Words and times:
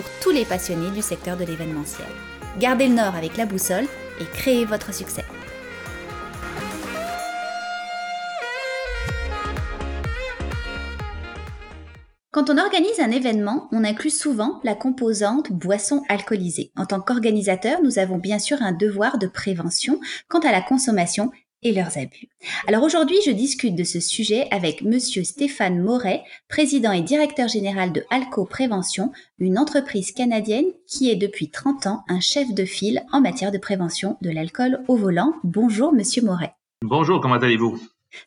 pour 0.00 0.10
tous 0.22 0.30
les 0.30 0.46
passionnés 0.46 0.90
du 0.92 1.02
secteur 1.02 1.36
de 1.36 1.44
l'événementiel. 1.44 2.08
Gardez 2.58 2.88
le 2.88 2.94
nord 2.94 3.14
avec 3.16 3.36
la 3.36 3.44
boussole 3.44 3.84
et 4.18 4.24
créez 4.32 4.64
votre 4.64 4.94
succès. 4.94 5.24
Quand 12.32 12.48
on 12.48 12.56
organise 12.56 12.98
un 13.00 13.10
événement, 13.10 13.68
on 13.72 13.84
inclut 13.84 14.08
souvent 14.08 14.60
la 14.64 14.74
composante 14.74 15.52
boisson 15.52 16.02
alcoolisée. 16.08 16.72
En 16.76 16.86
tant 16.86 17.00
qu'organisateur, 17.00 17.82
nous 17.82 17.98
avons 17.98 18.16
bien 18.16 18.38
sûr 18.38 18.56
un 18.62 18.72
devoir 18.72 19.18
de 19.18 19.26
prévention 19.26 20.00
quant 20.28 20.40
à 20.40 20.50
la 20.50 20.62
consommation 20.62 21.30
et 21.62 21.72
leurs 21.72 21.98
abus. 21.98 22.28
Alors 22.66 22.82
aujourd'hui, 22.82 23.18
je 23.24 23.30
discute 23.30 23.74
de 23.74 23.84
ce 23.84 24.00
sujet 24.00 24.48
avec 24.50 24.82
monsieur 24.82 25.24
Stéphane 25.24 25.80
Moret, 25.80 26.22
président 26.48 26.92
et 26.92 27.02
directeur 27.02 27.48
général 27.48 27.92
de 27.92 28.04
Alco 28.10 28.44
Prévention, 28.44 29.12
une 29.38 29.58
entreprise 29.58 30.12
canadienne 30.12 30.66
qui 30.86 31.10
est 31.10 31.16
depuis 31.16 31.50
30 31.50 31.86
ans 31.86 32.04
un 32.08 32.20
chef 32.20 32.52
de 32.54 32.64
file 32.64 33.02
en 33.12 33.20
matière 33.20 33.52
de 33.52 33.58
prévention 33.58 34.16
de 34.22 34.30
l'alcool 34.30 34.80
au 34.88 34.96
volant. 34.96 35.34
Bonjour 35.44 35.92
monsieur 35.92 36.22
Moret. 36.22 36.54
Bonjour, 36.82 37.20
comment 37.20 37.34
allez-vous? 37.34 37.78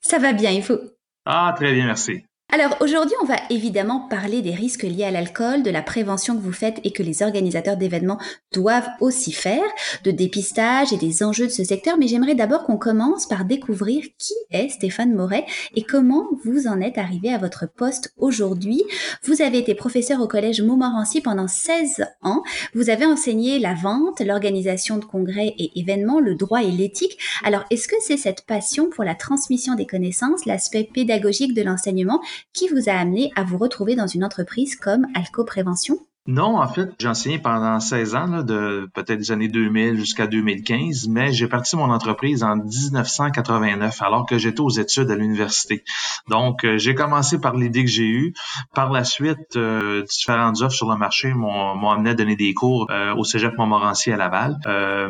Ça 0.01 0.19
va 0.19 0.33
bien, 0.33 0.51
il 0.51 0.63
faut. 0.63 0.79
Ah, 1.25 1.53
très 1.55 1.73
bien, 1.73 1.85
merci. 1.85 2.23
Alors 2.55 2.77
aujourd'hui, 2.81 3.15
on 3.23 3.25
va 3.25 3.37
évidemment 3.49 4.01
parler 4.01 4.43
des 4.43 4.53
risques 4.53 4.83
liés 4.83 5.05
à 5.05 5.09
l'alcool, 5.09 5.63
de 5.63 5.71
la 5.71 5.81
prévention 5.81 6.35
que 6.35 6.41
vous 6.41 6.53
faites 6.53 6.79
et 6.83 6.91
que 6.91 7.01
les 7.01 7.23
organisateurs 7.23 7.77
d'événements 7.77 8.19
doivent 8.53 8.89
aussi 9.01 9.31
faire, 9.31 9.63
de 10.03 10.11
dépistage 10.11 10.93
et 10.93 10.97
des 10.97 11.23
enjeux 11.23 11.47
de 11.47 11.51
ce 11.51 11.63
secteur, 11.63 11.97
mais 11.97 12.07
j'aimerais 12.07 12.35
d'abord 12.35 12.63
qu'on 12.63 12.77
commence 12.77 13.25
par 13.25 13.45
découvrir 13.45 14.03
qui 14.19 14.35
est 14.51 14.69
Stéphane 14.69 15.15
Moret 15.15 15.47
et 15.75 15.81
comment 15.81 16.27
vous 16.45 16.67
en 16.67 16.79
êtes 16.79 16.99
arrivé 16.99 17.33
à 17.33 17.39
votre 17.39 17.65
poste 17.67 18.13
aujourd'hui. 18.17 18.83
Vous 19.23 19.41
avez 19.41 19.57
été 19.57 19.73
professeur 19.73 20.21
au 20.21 20.27
collège 20.27 20.61
Montmorency 20.61 21.21
pendant 21.21 21.47
16 21.47 22.05
ans, 22.21 22.43
vous 22.75 22.91
avez 22.91 23.07
enseigné 23.07 23.57
la 23.57 23.73
vente, 23.73 24.19
l'organisation 24.19 24.99
de 24.99 25.05
congrès 25.05 25.55
et 25.57 25.79
événements, 25.79 26.19
le 26.19 26.35
droit 26.35 26.61
et 26.61 26.69
l'éthique. 26.69 27.17
Alors 27.43 27.63
est-ce 27.71 27.87
que 27.87 27.95
c'est 27.99 28.17
cette 28.17 28.45
passion 28.45 28.91
pour 28.91 29.03
la 29.03 29.15
transmission 29.15 29.73
des 29.73 29.87
connaissances, 29.87 30.45
l'aspect 30.45 30.87
pédagogique 30.93 31.55
de 31.55 31.63
l'enseignement 31.63 32.21
qui 32.51 32.67
vous 32.67 32.89
a 32.89 32.93
amené 32.93 33.31
à 33.35 33.43
vous 33.43 33.57
retrouver 33.57 33.95
dans 33.95 34.07
une 34.07 34.23
entreprise 34.23 34.75
comme 34.75 35.07
Alco 35.15 35.43
Prévention 35.43 35.97
non, 36.25 36.57
en 36.57 36.67
fait, 36.69 36.89
j'ai 36.99 37.09
enseigné 37.09 37.37
pendant 37.37 37.81
16 37.81 38.15
ans, 38.15 38.27
là, 38.27 38.43
de 38.43 38.89
peut-être 38.93 39.19
des 39.19 39.31
années 39.33 39.49
2000 39.49 39.99
jusqu'à 39.99 40.25
2015, 40.25 41.09
mais 41.09 41.33
j'ai 41.33 41.47
parti 41.47 41.75
mon 41.75 41.91
entreprise 41.91 42.43
en 42.43 42.55
1989, 42.55 44.01
alors 44.01 44.25
que 44.25 44.37
j'étais 44.37 44.61
aux 44.61 44.69
études 44.69 45.11
à 45.11 45.15
l'université. 45.15 45.83
Donc, 46.29 46.63
euh, 46.63 46.77
j'ai 46.77 46.95
commencé 46.95 47.41
par 47.41 47.57
l'idée 47.57 47.83
que 47.83 47.89
j'ai 47.89 48.07
eue. 48.07 48.33
Par 48.73 48.89
la 48.89 49.03
suite, 49.03 49.57
euh, 49.57 50.03
différentes 50.03 50.61
offres 50.61 50.75
sur 50.75 50.89
le 50.89 50.95
marché 50.95 51.33
m'ont 51.33 51.89
amené 51.89 52.11
à 52.11 52.13
donner 52.13 52.37
des 52.37 52.53
cours 52.53 52.87
euh, 52.89 53.13
au 53.15 53.25
Cégep 53.25 53.57
Montmorency 53.57 54.09
à 54.13 54.15
Laval. 54.15 54.55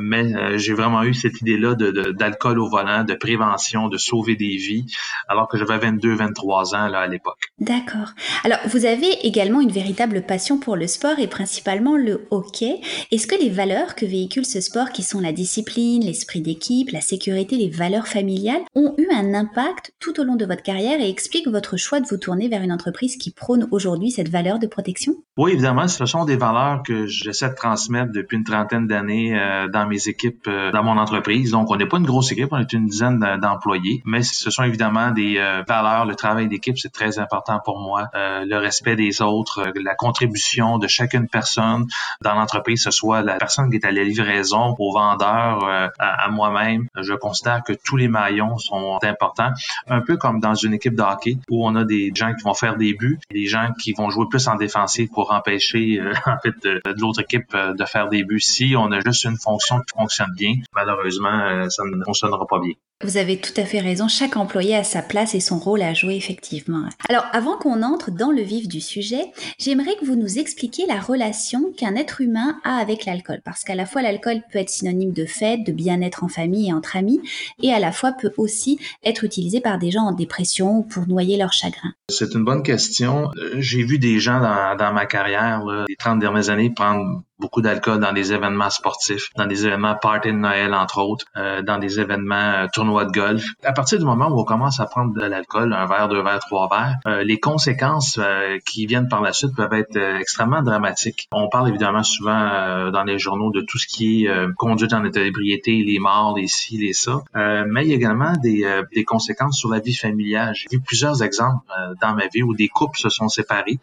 mais 0.02 0.58
j'ai 0.58 0.74
vraiment 0.74 1.04
eu 1.04 1.14
cette 1.14 1.40
idée-là 1.42 1.76
d'alcool 1.76 2.58
au 2.58 2.68
volant, 2.68 3.04
de 3.04 3.14
prévention, 3.14 3.88
de 3.88 3.98
sauver 3.98 4.36
des 4.36 4.58
vies, 4.58 4.86
alors 5.28 5.48
que 5.48 5.60
j'avais 5.60 5.78
22, 5.78 6.16
23 6.16 6.74
ans 6.74 6.88
là, 6.88 7.02
à 7.02 7.08
l'époque. 7.08 7.52
D'accord. 7.60 8.14
Alors, 8.44 8.58
vous 8.66 8.86
avez 8.86 9.28
également 9.28 9.62
une 9.62 9.72
véritable 9.72 10.24
passion 10.24 10.58
pour 10.58 10.76
le 10.76 10.88
sport 10.88 11.03
et 11.20 11.28
principalement 11.28 11.98
le 11.98 12.26
hockey. 12.32 12.80
Est-ce 13.12 13.28
que 13.28 13.36
les 13.36 13.50
valeurs 13.50 13.96
que 13.96 14.06
véhicule 14.06 14.46
ce 14.46 14.62
sport, 14.62 14.92
qui 14.92 15.04
sont 15.04 15.20
la 15.20 15.32
discipline, 15.32 16.04
l'esprit 16.04 16.42
d'équipe, 16.42 16.92
la 16.92 17.02
sécurité, 17.02 17.58
les 17.58 17.70
valeurs 17.70 18.08
familiales, 18.08 18.62
ont 18.76 18.94
eu 18.98 19.08
un 19.14 19.34
impact 19.34 19.94
tout 20.00 20.20
au 20.20 20.24
long 20.24 20.36
de 20.36 20.46
votre 20.46 20.64
carrière 20.64 21.00
et 21.02 21.10
expliquent 21.10 21.48
votre 21.48 21.78
choix 21.78 22.00
de 22.00 22.08
vous 22.08 22.18
tourner 22.18 22.48
vers 22.48 22.62
une 22.62 22.72
entreprise 22.72 23.18
qui 23.18 23.32
prône 23.32 23.68
aujourd'hui 23.72 24.12
cette 24.12 24.30
valeur 24.30 24.60
de 24.60 24.68
protection? 24.68 25.16
Oui, 25.38 25.52
évidemment, 25.52 25.88
ce 25.88 26.06
sont 26.06 26.26
des 26.26 26.38
valeurs 26.38 26.84
que 26.84 27.08
j'essaie 27.08 27.50
de 27.50 27.56
transmettre 27.56 28.12
depuis 28.12 28.38
une 28.38 28.44
trentaine 28.44 28.88
d'années 28.88 29.38
euh, 29.38 29.68
dans 29.68 29.88
mes 29.88 30.08
équipes, 30.08 30.48
euh, 30.48 30.72
dans 30.72 30.84
mon 30.84 30.98
entreprise. 30.98 31.52
Donc, 31.52 31.70
on 31.72 31.76
n'est 31.76 31.88
pas 31.88 31.98
une 31.98 32.06
grosse 32.06 32.32
équipe, 32.32 32.50
on 32.52 32.60
est 32.60 32.72
une 32.72 32.86
dizaine 32.86 33.20
d'employés, 33.42 34.02
mais 34.06 34.22
ce 34.22 34.52
sont 34.52 34.64
évidemment 34.64 35.12
des 35.12 35.38
euh, 35.38 35.64
valeurs. 35.68 36.06
Le 36.06 36.16
travail 36.16 36.48
d'équipe, 36.48 36.78
c'est 36.78 36.92
très 36.92 37.20
important 37.20 37.60
pour 37.64 37.80
moi. 37.80 38.10
le 38.14 38.58
respect 38.58 38.96
des 38.96 39.22
autres, 39.22 39.72
la 39.84 39.96
contribution 39.96 40.78
de 40.78 40.88
chacune 40.94 41.28
personne 41.28 41.86
dans 42.22 42.34
l'entreprise, 42.36 42.84
ce 42.84 42.92
soit 42.92 43.22
la 43.22 43.38
personne 43.38 43.70
qui 43.70 43.78
est 43.78 43.86
à 43.86 43.92
la 43.92 44.04
livraison, 44.04 44.76
au 44.78 44.94
vendeur, 44.94 45.64
euh, 45.64 45.88
à, 46.00 46.30
moi-même. 46.30 46.88
Je 46.96 47.14
considère 47.14 47.64
que 47.64 47.74
tous 47.74 47.98
les 47.98 48.08
maillons 48.08 48.58
sont 48.58 49.00
importants, 49.04 49.52
un 49.88 50.02
peu 50.02 50.18
comme 50.18 50.40
dans 50.40 50.56
une 50.56 50.74
équipe 50.74 50.96
de 50.96 51.02
hockey 51.02 51.38
où 51.50 51.66
on 51.68 51.76
a 51.76 51.84
des 51.84 52.12
gens 52.16 52.34
qui 52.34 52.44
vont 52.44 52.54
faire 52.54 52.78
des 52.78 52.94
buts, 52.94 53.20
des 53.32 53.46
gens 53.46 53.72
qui 53.82 53.94
vont 53.94 54.10
jouer 54.10 54.26
plus 54.30 54.48
en 54.48 54.56
défensif 54.56 55.10
pour 55.12 55.32
empêcher 55.32 56.00
euh, 56.00 56.14
en 56.26 56.38
fait 56.40 56.54
de, 56.64 56.82
l'autre 57.00 57.22
équipe 57.22 57.54
euh, 57.56 57.74
de 57.74 57.86
faire 57.86 58.10
des 58.10 58.24
buts. 58.24 58.40
Si 58.40 58.76
on 58.78 58.92
a 58.92 59.00
juste 59.00 59.26
une 59.26 59.38
fonction 59.38 59.80
qui 59.80 59.98
fonctionne 59.98 60.32
bien, 60.36 60.54
malheureusement, 60.74 61.70
ça 61.70 61.84
ne 61.84 62.04
fonctionnera 62.04 62.46
pas 62.48 62.60
bien. 62.60 62.74
Vous 63.04 63.18
avez 63.18 63.38
tout 63.38 63.52
à 63.58 63.66
fait 63.66 63.80
raison, 63.80 64.08
chaque 64.08 64.38
employé 64.38 64.78
a 64.78 64.84
sa 64.86 65.02
place 65.02 65.36
et 65.36 65.42
son 65.42 65.60
rôle 65.60 65.82
à 65.82 65.94
jouer 65.94 66.16
effectivement. 66.16 66.88
Alors 67.10 67.26
avant 67.34 67.58
qu'on 67.58 67.84
entre 67.84 68.12
dans 68.12 68.32
le 68.32 68.42
vif 68.42 68.70
du 68.70 68.80
sujet, 68.80 69.26
j'aimerais 69.60 69.96
que 70.00 70.06
vous 70.06 70.16
nous 70.16 70.40
expliquiez 70.40 70.86
la 70.88 71.02
relation 71.02 71.74
qu'un 71.76 71.96
être 71.96 72.22
humain 72.22 72.58
a 72.64 72.78
avec 72.78 73.06
l'alcool, 73.06 73.42
parce 73.44 73.64
qu'à 73.64 73.76
la 73.76 73.86
fois 73.86 74.02
l'alcool 74.02 74.42
peut 74.52 74.60
être 74.60 74.70
synonyme 74.70 75.12
de 75.12 75.26
fête, 75.26 75.66
de 75.66 75.74
bien-être 75.74 76.24
en 76.24 76.30
famille 76.30 76.70
et 76.70 76.74
entre 76.74 76.96
amis, 76.96 77.20
et 77.62 77.74
à 77.74 77.80
la 77.80 77.92
fois 77.92 78.14
peut 78.14 78.32
aussi 78.38 78.80
être 79.04 79.26
utilisé 79.26 79.60
par 79.60 79.80
des 79.80 79.92
gens 79.92 80.04
en 80.04 80.14
dépression 80.14 80.78
ou 80.78 80.84
pour 80.84 81.06
noyer 81.06 81.36
leur 81.36 81.52
chagrin. 81.52 81.94
C'est 82.10 82.34
une 82.34 82.46
bonne 82.46 82.64
question. 82.64 83.32
Euh, 83.38 83.56
j'ai 83.60 83.84
vu 83.84 84.00
des 84.00 84.20
gens 84.20 84.40
dans, 84.40 84.94
ma 84.94 85.06
carrière, 85.06 85.66
les 85.88 85.96
30 85.98 86.20
dernières 86.20 86.50
années, 86.50 86.70
prendre 86.70 87.24
beaucoup 87.40 87.62
d'alcool 87.62 88.00
dans 88.00 88.14
des 88.14 88.32
événements 88.34 88.70
sportifs, 88.70 89.30
dans 89.36 89.46
des 89.46 89.66
événements 89.66 89.96
party 89.96 90.30
de 90.30 90.38
Noël, 90.38 90.74
entre 90.74 91.00
autres, 91.02 91.26
euh, 91.36 91.62
dans 91.62 91.78
des 91.78 92.00
événements 92.00 92.36
euh, 92.36 92.68
tournois 92.72 93.06
de 93.06 93.12
golf. 93.12 93.44
À 93.64 93.74
partir 93.74 94.00
du 94.00 94.06
moment 94.06 94.28
où 94.28 94.40
on 94.40 94.44
commence 94.44 94.80
à 94.80 94.86
prendre 94.86 95.14
de 95.14 95.26
l'alcool, 95.26 95.74
un 95.74 95.86
verre, 95.86 96.08
deux 96.10 96.22
verres, 96.22 96.40
trois 96.40 96.70
verres, 96.70 96.98
euh, 97.08 97.24
les 97.24 97.40
conséquences 97.40 98.20
qui 98.66 98.86
viennent 98.86 99.08
par 99.08 99.22
la 99.22 99.34
suite 99.34 99.56
peuvent 99.56 99.74
être 99.74 99.98
extrêmement 100.20 100.62
dramatiques. 100.62 101.28
On 101.32 101.50
parle 101.50 101.70
évidemment 101.70 102.04
souvent 102.04 102.92
dans 102.92 103.04
les 103.04 103.18
journaux 103.18 103.52
de 103.52 103.62
tout 103.62 103.78
ce 103.78 103.88
qui 103.88 104.26
est 104.26 104.54
conduite 104.58 104.94
en 104.94 105.04
état 105.04 105.22
d'ébriété, 105.22 105.84
les 105.84 106.00
morts, 106.00 106.36
les 106.38 106.48
ci, 106.48 106.78
les 106.78 106.94
ça, 106.94 107.22
mais 107.34 107.84
il 107.86 107.90
y 107.90 107.94
a 107.94 107.96
également 107.96 108.34
des, 108.42 108.84
des 108.94 109.04
conséquences 109.04 109.58
sur 109.58 109.70
la 109.70 109.80
vie 109.80 109.96
familiale. 109.96 110.54
J'ai 110.56 110.68
vu 110.72 110.82
plusieurs 110.82 111.24
exemples 111.24 111.66
dans 112.02 112.14
ma 112.14 112.28
vie 112.28 112.44
où 112.44 112.54
des 112.54 112.68
couples 112.68 112.98
se 112.98 113.10
sont 113.10 113.28
séparés, 113.30 113.80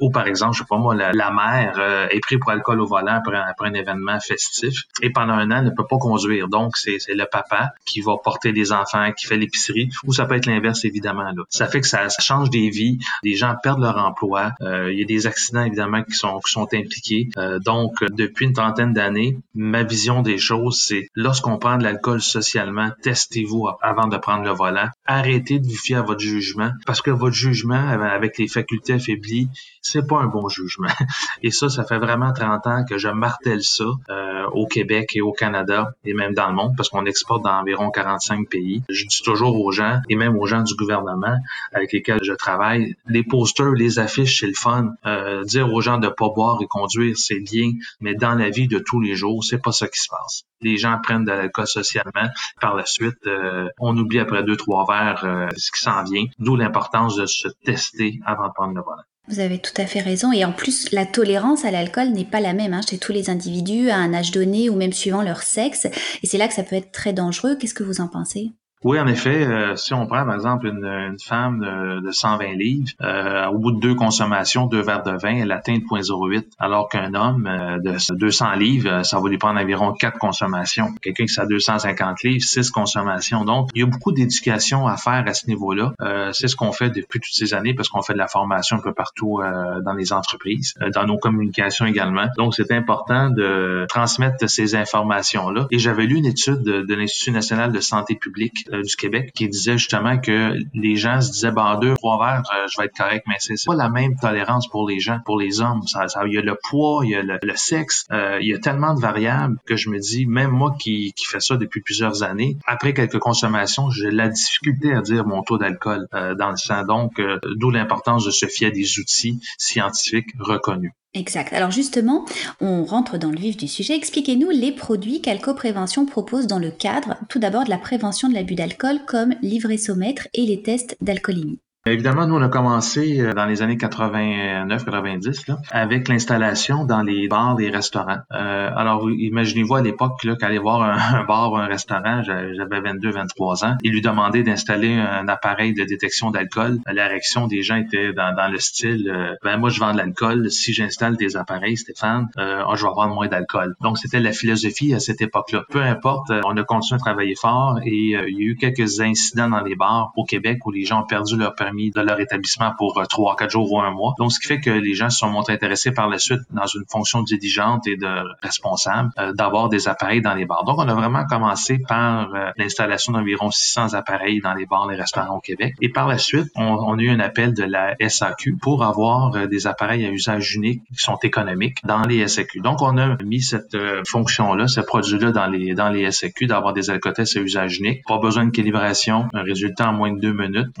ou 0.00 0.10
par 0.10 0.26
exemple, 0.26 0.54
je 0.54 0.60
sais 0.60 0.66
pas 0.68 0.78
moi, 0.78 0.94
la, 0.94 1.12
la 1.12 1.30
mère 1.30 2.08
est 2.10 2.20
prise 2.20 2.38
pour 2.40 2.50
alcool 2.50 2.80
au 2.84 2.86
volant 2.86 3.20
après, 3.20 3.68
un 3.68 3.74
événement 3.74 4.20
festif 4.20 4.84
et 5.02 5.10
pendant 5.10 5.34
un 5.34 5.50
an 5.50 5.62
ne 5.62 5.70
peut 5.70 5.86
pas 5.86 5.98
conduire. 5.98 6.48
Donc, 6.48 6.76
c'est 6.76 6.98
le 7.08 7.24
papa 7.24 7.70
qui 7.86 8.00
va 8.00 8.16
porter 8.22 8.52
les 8.52 8.72
enfants, 8.72 9.10
qui 9.12 9.26
fait 9.26 9.36
l'épicerie, 9.36 9.90
ou 10.04 10.12
ça 10.12 10.26
peut 10.26 10.36
être 10.36 10.46
l'inverse, 10.46 10.84
évidemment. 10.84 11.30
Ça 11.48 11.66
fait 11.66 11.80
que 11.80 11.86
ça, 11.86 12.08
change 12.20 12.50
des 12.50 12.70
vies, 12.70 12.98
des 13.22 13.34
gens 13.34 13.54
perdent 13.62 13.80
leur 13.80 13.98
emploi, 13.98 14.52
euh, 14.60 14.92
il 14.92 14.98
y 14.98 15.02
a 15.02 15.06
des 15.06 15.26
accidents, 15.26 15.64
évidemment, 15.64 16.02
qui 16.02 16.12
sont, 16.12 16.38
qui 16.40 16.52
sont 16.52 16.68
impliqués. 16.72 17.28
Euh, 17.36 17.58
donc, 17.58 18.02
depuis 18.04 18.46
une 18.46 18.52
trentaine 18.52 18.92
d'années, 18.92 19.38
ma 19.54 19.82
vision 19.82 20.22
des 20.22 20.38
choses, 20.38 20.82
c'est 20.86 21.08
lorsqu'on 21.14 21.58
prend 21.58 21.76
de 21.76 21.82
l'alcool 21.82 22.20
socialement, 22.20 22.90
testez-vous 23.02 23.68
avant 23.82 24.06
de 24.06 24.16
prendre 24.16 24.44
le 24.44 24.50
volant. 24.50 24.88
Arrêtez 25.06 25.58
de 25.58 25.66
vous 25.66 25.76
fier 25.76 25.98
à 25.98 26.02
votre 26.02 26.20
jugement, 26.20 26.70
parce 26.86 27.02
que 27.02 27.10
votre 27.10 27.34
jugement, 27.34 27.88
avec 27.88 28.38
les 28.38 28.48
facultés 28.48 28.94
affaiblies, 28.94 29.48
c'est 29.82 30.06
pas 30.06 30.18
un 30.20 30.26
bon 30.26 30.48
jugement. 30.48 30.88
Et 31.42 31.50
ça, 31.50 31.68
ça 31.68 31.84
fait 31.84 31.98
vraiment 31.98 32.32
30 32.32 32.63
que 32.88 32.98
je 32.98 33.08
martèle 33.08 33.62
ça 33.62 33.84
euh, 34.08 34.46
au 34.52 34.66
Québec 34.66 35.10
et 35.14 35.20
au 35.20 35.32
Canada 35.32 35.92
et 36.04 36.14
même 36.14 36.34
dans 36.34 36.48
le 36.48 36.54
monde 36.54 36.72
parce 36.76 36.88
qu'on 36.88 37.04
exporte 37.06 37.44
dans 37.44 37.60
environ 37.60 37.90
45 37.90 38.48
pays. 38.48 38.82
Je 38.88 39.06
dis 39.06 39.22
toujours 39.22 39.60
aux 39.60 39.70
gens 39.70 40.00
et 40.08 40.16
même 40.16 40.36
aux 40.36 40.46
gens 40.46 40.62
du 40.62 40.74
gouvernement 40.74 41.36
avec 41.72 41.92
lesquels 41.92 42.22
je 42.22 42.32
travaille, 42.32 42.96
les 43.06 43.22
posters, 43.22 43.72
les 43.72 43.98
affiches, 43.98 44.40
c'est 44.40 44.46
le 44.46 44.54
fun. 44.54 44.94
Euh, 45.06 45.44
dire 45.44 45.72
aux 45.72 45.80
gens 45.80 45.98
de 45.98 46.08
pas 46.08 46.28
boire 46.28 46.58
et 46.62 46.66
conduire, 46.66 47.16
c'est 47.16 47.40
bien, 47.40 47.72
mais 48.00 48.14
dans 48.14 48.34
la 48.34 48.50
vie 48.50 48.68
de 48.68 48.78
tous 48.78 49.00
les 49.00 49.14
jours, 49.14 49.44
c'est 49.44 49.62
pas 49.62 49.72
ça 49.72 49.86
qui 49.88 50.00
se 50.00 50.08
passe. 50.08 50.44
Les 50.60 50.78
gens 50.78 50.98
prennent 51.02 51.24
de 51.24 51.32
l'alcool 51.32 51.66
socialement. 51.66 52.28
Par 52.60 52.74
la 52.74 52.86
suite, 52.86 53.26
euh, 53.26 53.68
on 53.78 53.96
oublie 53.96 54.18
après 54.18 54.42
deux, 54.42 54.56
trois 54.56 54.86
verres 54.86 55.50
ce 55.56 55.70
qui 55.70 55.80
s'en 55.80 56.02
vient. 56.04 56.24
D'où 56.38 56.56
l'importance 56.56 57.16
de 57.16 57.26
se 57.26 57.48
tester 57.64 58.20
avant 58.24 58.48
de 58.48 58.52
prendre 58.52 58.74
le 58.74 58.82
volant. 58.82 59.02
Vous 59.28 59.40
avez 59.40 59.58
tout 59.58 59.72
à 59.78 59.86
fait 59.86 60.00
raison. 60.00 60.32
Et 60.32 60.44
en 60.44 60.52
plus, 60.52 60.92
la 60.92 61.06
tolérance 61.06 61.64
à 61.64 61.70
l'alcool 61.70 62.10
n'est 62.10 62.24
pas 62.24 62.40
la 62.40 62.52
même 62.52 62.74
hein, 62.74 62.82
chez 62.88 62.98
tous 62.98 63.12
les 63.12 63.30
individus 63.30 63.90
à 63.90 63.96
un 63.96 64.12
âge 64.12 64.32
donné 64.32 64.68
ou 64.68 64.76
même 64.76 64.92
suivant 64.92 65.22
leur 65.22 65.42
sexe. 65.42 65.86
Et 66.22 66.26
c'est 66.26 66.38
là 66.38 66.46
que 66.46 66.54
ça 66.54 66.62
peut 66.62 66.76
être 66.76 66.92
très 66.92 67.12
dangereux. 67.12 67.56
Qu'est-ce 67.56 67.74
que 67.74 67.84
vous 67.84 68.00
en 68.00 68.08
pensez? 68.08 68.52
Oui, 68.84 69.00
en 69.00 69.06
effet, 69.06 69.46
euh, 69.46 69.76
si 69.76 69.94
on 69.94 70.06
prend 70.06 70.26
par 70.26 70.34
exemple 70.34 70.66
une, 70.66 70.84
une 70.84 71.18
femme 71.18 71.60
de, 71.60 72.00
de, 72.00 72.10
120 72.10 72.52
livres, 72.52 72.90
euh, 73.00 73.46
au 73.46 73.56
bout 73.56 73.72
de 73.72 73.80
deux 73.80 73.94
consommations, 73.94 74.66
deux 74.66 74.82
verres 74.82 75.02
de 75.02 75.12
vin, 75.12 75.36
elle 75.36 75.52
atteint 75.52 75.78
0,8, 75.78 76.44
alors 76.58 76.90
qu'un 76.90 77.14
homme 77.14 77.46
euh, 77.46 77.78
de 77.78 78.14
200 78.14 78.52
livres, 78.56 78.90
euh, 78.90 79.02
ça 79.02 79.18
va 79.18 79.28
lui 79.30 79.38
prendre 79.38 79.58
environ 79.58 79.94
quatre 79.94 80.18
consommations. 80.18 80.88
Quelqu'un 81.00 81.24
qui 81.24 81.40
a 81.40 81.46
250 81.46 82.22
livres, 82.24 82.44
six 82.44 82.70
consommations. 82.70 83.46
Donc, 83.46 83.70
il 83.74 83.80
y 83.80 83.82
a 83.84 83.86
beaucoup 83.86 84.12
d'éducation 84.12 84.86
à 84.86 84.98
faire 84.98 85.24
à 85.26 85.32
ce 85.32 85.46
niveau-là. 85.46 85.94
c'est 86.32 86.48
ce 86.48 86.56
qu'on 86.56 86.72
fait 86.72 86.90
depuis 86.90 87.20
toutes 87.20 87.32
ces 87.32 87.54
années 87.54 87.72
parce 87.72 87.88
qu'on 87.88 88.02
fait 88.02 88.12
de 88.12 88.18
la 88.18 88.28
formation 88.28 88.76
un 88.76 88.82
peu 88.82 88.92
partout 88.92 89.40
dans 89.82 89.94
les 89.94 90.12
entreprises, 90.12 90.74
dans 90.92 91.06
nos 91.06 91.16
communications 91.16 91.86
également. 91.86 92.26
Donc, 92.36 92.54
c'est 92.54 92.70
important 92.70 93.30
de 93.30 93.86
transmettre 93.88 94.48
ces 94.48 94.74
informations-là. 94.74 95.68
Et 95.70 95.78
j'avais 95.78 96.04
lu 96.04 96.16
une 96.16 96.26
étude 96.26 96.62
de, 96.62 96.82
de 96.82 96.94
l'Institut 96.94 97.30
national 97.30 97.72
de 97.72 97.80
santé 97.80 98.14
publique 98.16 98.66
euh, 98.74 98.82
du 98.82 98.96
Québec 98.96 99.32
qui 99.34 99.48
disait 99.48 99.78
justement 99.78 100.18
que 100.18 100.54
les 100.74 100.96
gens 100.96 101.20
se 101.20 101.32
disaient, 101.32 101.50
bah, 101.50 101.78
deux, 101.80 101.94
trois 101.94 102.18
verres, 102.18 102.42
euh, 102.54 102.66
je 102.68 102.78
vais 102.78 102.86
être 102.86 102.96
correct, 102.96 103.24
mais 103.26 103.36
c'est 103.38 103.54
pas 103.66 103.74
la 103.74 103.88
même 103.88 104.16
tolérance 104.16 104.68
pour 104.68 104.88
les 104.88 105.00
gens, 105.00 105.18
pour 105.24 105.38
les 105.38 105.60
hommes. 105.60 105.82
Ça, 105.86 106.08
ça, 106.08 106.22
il 106.26 106.34
y 106.34 106.38
a 106.38 106.42
le 106.42 106.56
poids, 106.68 107.02
il 107.04 107.10
y 107.10 107.14
a 107.14 107.22
le, 107.22 107.38
sexe, 107.56 108.06
euh, 108.12 108.38
il 108.40 108.48
y 108.48 108.54
a 108.54 108.58
tellement 108.58 108.94
de 108.94 109.00
variables 109.00 109.56
que 109.66 109.76
je 109.76 109.90
me 109.90 109.98
dis, 109.98 110.26
même 110.26 110.50
moi 110.50 110.74
qui, 110.78 111.12
qui 111.14 111.26
fais 111.26 111.40
ça 111.40 111.56
depuis 111.56 111.80
plusieurs 111.80 112.22
années, 112.22 112.56
après 112.66 112.92
quelques 112.94 113.18
consommations, 113.18 113.90
j'ai 113.90 114.10
la 114.10 114.28
difficulté 114.28 114.92
à 114.92 115.00
dire 115.00 115.26
mon 115.26 115.42
taux 115.42 115.58
d'alcool 115.58 116.06
dans 116.12 116.50
le 116.50 116.56
sang. 116.56 116.84
Donc, 116.84 117.20
d'où 117.56 117.70
l'importance 117.70 118.24
de 118.24 118.30
se 118.30 118.46
fier 118.46 118.68
à 118.68 118.70
des 118.70 118.98
outils 118.98 119.40
scientifiques 119.58 120.30
reconnus. 120.38 120.92
Exact. 121.14 121.52
Alors 121.52 121.70
justement, 121.70 122.24
on 122.60 122.84
rentre 122.84 123.18
dans 123.18 123.30
le 123.30 123.38
vif 123.38 123.56
du 123.56 123.68
sujet. 123.68 123.94
Expliquez-nous 123.94 124.50
les 124.50 124.72
produits 124.72 125.20
qu'Alco-Prévention 125.20 126.06
propose 126.06 126.48
dans 126.48 126.58
le 126.58 126.72
cadre, 126.72 127.16
tout 127.28 127.38
d'abord 127.38 127.64
de 127.64 127.70
la 127.70 127.78
prévention 127.78 128.28
de 128.28 128.34
l'abus 128.34 128.56
d'alcool, 128.56 128.98
comme 129.06 129.34
l'ivressomètre 129.40 130.26
et 130.34 130.44
les 130.44 130.62
tests 130.62 130.96
d'alcoolémie. 131.00 131.60
Évidemment, 131.86 132.26
nous, 132.26 132.36
on 132.36 132.40
a 132.40 132.48
commencé 132.48 133.20
euh, 133.20 133.34
dans 133.34 133.44
les 133.44 133.60
années 133.60 133.76
89-90 133.76 135.54
avec 135.70 136.08
l'installation 136.08 136.86
dans 136.86 137.02
les 137.02 137.28
bars 137.28 137.60
et 137.60 137.68
restaurants. 137.68 138.20
Euh, 138.32 138.70
alors, 138.74 139.10
imaginez-vous 139.10 139.74
à 139.74 139.82
l'époque 139.82 140.14
qu'aller 140.40 140.56
voir 140.56 140.80
un, 141.14 141.24
bar 141.24 141.52
ou 141.52 141.56
un 141.56 141.66
restaurant, 141.66 142.22
j'avais 142.22 142.80
22-23 142.80 143.66
ans, 143.66 143.76
et 143.84 143.90
lui 143.90 144.00
demander 144.00 144.42
d'installer 144.42 144.94
un 144.94 145.28
appareil 145.28 145.74
de 145.74 145.84
détection 145.84 146.30
d'alcool. 146.30 146.78
La 146.86 147.06
réaction 147.06 147.48
des 147.48 147.60
gens 147.60 147.76
était 147.76 148.14
dans, 148.14 148.50
le 148.50 148.58
style 148.60 149.10
euh, 149.10 149.34
ben 149.42 149.58
moi, 149.58 149.68
je 149.68 149.78
vends 149.78 149.92
de 149.92 149.98
l'alcool. 149.98 150.50
Si 150.50 150.72
j'installe 150.72 151.18
des 151.18 151.36
appareils, 151.36 151.76
Stéphane, 151.76 152.28
euh, 152.38 152.62
oh, 152.66 152.76
je 152.76 152.86
vais 152.86 152.92
vendre 152.96 153.14
moins 153.14 153.28
d'alcool.» 153.28 153.76
Donc, 153.82 153.98
c'était 153.98 154.20
la 154.20 154.32
philosophie 154.32 154.94
à 154.94 155.00
cette 155.00 155.20
époque-là. 155.20 155.64
Peu 155.68 155.82
importe, 155.82 156.32
on 156.46 156.56
a 156.56 156.64
continué 156.64 156.96
à 156.96 156.98
travailler 156.98 157.34
fort 157.34 157.78
et 157.84 157.90
il 157.90 158.08
y 158.08 158.16
a 158.16 158.26
eu 158.26 158.56
quelques 158.56 159.02
incidents 159.02 159.50
dans 159.50 159.60
les 159.60 159.76
bars 159.76 160.12
au 160.16 160.24
Québec 160.24 160.64
où 160.64 160.70
les 160.70 160.86
gens 160.86 161.02
ont 161.02 161.06
perdu 161.06 161.36
leur 161.36 161.54
permis 161.54 161.73
de 161.74 162.00
leur 162.00 162.20
établissement 162.20 162.72
pour 162.76 162.98
euh, 162.98 163.04
trois, 163.04 163.36
quatre 163.36 163.50
jours 163.50 163.72
ou 163.72 163.80
un 163.80 163.90
mois. 163.90 164.14
Donc, 164.18 164.32
ce 164.32 164.40
qui 164.40 164.46
fait 164.46 164.60
que 164.60 164.70
les 164.70 164.94
gens 164.94 165.10
se 165.10 165.18
sont 165.18 165.30
montrés 165.30 165.54
intéressés 165.54 165.92
par 165.92 166.08
la 166.08 166.18
suite 166.18 166.40
dans 166.50 166.66
une 166.66 166.84
fonction 166.88 167.22
diligente 167.22 167.86
et 167.86 167.96
de 167.96 168.22
responsable 168.42 169.10
euh, 169.18 169.32
d'avoir 169.32 169.68
des 169.68 169.88
appareils 169.88 170.22
dans 170.22 170.34
les 170.34 170.44
bars. 170.44 170.64
Donc, 170.64 170.78
on 170.78 170.88
a 170.88 170.94
vraiment 170.94 171.24
commencé 171.26 171.78
par 171.78 172.34
euh, 172.34 172.50
l'installation 172.56 173.12
d'environ 173.12 173.50
600 173.50 173.94
appareils 173.94 174.40
dans 174.40 174.54
les 174.54 174.66
bars, 174.66 174.86
les 174.88 174.96
restaurants 174.96 175.36
au 175.36 175.40
Québec. 175.40 175.74
Et 175.80 175.88
par 175.88 176.06
la 176.06 176.18
suite, 176.18 176.46
on, 176.56 176.98
a 176.98 177.02
eu 177.02 177.10
un 177.10 177.20
appel 177.20 177.54
de 177.54 177.64
la 177.64 177.94
SAQ 178.00 178.56
pour 178.60 178.84
avoir 178.84 179.48
des 179.48 179.66
appareils 179.66 180.06
à 180.06 180.10
usage 180.10 180.54
unique 180.54 180.82
qui 180.84 181.02
sont 181.02 181.18
économiques 181.22 181.78
dans 181.84 182.02
les 182.02 182.26
SAQ. 182.26 182.60
Donc, 182.60 182.82
on 182.82 182.96
a 182.98 183.16
mis 183.24 183.42
cette 183.42 183.76
fonction-là, 184.06 184.68
ce 184.68 184.80
produit-là 184.80 185.32
dans 185.32 185.46
les 185.46 185.74
dans 185.74 185.88
les 185.88 186.10
SAQ, 186.10 186.46
d'avoir 186.46 186.72
des 186.72 186.90
alcotestes 186.90 187.36
à 187.36 187.40
usage 187.40 187.78
unique. 187.78 188.02
Pas 188.06 188.18
besoin 188.18 188.44
de 188.44 188.50
calibration, 188.50 189.28
un 189.32 189.42
résultat 189.42 189.90
en 189.90 189.92
moins 189.92 190.12
de 190.12 190.20
deux 190.20 190.32
minutes. 190.32 190.74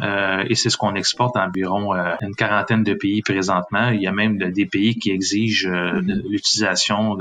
et 0.48 0.54
c'est 0.54 0.70
ce 0.70 0.76
qu'on 0.84 0.94
exporte 0.96 1.36
environ 1.36 1.94
euh, 1.94 2.14
une 2.20 2.34
quarantaine 2.34 2.82
de 2.82 2.92
pays 2.92 3.22
présentement. 3.22 3.88
Il 3.88 4.02
y 4.02 4.06
a 4.06 4.12
même 4.12 4.36
des 4.36 4.66
pays 4.66 4.96
qui 4.96 5.10
exigent 5.10 5.66
euh, 5.66 6.00
l'utilisation 6.28 7.16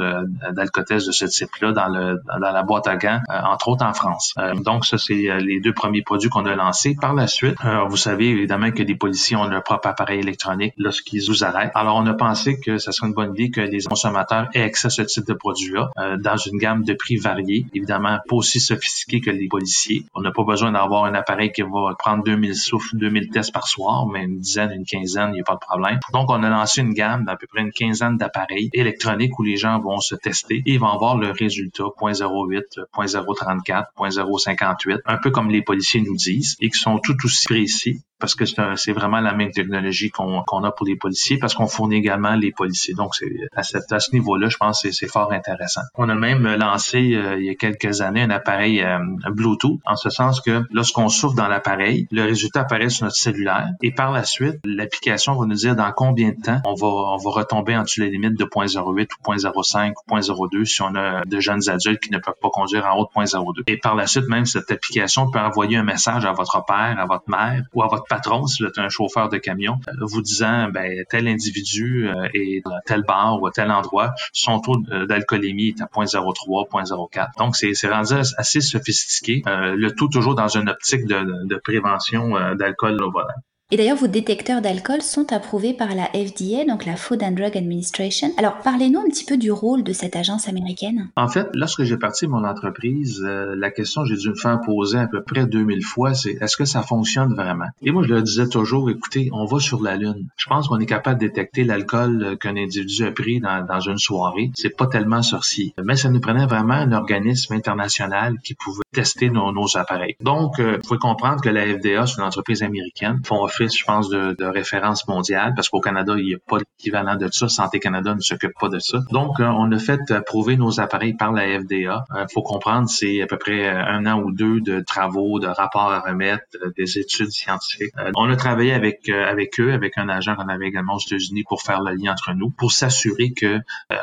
d'alcotest 0.51 1.07
de, 1.07 1.12
ce 1.13 1.25
type-là 1.25 1.71
dans, 1.71 1.88
le, 1.88 2.19
dans 2.27 2.51
la 2.51 2.63
boîte 2.63 2.88
à 2.88 2.98
gants, 2.98 3.21
euh, 3.30 3.39
entre 3.45 3.69
autres 3.69 3.86
en 3.86 3.94
France. 3.94 4.33
donc, 4.65 4.86
ça, 4.86 4.98
c'est 4.98 5.39
les 5.39 5.62
deux 5.62 5.74
premiers 5.74 6.01
produits 6.01 6.30
qu'on 6.30 6.45
a 6.45 6.56
lancés. 6.56 6.98
Par 7.00 7.13
la 7.13 7.27
suite, 7.27 7.56
vous 7.88 7.98
savez 7.98 8.30
évidemment 8.30 8.71
que 8.71 8.83
les 8.83 8.95
policiers 8.95 9.38
ont 9.38 9.48
leur 9.48 9.63
propre 9.63 9.88
appareil 9.88 10.19
électronique 10.19 10.74
lorsqu'ils 10.77 11.25
vous 11.27 11.44
arrêtent. 11.44 11.71
Alors, 11.75 11.95
on 11.95 12.06
a 12.06 12.13
pensé 12.13 12.60
que 12.60 12.77
ça 12.77 12.92
serait 12.92 13.07
une 13.07 13.13
bonne 13.13 13.31
idée 13.31 13.50
que 13.50 13.62
les 13.62 13.81
consommateurs 13.83 14.50
aient 14.54 14.63
accès 14.63 14.88
à 14.88 14.89
ce 14.89 15.01
type 15.04 15.25
de 15.25 15.33
produit-là 15.33 15.89
dans 16.19 16.38
une 16.38 16.57
gamme 16.57 16.83
de 16.83 16.94
prix 16.94 17.15
variés, 17.15 17.65
évidemment 17.74 18.18
pas 18.27 18.36
aussi 18.36 18.60
sophistiqués 18.60 19.21
que 19.21 19.31
les 19.31 19.48
policiers. 19.48 20.04
On 20.13 20.21
n'a 20.21 20.31
pas 20.31 20.44
besoin 20.44 20.71
d'avoir 20.71 21.06
un 21.06 21.13
appareil 21.13 21.51
qui 21.51 21.62
va 21.62 21.95
prendre 21.98 22.24
2000 22.24 22.56
souffles, 22.56 22.98
2000 22.98 23.30
tests 23.30 23.52
par 23.53 23.67
soir, 23.67 24.07
mais 24.07 24.23
une 24.23 24.39
dizaine, 24.39 24.71
une 24.71 24.85
quinzaine, 24.85 25.29
il 25.29 25.35
n'y 25.35 25.41
a 25.41 25.44
pas 25.44 25.55
de 25.55 25.59
problème. 25.59 26.00
Donc, 26.11 26.29
on 26.29 26.44
a 26.44 26.50
lancé 26.50 26.81
une 26.81 26.94
gamme 26.94 27.25
d'à 27.25 27.35
peu 27.38 27.47
près 27.47 27.61
une 27.61 27.71
quinzaine 27.71 28.17
d'appareils 28.17 28.69
électroniques 28.73 29.38
où 29.39 29.44
les 29.44 29.55
gens 29.55 29.79
vont 29.79 30.00
se 30.00 30.15
tester 30.15 30.61
et 30.65 30.77
vont 30.77 30.89
avoir 30.89 31.17
le 31.17 31.31
résultat 31.31 31.83
0.08, 31.83 32.79
0.034, 32.94 33.85
0.058, 33.97 35.00
un 35.05 35.17
peu 35.17 35.31
comme 35.31 35.50
les 35.50 35.61
policiers 35.61 36.01
nous 36.01 36.15
disent, 36.15 36.55
et 36.59 36.69
qui 36.69 36.79
sont 36.79 37.00
tout 37.00 37.15
aussi 37.23 37.45
précis 37.45 38.01
parce 38.19 38.36
que 38.36 38.45
c'est 38.45 38.94
vraiment 38.94 39.19
la 39.19 39.33
même 39.33 39.51
technologie 39.51 40.10
qu'on 40.10 40.63
a 40.63 40.71
pour 40.71 40.86
les 40.86 40.95
policiers, 40.95 41.38
parce 41.38 41.54
qu'on 41.54 41.68
fournit 41.68 41.98
également 41.98 42.36
les 42.36 42.51
policiers. 42.51 42.94
Donc, 42.94 43.13
à, 43.56 43.62
à 43.62 44.00
ce 44.00 44.12
niveau-là, 44.13 44.50
je 44.50 44.57
pense 44.57 44.83
que 44.83 44.92
c'est 44.92 45.07
fort 45.07 45.31
intéressant. 45.31 45.81
On 45.95 46.10
a 46.10 46.15
même 46.15 46.48
lancé 46.56 47.13
euh, 47.15 47.38
il 47.39 47.45
y 47.45 47.50
a 47.50 47.56
quelques 47.56 48.01
années 48.01 48.21
un 48.21 48.30
appareil 48.30 48.81
euh, 48.81 49.00
Bluetooth, 49.31 49.80
en 49.86 49.95
ce 49.95 50.10
sens 50.10 50.42
que 50.42 50.63
lorsqu'on 50.71 51.10
souffle 51.10 51.36
dans 51.36 51.48
l'appareil, 51.48 52.07
le 52.12 52.24
résultat 52.24 52.62
apparaît 52.62 52.89
sur 52.89 53.06
notre 53.06 53.18
cellulaire 53.18 53.69
et 53.81 53.92
par 53.92 54.12
la 54.12 54.24
suite, 54.24 54.60
l'application 54.63 55.36
va 55.36 55.45
nous 55.45 55.56
dire 55.56 55.75
dans 55.75 55.92
combien 55.92 56.30
de 56.30 56.42
temps 56.42 56.62
on 56.65 56.75
va, 56.75 56.88
on 56.88 57.18
va 57.18 57.31
retomber 57.31 57.75
en 57.75 57.83
dessous 57.83 58.01
de 58.01 58.06
la 58.06 58.12
limite 58.12 58.38
de 58.38 58.45
0.08 58.45 58.80
ou 58.80 59.33
0.05 59.33 59.94
ou 60.10 60.18
0.02 60.18 60.65
si 60.65 60.81
on 60.81 60.95
a 60.95 61.24
de 61.25 61.39
jeunes 61.39 61.69
adultes 61.69 62.00
qui 62.00 62.12
ne 62.12 62.19
peuvent 62.19 62.36
pas 62.42 62.50
conduire 62.50 62.86
en 62.86 62.98
haut 62.98 63.06
de 63.06 63.25
0.02. 63.25 63.63
Et 63.68 63.77
par 63.77 63.95
la 63.95 64.07
suite, 64.07 64.27
même 64.27 64.45
cette 64.45 64.71
application 64.71 65.30
peut 65.30 65.39
envoyer 65.39 65.77
un 65.77 65.83
message 65.83 66.25
à 66.25 66.33
votre 66.33 66.63
père, 66.65 66.95
à 67.00 67.06
votre 67.06 67.30
mère 67.30 67.63
ou 67.74 67.83
à 67.83 67.88
votre 67.88 68.02
patron 68.07 68.45
si 68.47 68.63
vous 68.63 68.69
êtes 68.69 68.77
un 68.77 68.89
chauffeur 68.89 69.29
de 69.29 69.38
camion, 69.38 69.79
euh, 69.88 69.91
vous 70.01 70.22
disant 70.22 70.69
ben, 70.69 71.03
tel 71.10 71.27
individu 71.27 72.07
euh, 72.07 72.27
est 72.33 72.62
dans 72.65 72.79
tel 72.86 73.03
bar 73.03 73.41
ou 73.41 73.48
à 73.48 73.51
tel 73.51 73.72
endroit, 73.72 74.13
son 74.31 74.60
taux 74.60 74.77
d'alcoolémie 75.07 75.69
est 75.69 75.81
à 75.81 75.86
0.03, 75.86 76.69
0.04. 76.69 77.27
Donc 77.38 77.55
c'est 77.55 77.88
rendu 77.88 78.13
assez 78.38 78.62
sophistiqué. 78.62 79.43
Euh, 79.48 79.75
le 79.75 79.93
tout 79.93 80.07
toujours 80.07 80.36
dans 80.36 80.48
une 80.48 80.69
optique 80.69 81.05
de, 81.05 81.48
de 81.48 81.55
prévention 81.57 82.55
d'alcool 82.55 83.01
au 83.01 83.12
volant. 83.12 83.27
Et 83.72 83.77
d'ailleurs, 83.77 83.98
vos 83.98 84.08
détecteurs 84.08 84.62
d'alcool 84.62 85.01
sont 85.01 85.34
approuvés 85.34 85.74
par 85.74 85.96
la 85.96 86.05
FDA, 86.13 86.63
donc 86.67 86.86
la 86.86 86.96
Food 86.96 87.24
and 87.24 87.32
Drug 87.32 87.58
Administration. 87.58 88.29
Alors, 88.38 88.60
parlez-nous 88.60 89.00
un 89.00 89.10
petit 89.10 89.25
peu 89.25 89.36
du 89.36 89.51
rôle 89.51 89.84
de 89.84 89.93
cette 89.93 90.15
agence 90.15 90.48
américaine. 90.48 91.10
En 91.15 91.27
fait, 91.27 91.48
lorsque 91.55 91.84
j'ai 91.84 91.98
parti 91.98 92.27
mon 92.27 92.43
entreprise, 92.43 93.24
euh, 93.25 93.55
la 93.58 93.72
question 93.72 94.03
que 94.03 94.10
j'ai 94.10 94.17
dû 94.17 94.29
me 94.29 94.36
faire 94.36 94.62
poser 94.62 95.00
à 95.00 95.08
peu 95.08 95.24
près 95.24 95.48
2000 95.48 95.84
fois, 95.84 96.13
c'est 96.13 96.38
est-ce 96.39 96.55
que 96.55 96.65
ça 96.65 96.84
fonctionne 96.84 97.34
vraiment? 97.34 97.65
Et 97.82 97.91
moi, 97.91 98.03
je 98.03 98.10
leur 98.13 98.22
disais 98.22 98.48
toujours, 98.48 98.91
écoutez, 98.91 99.29
on 99.32 99.46
va 99.46 99.60
sur 99.60 99.82
la 99.82 99.96
Lune. 99.96 100.27
Je 100.38 100.46
pense 100.48 100.67
qu'on 100.67 100.79
est 100.79 100.86
capable 100.86 101.20
de 101.20 101.25
détecter 101.25 101.63
l'alcool 101.63 102.38
qu'un 102.39 102.55
individu 102.55 103.05
a 103.05 103.12
pris 103.12 103.39
dans, 103.39 103.65
dans 103.65 103.79
une 103.79 103.98
soirée. 103.98 104.51
C'est 104.53 104.77
pas 104.77 104.86
tellement 104.86 105.24
sorcier. 105.24 105.74
Mais 105.84 105.96
ça 105.96 106.10
nous 106.10 106.20
prenait 106.20 106.46
vraiment 106.46 106.75
un 106.75 106.91
organisme 106.91 107.53
international 107.53 108.38
qui 108.43 108.53
pouvait 108.53 108.83
tester 108.93 109.29
nos, 109.29 109.77
appareils. 109.77 110.15
Donc, 110.19 110.59
euh, 110.59 110.75
vous 110.75 110.88
pouvez 110.88 111.00
comprendre 111.00 111.41
que 111.41 111.50
la 111.50 111.65
FDA, 111.65 112.05
c'est 112.05 112.17
une 112.17 112.27
entreprise 112.27 112.63
américaine, 112.63 113.21
font 113.25 113.47
je 113.47 113.83
pense, 113.85 114.09
de, 114.09 114.35
de 114.38 114.45
référence 114.45 115.07
mondiale, 115.07 115.53
parce 115.55 115.69
qu'au 115.69 115.79
Canada, 115.79 116.13
il 116.17 116.25
n'y 116.25 116.33
a 116.35 116.38
pas 116.47 116.57
d'équivalent 116.59 117.15
de 117.15 117.27
ça. 117.31 117.47
Santé 117.47 117.79
Canada 117.79 118.13
ne 118.15 118.19
s'occupe 118.19 118.53
pas 118.59 118.69
de 118.69 118.79
ça. 118.79 119.00
Donc, 119.12 119.39
euh, 119.39 119.45
on 119.45 119.71
a 119.71 119.79
fait 119.79 120.00
prouver 120.25 120.57
nos 120.57 120.79
appareils 120.79 121.13
par 121.13 121.31
la 121.31 121.43
FDA. 121.59 121.71
Il 121.71 121.88
euh, 121.88 122.25
faut 122.33 122.41
comprendre, 122.41 122.89
c'est 122.89 123.21
à 123.21 123.27
peu 123.27 123.38
près 123.38 123.67
un 123.69 124.05
an 124.05 124.19
ou 124.21 124.31
deux 124.31 124.62
de 124.62 124.81
travaux, 124.81 125.39
de 125.39 125.47
rapports 125.47 125.91
à 125.91 126.00
remettre, 126.00 126.43
euh, 126.62 126.71
des 126.77 126.97
études 126.97 127.31
scientifiques. 127.31 127.93
on 128.15 128.29
a 128.29 128.35
travaillé 128.35 128.73
avec 128.73 129.09
avec 129.09 129.59
eux, 129.59 129.73
avec 129.73 129.97
un 129.97 130.09
agent 130.09 130.35
qu'on 130.35 130.47
avait 130.47 130.67
également 130.67 130.95
aux 130.95 131.00
États-Unis 131.00 131.43
pour 131.47 131.62
faire 131.62 131.81
le 131.81 131.93
lien 131.95 132.12
entre 132.12 132.33
nous, 132.33 132.50
pour 132.50 132.71
s'assurer 132.71 133.31
que 133.33 133.59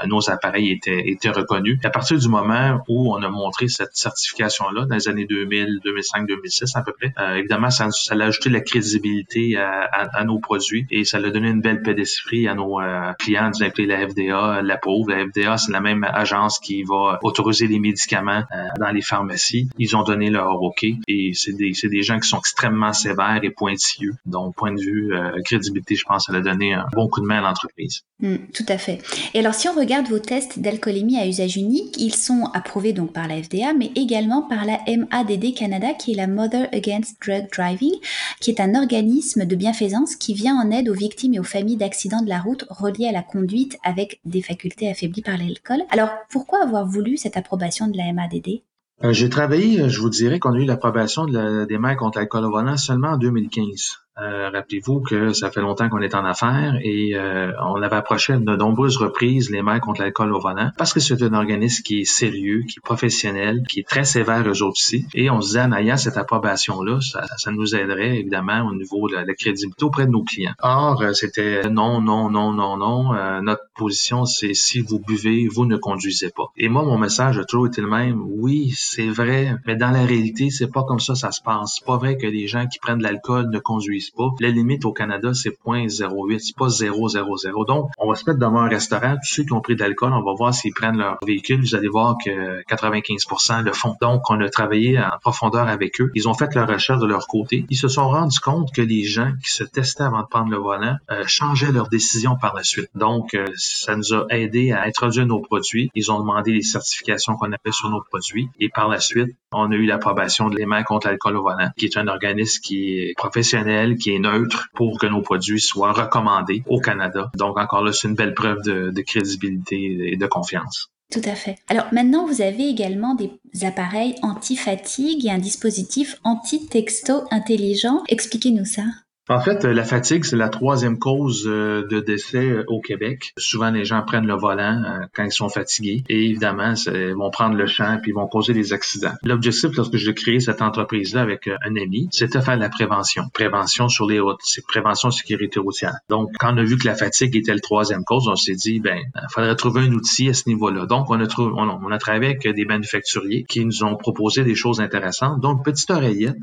nos 0.06 0.30
appareils 0.30 0.72
étaient, 0.72 1.08
étaient 1.08 1.30
reconnus. 1.30 1.78
à 1.84 1.90
partir 1.90 2.18
du 2.18 2.28
moment 2.28 2.80
où 2.88 3.14
on 3.14 3.22
a 3.22 3.28
montré 3.28 3.68
cette 3.68 3.94
certification-là, 3.94 4.79
dans 4.86 4.94
les 4.94 5.08
années 5.08 5.26
2000, 5.26 5.80
2005, 5.84 6.26
2006 6.26 6.76
à 6.76 6.82
peu 6.82 6.92
près. 6.92 7.12
Euh, 7.18 7.36
évidemment, 7.36 7.70
ça, 7.70 7.90
ça 7.90 8.14
a 8.14 8.24
ajouté 8.24 8.50
la 8.50 8.60
crédibilité 8.60 9.56
à, 9.56 10.24
nos 10.24 10.38
produits 10.38 10.86
et 10.90 11.04
ça 11.04 11.16
a 11.18 11.30
donné 11.30 11.48
une 11.48 11.60
belle 11.60 11.82
paix 11.82 11.94
d'esprit 11.94 12.46
à 12.46 12.54
nos 12.54 12.80
euh, 12.80 13.12
clients, 13.18 13.50
d'appeler 13.58 13.86
la 13.86 14.08
FDA, 14.08 14.62
la 14.62 14.76
pauvre. 14.76 15.10
La 15.10 15.26
FDA, 15.26 15.56
c'est 15.56 15.72
la 15.72 15.80
même 15.80 16.04
agence 16.04 16.58
qui 16.58 16.82
va 16.82 17.18
autoriser 17.22 17.66
les 17.66 17.78
médicaments 17.78 18.42
euh, 18.52 18.66
dans 18.78 18.90
les 18.90 19.02
pharmacies. 19.02 19.68
Ils 19.78 19.96
ont 19.96 20.02
donné 20.02 20.30
leur 20.30 20.62
OK 20.62 20.84
et 21.08 21.32
c'est 21.34 21.52
des, 21.52 21.72
des 21.82 22.02
gens 22.02 22.18
qui 22.18 22.28
sont 22.28 22.38
extrêmement 22.38 22.92
sévères 22.92 23.40
et 23.42 23.50
pointilleux. 23.50 24.14
Donc, 24.26 24.54
point 24.56 24.72
de 24.72 24.80
vue 24.80 25.12
crédibilité, 25.44 25.96
je 25.96 26.04
pense, 26.04 26.26
ça 26.26 26.34
a 26.34 26.40
donné 26.40 26.74
un 26.74 26.86
bon 26.92 27.08
coup 27.08 27.20
de 27.20 27.26
main 27.26 27.38
à 27.38 27.40
l'entreprise. 27.40 28.02
Hmm, 28.20 28.36
tout 28.52 28.66
à 28.68 28.76
fait. 28.76 28.98
Et 29.34 29.38
alors, 29.40 29.54
si 29.54 29.68
on 29.68 29.74
regarde 29.74 30.06
vos 30.08 30.18
tests 30.18 30.58
d'alcoolémie 30.58 31.18
à 31.18 31.26
usage 31.26 31.56
unique, 31.56 31.96
ils 31.98 32.14
sont 32.14 32.50
approuvés 32.52 32.92
donc 32.92 33.12
par 33.12 33.28
la 33.28 33.42
FDA, 33.42 33.72
mais 33.72 33.90
également 33.94 34.42
par 34.42 34.64
la 34.64 34.69
MADD 34.86 35.54
Canada, 35.54 35.94
qui 35.94 36.12
est 36.12 36.16
la 36.16 36.26
Mother 36.26 36.68
Against 36.72 37.20
Drug 37.24 37.48
Driving, 37.52 37.94
qui 38.40 38.50
est 38.50 38.60
un 38.60 38.74
organisme 38.74 39.44
de 39.44 39.56
bienfaisance 39.56 40.16
qui 40.16 40.34
vient 40.34 40.56
en 40.56 40.70
aide 40.70 40.88
aux 40.88 40.94
victimes 40.94 41.34
et 41.34 41.40
aux 41.40 41.44
familles 41.44 41.76
d'accidents 41.76 42.22
de 42.22 42.28
la 42.28 42.40
route 42.40 42.64
reliés 42.70 43.08
à 43.08 43.12
la 43.12 43.22
conduite 43.22 43.78
avec 43.84 44.20
des 44.24 44.42
facultés 44.42 44.90
affaiblies 44.90 45.22
par 45.22 45.36
l'alcool. 45.36 45.82
Alors, 45.90 46.10
pourquoi 46.30 46.62
avoir 46.62 46.86
voulu 46.86 47.16
cette 47.16 47.36
approbation 47.36 47.88
de 47.88 47.96
la 47.96 48.12
MADD 48.12 48.62
euh, 49.04 49.12
J'ai 49.12 49.28
travaillé, 49.28 49.88
je 49.88 50.00
vous 50.00 50.10
dirais 50.10 50.38
qu'on 50.38 50.54
a 50.54 50.58
eu 50.58 50.64
l'approbation 50.64 51.26
de 51.26 51.64
des 51.64 51.78
mains 51.78 51.96
contre 51.96 52.18
l'alcool 52.18 52.44
au 52.44 52.50
volant 52.50 52.76
seulement 52.76 53.10
en 53.10 53.18
2015. 53.18 53.98
Euh, 54.20 54.50
rappelez-vous 54.50 55.00
que 55.00 55.32
ça 55.32 55.50
fait 55.50 55.60
longtemps 55.60 55.88
qu'on 55.88 56.00
est 56.00 56.14
en 56.14 56.24
affaires 56.24 56.76
et 56.82 57.14
euh, 57.14 57.52
on 57.62 57.80
avait 57.82 57.96
approché 57.96 58.34
de 58.34 58.56
nombreuses 58.56 58.96
reprises 58.96 59.50
les 59.50 59.62
mains 59.62 59.80
contre 59.80 60.02
l'alcool 60.02 60.32
au 60.34 60.40
volant 60.40 60.70
parce 60.76 60.92
que 60.92 61.00
c'est 61.00 61.22
un 61.22 61.32
organisme 61.32 61.82
qui 61.82 62.00
est 62.00 62.04
sérieux, 62.04 62.62
qui 62.68 62.78
est 62.78 62.84
professionnel, 62.84 63.62
qui 63.68 63.80
est 63.80 63.88
très 63.88 64.04
sévère 64.04 64.46
eux 64.46 64.62
autres 64.62 64.78
aussi. 64.80 65.06
Et 65.14 65.30
on 65.30 65.40
se 65.40 65.48
disait 65.48 65.62
en 65.62 65.72
ayant 65.72 65.96
cette 65.96 66.16
approbation-là, 66.16 67.00
ça, 67.00 67.24
ça, 67.38 67.50
nous 67.50 67.74
aiderait 67.74 68.18
évidemment 68.18 68.66
au 68.66 68.74
niveau 68.74 69.08
de 69.08 69.14
la, 69.14 69.24
crédibilité 69.34 69.84
auprès 69.84 70.06
de 70.06 70.10
nos 70.10 70.22
clients. 70.22 70.54
Or, 70.62 71.00
euh, 71.02 71.12
c'était 71.12 71.68
non, 71.70 72.00
non, 72.00 72.30
non, 72.30 72.52
non, 72.52 72.76
non. 72.76 73.42
notre 73.42 73.62
position, 73.74 74.24
c'est 74.26 74.54
si 74.54 74.80
vous 74.80 75.00
buvez, 75.00 75.48
vous 75.48 75.66
ne 75.66 75.76
conduisez 75.76 76.30
pas. 76.30 76.52
Et 76.56 76.68
moi, 76.68 76.84
mon 76.84 76.98
message 76.98 77.38
a 77.38 77.44
toujours 77.44 77.68
été 77.68 77.80
le 77.80 77.88
même. 77.88 78.20
Oui, 78.22 78.72
c'est 78.76 79.08
vrai, 79.08 79.56
mais 79.66 79.76
dans 79.76 79.90
la 79.90 80.04
réalité, 80.04 80.50
c'est 80.50 80.70
pas 80.70 80.84
comme 80.84 81.00
ça 81.00 81.14
ça 81.14 81.32
se 81.32 81.40
passe. 81.42 81.76
C'est 81.78 81.86
pas 81.86 81.96
vrai 81.96 82.16
que 82.16 82.26
les 82.26 82.46
gens 82.46 82.66
qui 82.66 82.78
prennent 82.78 82.98
de 82.98 83.02
l'alcool 83.02 83.50
ne 83.50 83.58
conduisent 83.58 84.09
pas. 84.16 84.30
La 84.40 84.50
au 84.84 84.92
Canada, 84.92 85.34
c'est 85.34 85.50
0.08, 85.50 86.38
c'est 86.38 86.56
pas 86.56 86.68
000. 86.68 87.64
Donc, 87.64 87.90
on 87.98 88.08
va 88.08 88.14
se 88.14 88.24
mettre 88.28 88.38
devant 88.38 88.60
un 88.60 88.68
restaurant, 88.68 89.14
tous 89.14 89.34
ceux 89.34 89.44
qui 89.44 89.52
ont 89.52 89.60
pris 89.60 89.74
de 89.74 89.80
l'alcool, 89.80 90.12
on 90.12 90.22
va 90.22 90.32
voir 90.36 90.54
s'ils 90.54 90.72
prennent 90.72 90.98
leur 90.98 91.18
véhicule. 91.26 91.60
Vous 91.60 91.74
allez 91.74 91.88
voir 91.88 92.16
que 92.24 92.62
95% 92.64 93.62
le 93.62 93.72
font. 93.72 93.96
Donc, 94.00 94.30
on 94.30 94.40
a 94.40 94.48
travaillé 94.48 94.98
en 94.98 95.18
profondeur 95.20 95.68
avec 95.68 96.00
eux. 96.00 96.10
Ils 96.14 96.28
ont 96.28 96.34
fait 96.34 96.54
leur 96.54 96.68
recherche 96.68 97.00
de 97.00 97.06
leur 97.06 97.26
côté. 97.26 97.66
Ils 97.68 97.76
se 97.76 97.88
sont 97.88 98.08
rendus 98.08 98.40
compte 98.40 98.72
que 98.72 98.82
les 98.82 99.04
gens 99.04 99.32
qui 99.42 99.50
se 99.50 99.64
testaient 99.64 100.04
avant 100.04 100.22
de 100.22 100.26
prendre 100.26 100.50
le 100.50 100.58
volant 100.58 100.96
euh, 101.10 101.24
changeaient 101.26 101.72
leur 101.72 101.88
décision 101.88 102.36
par 102.36 102.54
la 102.54 102.62
suite. 102.62 102.88
Donc, 102.94 103.34
euh, 103.34 103.46
ça 103.56 103.96
nous 103.96 104.14
a 104.14 104.26
aidé 104.30 104.72
à 104.72 104.82
introduire 104.82 105.26
nos 105.26 105.40
produits. 105.40 105.90
Ils 105.94 106.10
ont 106.12 106.20
demandé 106.20 106.52
les 106.52 106.62
certifications 106.62 107.36
qu'on 107.36 107.52
avait 107.52 107.72
sur 107.72 107.90
nos 107.90 108.02
produits. 108.02 108.48
Et 108.58 108.68
par 108.68 108.88
la 108.88 109.00
suite, 109.00 109.34
on 109.52 109.70
a 109.70 109.74
eu 109.74 109.86
l'approbation 109.86 110.48
de 110.48 110.56
l'EMA 110.56 110.84
contre 110.84 111.08
l'alcool 111.08 111.36
au 111.36 111.42
volant, 111.42 111.70
qui 111.76 111.86
est 111.86 111.96
un 111.96 112.08
organisme 112.08 112.60
qui 112.62 112.98
est 112.98 113.14
professionnel, 113.16 113.96
qui 114.00 114.14
est 114.14 114.18
neutre 114.18 114.68
pour 114.74 114.98
que 114.98 115.06
nos 115.06 115.22
produits 115.22 115.60
soient 115.60 115.92
recommandés 115.92 116.62
au 116.66 116.80
Canada. 116.80 117.30
Donc 117.36 117.58
encore 117.58 117.84
là, 117.84 117.92
c'est 117.92 118.08
une 118.08 118.14
belle 118.14 118.34
preuve 118.34 118.62
de, 118.62 119.00
crédibilité 119.02 120.12
et 120.12 120.16
de 120.16 120.26
confiance. 120.26 120.90
Tout 121.10 121.22
à 121.24 121.34
fait. 121.34 121.56
Alors 121.68 121.86
maintenant, 121.92 122.26
vous 122.26 122.40
avez 122.40 122.68
également 122.68 123.14
des 123.14 123.32
appareils 123.64 124.14
anti-fatigue 124.22 125.26
et 125.26 125.30
un 125.30 125.38
dispositif 125.38 126.16
anti-texto 126.24 127.24
intelligent. 127.30 128.02
Expliquez-nous 128.08 128.64
ça. 128.64 128.84
En 129.30 129.38
fait, 129.38 129.62
la 129.62 129.84
fatigue, 129.84 130.24
c'est 130.24 130.34
la 130.34 130.48
troisième 130.48 130.98
cause 130.98 131.44
euh, 131.46 131.86
de 131.86 132.00
décès 132.00 132.50
euh, 132.50 132.64
au 132.66 132.80
Québec. 132.80 133.32
Souvent, 133.38 133.70
les 133.70 133.84
gens 133.84 134.02
prennent 134.02 134.26
le 134.26 134.34
volant 134.34 134.82
euh, 134.82 135.06
quand 135.14 135.22
ils 135.22 135.30
sont 135.30 135.48
fatigués 135.48 136.02
et 136.08 136.24
évidemment, 136.24 136.74
ils 136.88 137.14
vont 137.14 137.30
prendre 137.30 137.54
le 137.54 137.66
champ 137.66 137.96
puis 138.02 138.10
ils 138.10 138.14
vont 138.14 138.26
causer 138.26 138.54
des 138.54 138.72
accidents. 138.72 139.12
L'objectif, 139.22 139.70
lorsque 139.76 139.94
j'ai 139.94 140.14
créé 140.14 140.40
cette 140.40 140.62
entreprise-là 140.62 141.20
avec 141.20 141.46
un 141.46 141.76
ami, 141.76 142.08
c'était 142.10 142.40
faire 142.40 142.56
de 142.56 142.60
la 142.60 142.70
prévention. 142.70 143.22
Prévention 143.32 143.88
sur 143.88 144.08
les 144.08 144.18
routes, 144.18 144.40
prévention 144.66 145.12
sécurité 145.12 145.60
routière. 145.60 145.94
Donc, 146.08 146.30
quand 146.40 146.52
on 146.52 146.56
a 146.56 146.64
vu 146.64 146.76
que 146.76 146.88
la 146.88 146.96
fatigue 146.96 147.36
était 147.36 147.54
la 147.54 147.60
troisième 147.60 148.02
cause, 148.02 148.26
on 148.26 148.34
s'est 148.34 148.56
dit, 148.56 148.80
ben, 148.80 148.98
il 148.98 149.32
faudrait 149.32 149.54
trouver 149.54 149.82
un 149.82 149.92
outil 149.92 150.28
à 150.28 150.34
ce 150.34 150.48
niveau-là. 150.48 150.86
Donc, 150.86 151.08
on 151.08 151.20
a, 151.20 151.26
trouvé, 151.28 151.52
on 151.54 151.92
a 151.92 151.98
travaillé 151.98 152.34
avec 152.34 152.48
des 152.48 152.64
manufacturiers 152.64 153.44
qui 153.48 153.64
nous 153.64 153.84
ont 153.84 153.94
proposé 153.94 154.42
des 154.42 154.56
choses 154.56 154.80
intéressantes. 154.80 155.40
Donc, 155.40 155.64
petite 155.64 155.90
oreillette 155.90 156.34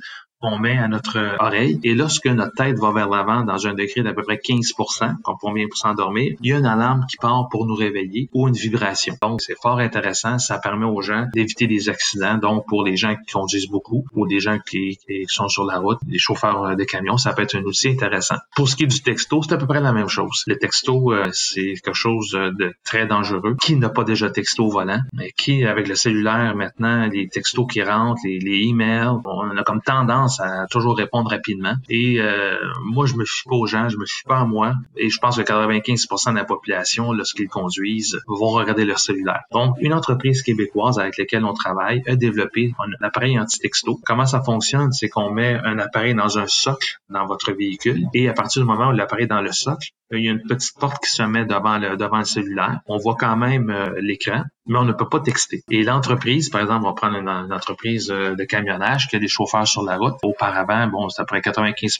on 0.42 0.60
met 0.60 0.78
à 0.78 0.88
notre 0.88 1.36
oreille 1.40 1.80
et 1.84 1.96
lorsque 1.96 2.28
notre 2.28 2.54
tête 2.54 2.78
va 2.78 2.92
vers 2.92 3.10
l'avant 3.10 3.44
dans 3.44 3.68
un 3.68 3.74
degré 3.74 4.04
d'à 4.04 4.14
peu 4.14 4.22
près 4.22 4.36
15% 4.36 5.16
quand 5.24 5.38
on 5.44 5.54
vient 5.54 5.68
pour 5.68 5.78
s'endormir, 5.78 6.36
il 6.42 6.50
y 6.50 6.54
a 6.54 6.58
une 6.58 6.66
alarme 6.66 7.06
qui 7.10 7.18
part 7.18 7.48
pour 7.50 7.66
nous 7.66 7.76
réveiller 7.76 8.30
ou 8.34 8.48
une 8.48 8.54
vibration. 8.54 9.16
Donc, 9.22 9.42
c'est 9.42 9.58
fort 9.60 9.80
intéressant. 9.80 10.38
Ça 10.38 10.60
permet 10.60 10.86
aux 10.86 11.02
gens 11.02 11.26
d'éviter 11.34 11.66
des 11.66 11.90
accidents. 11.90 12.38
Donc, 12.38 12.68
pour 12.68 12.84
les 12.84 12.98
gens 12.98 13.16
qui 13.16 13.34
conduisent 13.34 13.68
beaucoup 13.68 14.06
ou 14.14 14.28
des 14.28 14.40
gens 14.40 14.60
qui, 14.60 15.00
sont 15.28 15.48
sur 15.48 15.66
la 15.66 15.80
route, 15.80 15.98
les 16.08 16.20
chauffeurs 16.20 16.76
de 16.76 16.84
camions, 16.84 17.18
ça 17.18 17.34
peut 17.34 17.42
être 17.42 17.56
un 17.56 17.64
outil 17.64 17.90
intéressant. 17.90 18.36
Pour 18.56 18.70
ce 18.70 18.76
qui 18.76 18.84
est 18.84 18.88
du 18.88 19.02
texto, 19.02 19.42
c'est 19.42 19.54
à 19.54 19.58
peu 19.58 19.66
près 19.66 19.82
la 19.82 19.92
même 19.92 20.08
chose. 20.08 20.44
Le 20.46 20.58
texto, 20.58 21.14
euh, 21.14 21.26
c'est 21.34 21.74
quelque 21.84 21.94
chose 21.94 22.32
de 22.32 22.74
très 22.84 23.08
dangereux. 23.08 23.56
Qui 23.62 23.76
n'a 23.76 23.90
pas 23.90 24.04
déjà 24.04 24.30
texto 24.30 24.68
volant? 24.70 25.02
Mais 25.14 25.32
qui, 25.38 25.66
avec 25.66 25.88
le 25.88 25.96
cellulaire 25.96 26.56
maintenant, 26.56 27.08
les 27.08 27.28
textos 27.28 27.66
qui 27.72 27.82
rentrent, 27.82 28.22
les, 28.24 28.40
les 28.40 28.68
emails, 28.68 29.18
on 29.26 29.58
a 29.58 29.64
comme 29.64 29.82
tendance 29.82 30.27
à 30.40 30.68
toujours 30.70 30.98
répondre 30.98 31.30
rapidement. 31.30 31.76
Et 31.90 32.20
euh, 32.20 32.58
moi, 32.84 33.06
je 33.06 33.16
me 33.16 33.26
fie 33.26 33.44
pas 33.48 33.56
aux 33.56 33.68
gens, 33.68 33.90
je 33.90 33.98
me 33.98 34.06
fie 34.06 34.24
pas 34.26 34.40
à 34.40 34.46
moi. 34.46 34.74
Et 34.96 35.10
je 35.10 35.20
pense 35.20 35.38
que 35.38 35.42
95% 35.42 36.32
de 36.32 36.36
la 36.36 36.46
population, 36.46 37.12
lorsqu'ils 37.12 37.50
conduisent, 37.50 38.20
vont 38.28 38.50
regarder 38.50 38.86
leur 38.86 39.00
cellulaire. 39.00 39.44
Donc, 39.52 39.76
une 39.80 39.94
entreprise 39.94 40.42
québécoise 40.42 41.00
avec 41.00 41.18
laquelle 41.18 41.46
on 41.46 41.54
travaille 41.54 42.02
a 42.08 42.16
développé 42.16 42.74
un 42.80 43.06
appareil 43.06 43.40
anti-texto. 43.40 44.00
Comment 44.06 44.26
ça 44.26 44.42
fonctionne? 44.42 44.92
C'est 44.92 45.10
qu'on 45.10 45.32
met 45.32 45.60
un 45.64 45.80
appareil 45.80 46.16
dans 46.16 46.38
un 46.38 46.48
socle 46.48 47.00
dans 47.10 47.26
votre 47.26 47.52
véhicule 47.54 48.06
et 48.14 48.30
à 48.30 48.34
partir 48.34 48.62
du 48.62 48.68
moment 48.68 48.90
où 48.90 48.92
l'appareil 48.92 49.26
est 49.26 49.28
dans 49.28 49.42
le 49.42 49.52
socle, 49.52 49.90
il 50.12 50.24
y 50.24 50.30
a 50.30 50.32
une 50.32 50.44
petite 50.44 50.78
porte 50.80 51.04
qui 51.04 51.12
se 51.12 51.24
met 51.24 51.46
devant 51.46 51.78
le, 51.78 51.98
devant 51.98 52.20
le 52.20 52.26
cellulaire. 52.26 52.80
On 52.88 52.98
voit 52.98 53.16
quand 53.20 53.36
même 53.36 53.70
euh, 53.70 54.00
l'écran, 54.00 54.44
mais 54.68 54.78
on 54.80 54.86
ne 54.86 54.94
peut 54.94 55.08
pas 55.08 55.20
texter. 55.20 55.64
Et 55.70 55.84
l'entreprise, 55.84 56.50
par 56.50 56.62
exemple, 56.62 56.86
on 56.86 56.90
va 56.90 56.94
prendre 56.94 57.18
une, 57.18 57.28
entreprise 57.30 58.12
euh, 58.12 58.36
de 58.36 58.44
camionnage 58.44 59.08
qui 59.08 59.16
a 59.16 59.20
des 59.20 59.28
chauffeurs 59.28 59.68
sur 59.68 59.84
la 59.84 59.98
route. 59.98 60.16
Auparavant, 60.24 60.88
bon, 60.88 61.10
c'est 61.10 61.22
à 61.22 61.26
peu 61.26 61.40
près 61.40 61.42
95 61.42 61.98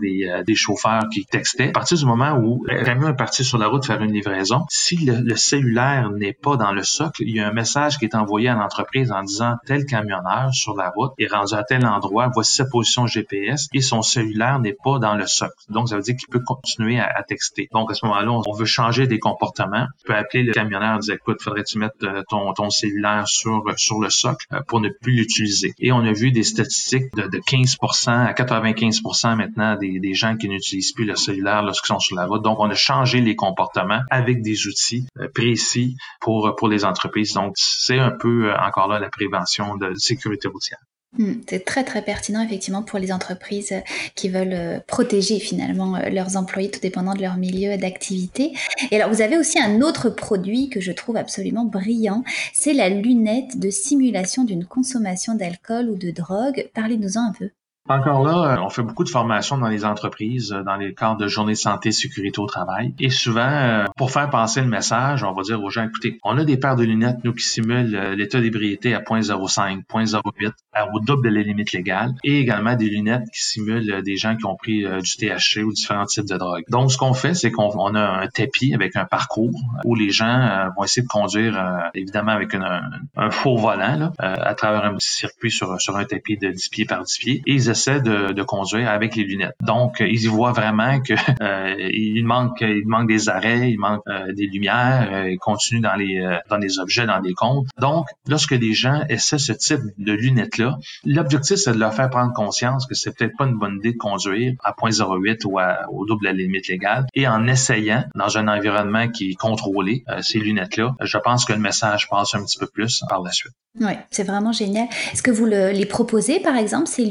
des, 0.00 0.28
euh, 0.28 0.42
des 0.42 0.54
chauffeurs 0.54 1.04
qui 1.12 1.24
textaient. 1.24 1.68
À 1.68 1.72
partir 1.72 1.96
du 1.96 2.04
moment 2.04 2.32
où 2.32 2.64
le 2.66 2.84
camion 2.84 3.08
est 3.08 3.16
parti 3.16 3.44
sur 3.44 3.58
la 3.58 3.68
route 3.68 3.84
faire 3.84 4.02
une 4.02 4.12
livraison, 4.12 4.64
si 4.68 4.96
le, 4.96 5.36
cellulaire 5.36 6.10
n'est 6.10 6.32
pas 6.32 6.56
dans 6.56 6.72
le 6.72 6.82
socle, 6.82 7.22
il 7.22 7.34
y 7.34 7.40
a 7.40 7.48
un 7.48 7.52
message 7.52 7.98
qui 7.98 8.04
est 8.04 8.14
envoyé 8.14 8.48
à 8.48 8.54
l'entreprise 8.54 9.10
en 9.10 9.22
disant 9.22 9.56
tel 9.66 9.84
camionneur 9.86 10.52
sur 10.52 10.76
la 10.76 10.90
route 10.90 11.12
est 11.18 11.32
rendu 11.32 11.54
à 11.54 11.64
tel 11.64 11.86
endroit, 11.86 12.30
voici 12.32 12.56
sa 12.56 12.66
position 12.66 13.06
GPS 13.06 13.68
et 13.72 13.80
son 13.80 14.02
cellulaire 14.02 14.58
n'est 14.60 14.76
pas 14.84 14.98
dans 14.98 15.14
le 15.14 15.26
socle. 15.26 15.54
Donc, 15.68 15.88
ça 15.88 15.96
veut 15.96 16.02
dire 16.02 16.16
qu'il 16.16 16.28
peut 16.28 16.42
continuer 16.44 17.00
à, 17.00 17.22
texter 17.22 17.68
donc, 17.72 17.90
à 17.90 17.94
ce 17.94 18.04
moment-là, 18.06 18.30
on 18.30 18.52
veut 18.52 18.64
changer 18.64 19.06
des 19.06 19.18
comportements. 19.18 19.86
On 20.04 20.06
peut 20.06 20.16
appeler 20.16 20.42
le 20.42 20.52
camionneur 20.52 20.96
et 20.96 20.98
dire, 21.00 21.14
écoute, 21.14 21.42
faudrait-tu 21.42 21.78
mettre 21.78 21.96
ton, 22.28 22.52
ton 22.52 22.70
cellulaire 22.70 23.26
sur, 23.26 23.62
sur 23.76 24.00
le 24.00 24.10
socle 24.10 24.46
euh, 24.52 24.60
pour 24.66 24.80
ne 24.80 24.88
plus 24.88 25.12
l'utiliser. 25.12 25.74
Et 25.78 25.92
on 25.92 26.00
a 26.00 26.12
vu 26.12 26.32
des 26.32 26.42
statistiques 26.42 27.14
de, 27.14 27.22
de 27.22 27.38
15% 27.38 28.10
à 28.10 28.32
95% 28.32 29.36
maintenant 29.36 29.76
des, 29.76 30.00
des 30.00 30.14
gens 30.14 30.36
qui 30.36 30.48
n'utilisent 30.48 30.92
plus 30.92 31.04
le 31.04 31.16
cellulaire 31.16 31.62
lorsqu'ils 31.62 31.88
sont 31.88 31.98
sur 31.98 32.16
la 32.16 32.26
route. 32.26 32.42
Donc, 32.42 32.58
on 32.60 32.70
a 32.70 32.74
changé 32.74 33.20
les 33.20 33.36
comportements 33.36 34.02
avec 34.10 34.42
des 34.42 34.66
outils 34.66 35.06
euh, 35.18 35.28
précis 35.34 35.96
pour, 36.20 36.54
pour 36.56 36.68
les 36.68 36.84
entreprises. 36.84 37.34
Donc, 37.34 37.54
c'est 37.56 37.98
un 37.98 38.10
peu 38.10 38.52
encore 38.54 38.88
là 38.88 38.98
la 38.98 39.10
prévention 39.10 39.76
de 39.76 39.94
sécurité 39.94 40.48
routière. 40.48 40.78
Hmm, 41.18 41.40
c'est 41.48 41.64
très 41.64 41.82
très 41.82 42.02
pertinent 42.02 42.40
effectivement 42.40 42.84
pour 42.84 43.00
les 43.00 43.10
entreprises 43.10 43.74
qui 44.14 44.28
veulent 44.28 44.52
euh, 44.52 44.78
protéger 44.86 45.40
finalement 45.40 45.96
euh, 45.96 46.08
leurs 46.08 46.36
employés 46.36 46.70
tout 46.70 46.78
dépendant 46.78 47.14
de 47.14 47.20
leur 47.20 47.36
milieu 47.36 47.76
d'activité. 47.76 48.52
Et 48.92 48.96
alors 48.96 49.12
vous 49.12 49.20
avez 49.20 49.36
aussi 49.36 49.58
un 49.58 49.80
autre 49.80 50.08
produit 50.08 50.68
que 50.68 50.80
je 50.80 50.92
trouve 50.92 51.16
absolument 51.16 51.64
brillant, 51.64 52.22
c'est 52.52 52.74
la 52.74 52.88
lunette 52.88 53.58
de 53.58 53.70
simulation 53.70 54.44
d'une 54.44 54.64
consommation 54.64 55.34
d'alcool 55.34 55.90
ou 55.90 55.96
de 55.96 56.12
drogue. 56.12 56.70
Parlez-nous-en 56.74 57.26
un 57.26 57.32
peu. 57.32 57.50
Encore 57.90 58.24
là, 58.24 58.52
euh, 58.52 58.62
on 58.64 58.70
fait 58.70 58.84
beaucoup 58.84 59.02
de 59.02 59.08
formations 59.08 59.58
dans 59.58 59.66
les 59.66 59.84
entreprises, 59.84 60.52
euh, 60.52 60.62
dans 60.62 60.76
les 60.76 60.94
cadres 60.94 61.16
de 61.16 61.26
journée 61.26 61.54
de 61.54 61.58
santé 61.58 61.90
sécurité 61.90 62.38
au 62.38 62.46
travail. 62.46 62.94
Et 63.00 63.10
souvent, 63.10 63.40
euh, 63.40 63.86
pour 63.96 64.12
faire 64.12 64.30
passer 64.30 64.60
le 64.60 64.68
message, 64.68 65.24
on 65.24 65.32
va 65.32 65.42
dire 65.42 65.60
aux 65.60 65.70
gens, 65.70 65.82
écoutez, 65.82 66.20
on 66.22 66.38
a 66.38 66.44
des 66.44 66.56
paires 66.56 66.76
de 66.76 66.84
lunettes, 66.84 67.16
nous, 67.24 67.32
qui 67.32 67.42
simulent 67.42 68.14
l'état 68.16 68.40
d'ébriété 68.40 68.94
à 68.94 69.00
0.05, 69.00 69.82
0.08, 69.88 70.52
au 70.94 71.00
double 71.00 71.28
de 71.28 71.34
la 71.34 71.42
limite 71.42 71.72
légale, 71.72 72.14
et 72.22 72.38
également 72.38 72.76
des 72.76 72.88
lunettes 72.88 73.24
qui 73.34 73.42
simulent 73.42 74.02
des 74.04 74.16
gens 74.16 74.36
qui 74.36 74.46
ont 74.46 74.54
pris 74.54 74.84
du 74.84 75.16
THC 75.16 75.64
ou 75.64 75.72
différents 75.72 76.06
types 76.06 76.28
de 76.28 76.36
drogues. 76.36 76.62
Donc, 76.68 76.92
ce 76.92 76.98
qu'on 76.98 77.12
fait, 77.12 77.34
c'est 77.34 77.50
qu'on 77.50 77.94
a 77.96 78.00
un 78.00 78.28
tapis 78.28 78.72
avec 78.72 78.94
un 78.94 79.04
parcours 79.04 79.50
où 79.84 79.96
les 79.96 80.10
gens 80.10 80.68
vont 80.76 80.84
essayer 80.84 81.02
de 81.02 81.08
conduire, 81.08 81.90
évidemment, 81.94 82.32
avec 82.32 82.54
un, 82.54 83.30
faux 83.30 83.56
volant, 83.56 83.96
là, 83.96 84.12
à 84.18 84.54
travers 84.54 84.84
un 84.84 84.94
circuit 84.98 85.50
sur, 85.50 85.72
un 85.72 86.04
tapis 86.04 86.36
de 86.36 86.50
10 86.50 86.68
pieds 86.68 86.84
par 86.84 87.02
10 87.02 87.18
pieds, 87.18 87.42
de, 87.88 88.42
conduire 88.42 88.88
avec 88.90 89.16
les 89.16 89.24
lunettes. 89.24 89.54
Donc, 89.62 89.98
ils 90.00 90.24
y 90.24 90.26
voient 90.26 90.52
vraiment 90.52 91.00
que 91.00 91.14
euh, 91.42 91.88
il 91.92 92.24
manque, 92.24 92.60
il 92.62 92.86
manque 92.86 93.08
des 93.08 93.28
arrêts, 93.28 93.70
il 93.70 93.78
manque 93.78 94.02
euh, 94.08 94.32
des 94.32 94.46
lumières, 94.46 95.08
euh, 95.12 95.30
ils 95.30 95.38
continuent 95.38 95.82
dans 95.82 95.94
les 95.94 96.20
dans 96.48 96.56
les 96.56 96.78
objets, 96.78 97.06
dans 97.06 97.20
des 97.20 97.34
comptes. 97.34 97.66
Donc, 97.78 98.06
lorsque 98.28 98.52
les 98.52 98.72
gens 98.72 99.02
essaient 99.08 99.38
ce 99.38 99.52
type 99.52 99.80
de 99.98 100.12
lunettes-là, 100.12 100.78
l'objectif 101.04 101.56
c'est 101.56 101.72
de 101.72 101.78
leur 101.78 101.94
faire 101.94 102.10
prendre 102.10 102.32
conscience 102.32 102.86
que 102.86 102.94
c'est 102.94 103.16
peut-être 103.16 103.36
pas 103.36 103.46
une 103.46 103.58
bonne 103.58 103.76
idée 103.76 103.92
de 103.92 103.98
conduire 103.98 104.54
à 104.64 104.72
0.08 104.72 105.44
ou 105.46 105.60
au 105.96 106.06
double 106.06 106.24
la 106.24 106.32
limite 106.32 106.68
légale. 106.68 107.06
Et 107.14 107.28
en 107.28 107.46
essayant 107.46 108.04
dans 108.14 108.38
un 108.38 108.48
environnement 108.48 109.08
qui 109.08 109.30
est 109.30 109.34
contrôlé, 109.34 110.04
ces 110.20 110.38
lunettes-là, 110.38 110.94
je 111.00 111.18
pense 111.18 111.44
que 111.44 111.52
le 111.52 111.60
message 111.60 112.08
passe 112.08 112.34
un 112.34 112.44
petit 112.44 112.58
peu 112.58 112.66
plus 112.66 113.02
par 113.08 113.22
la 113.22 113.30
suite. 113.30 113.52
Oui, 113.78 113.92
c'est 114.10 114.24
vraiment 114.24 114.52
génial. 114.52 114.88
Est-ce 115.12 115.22
que 115.22 115.30
vous 115.30 115.46
les 115.46 115.86
proposez, 115.86 116.40
par 116.40 116.56
exemple, 116.56 116.88
ces 116.88 117.04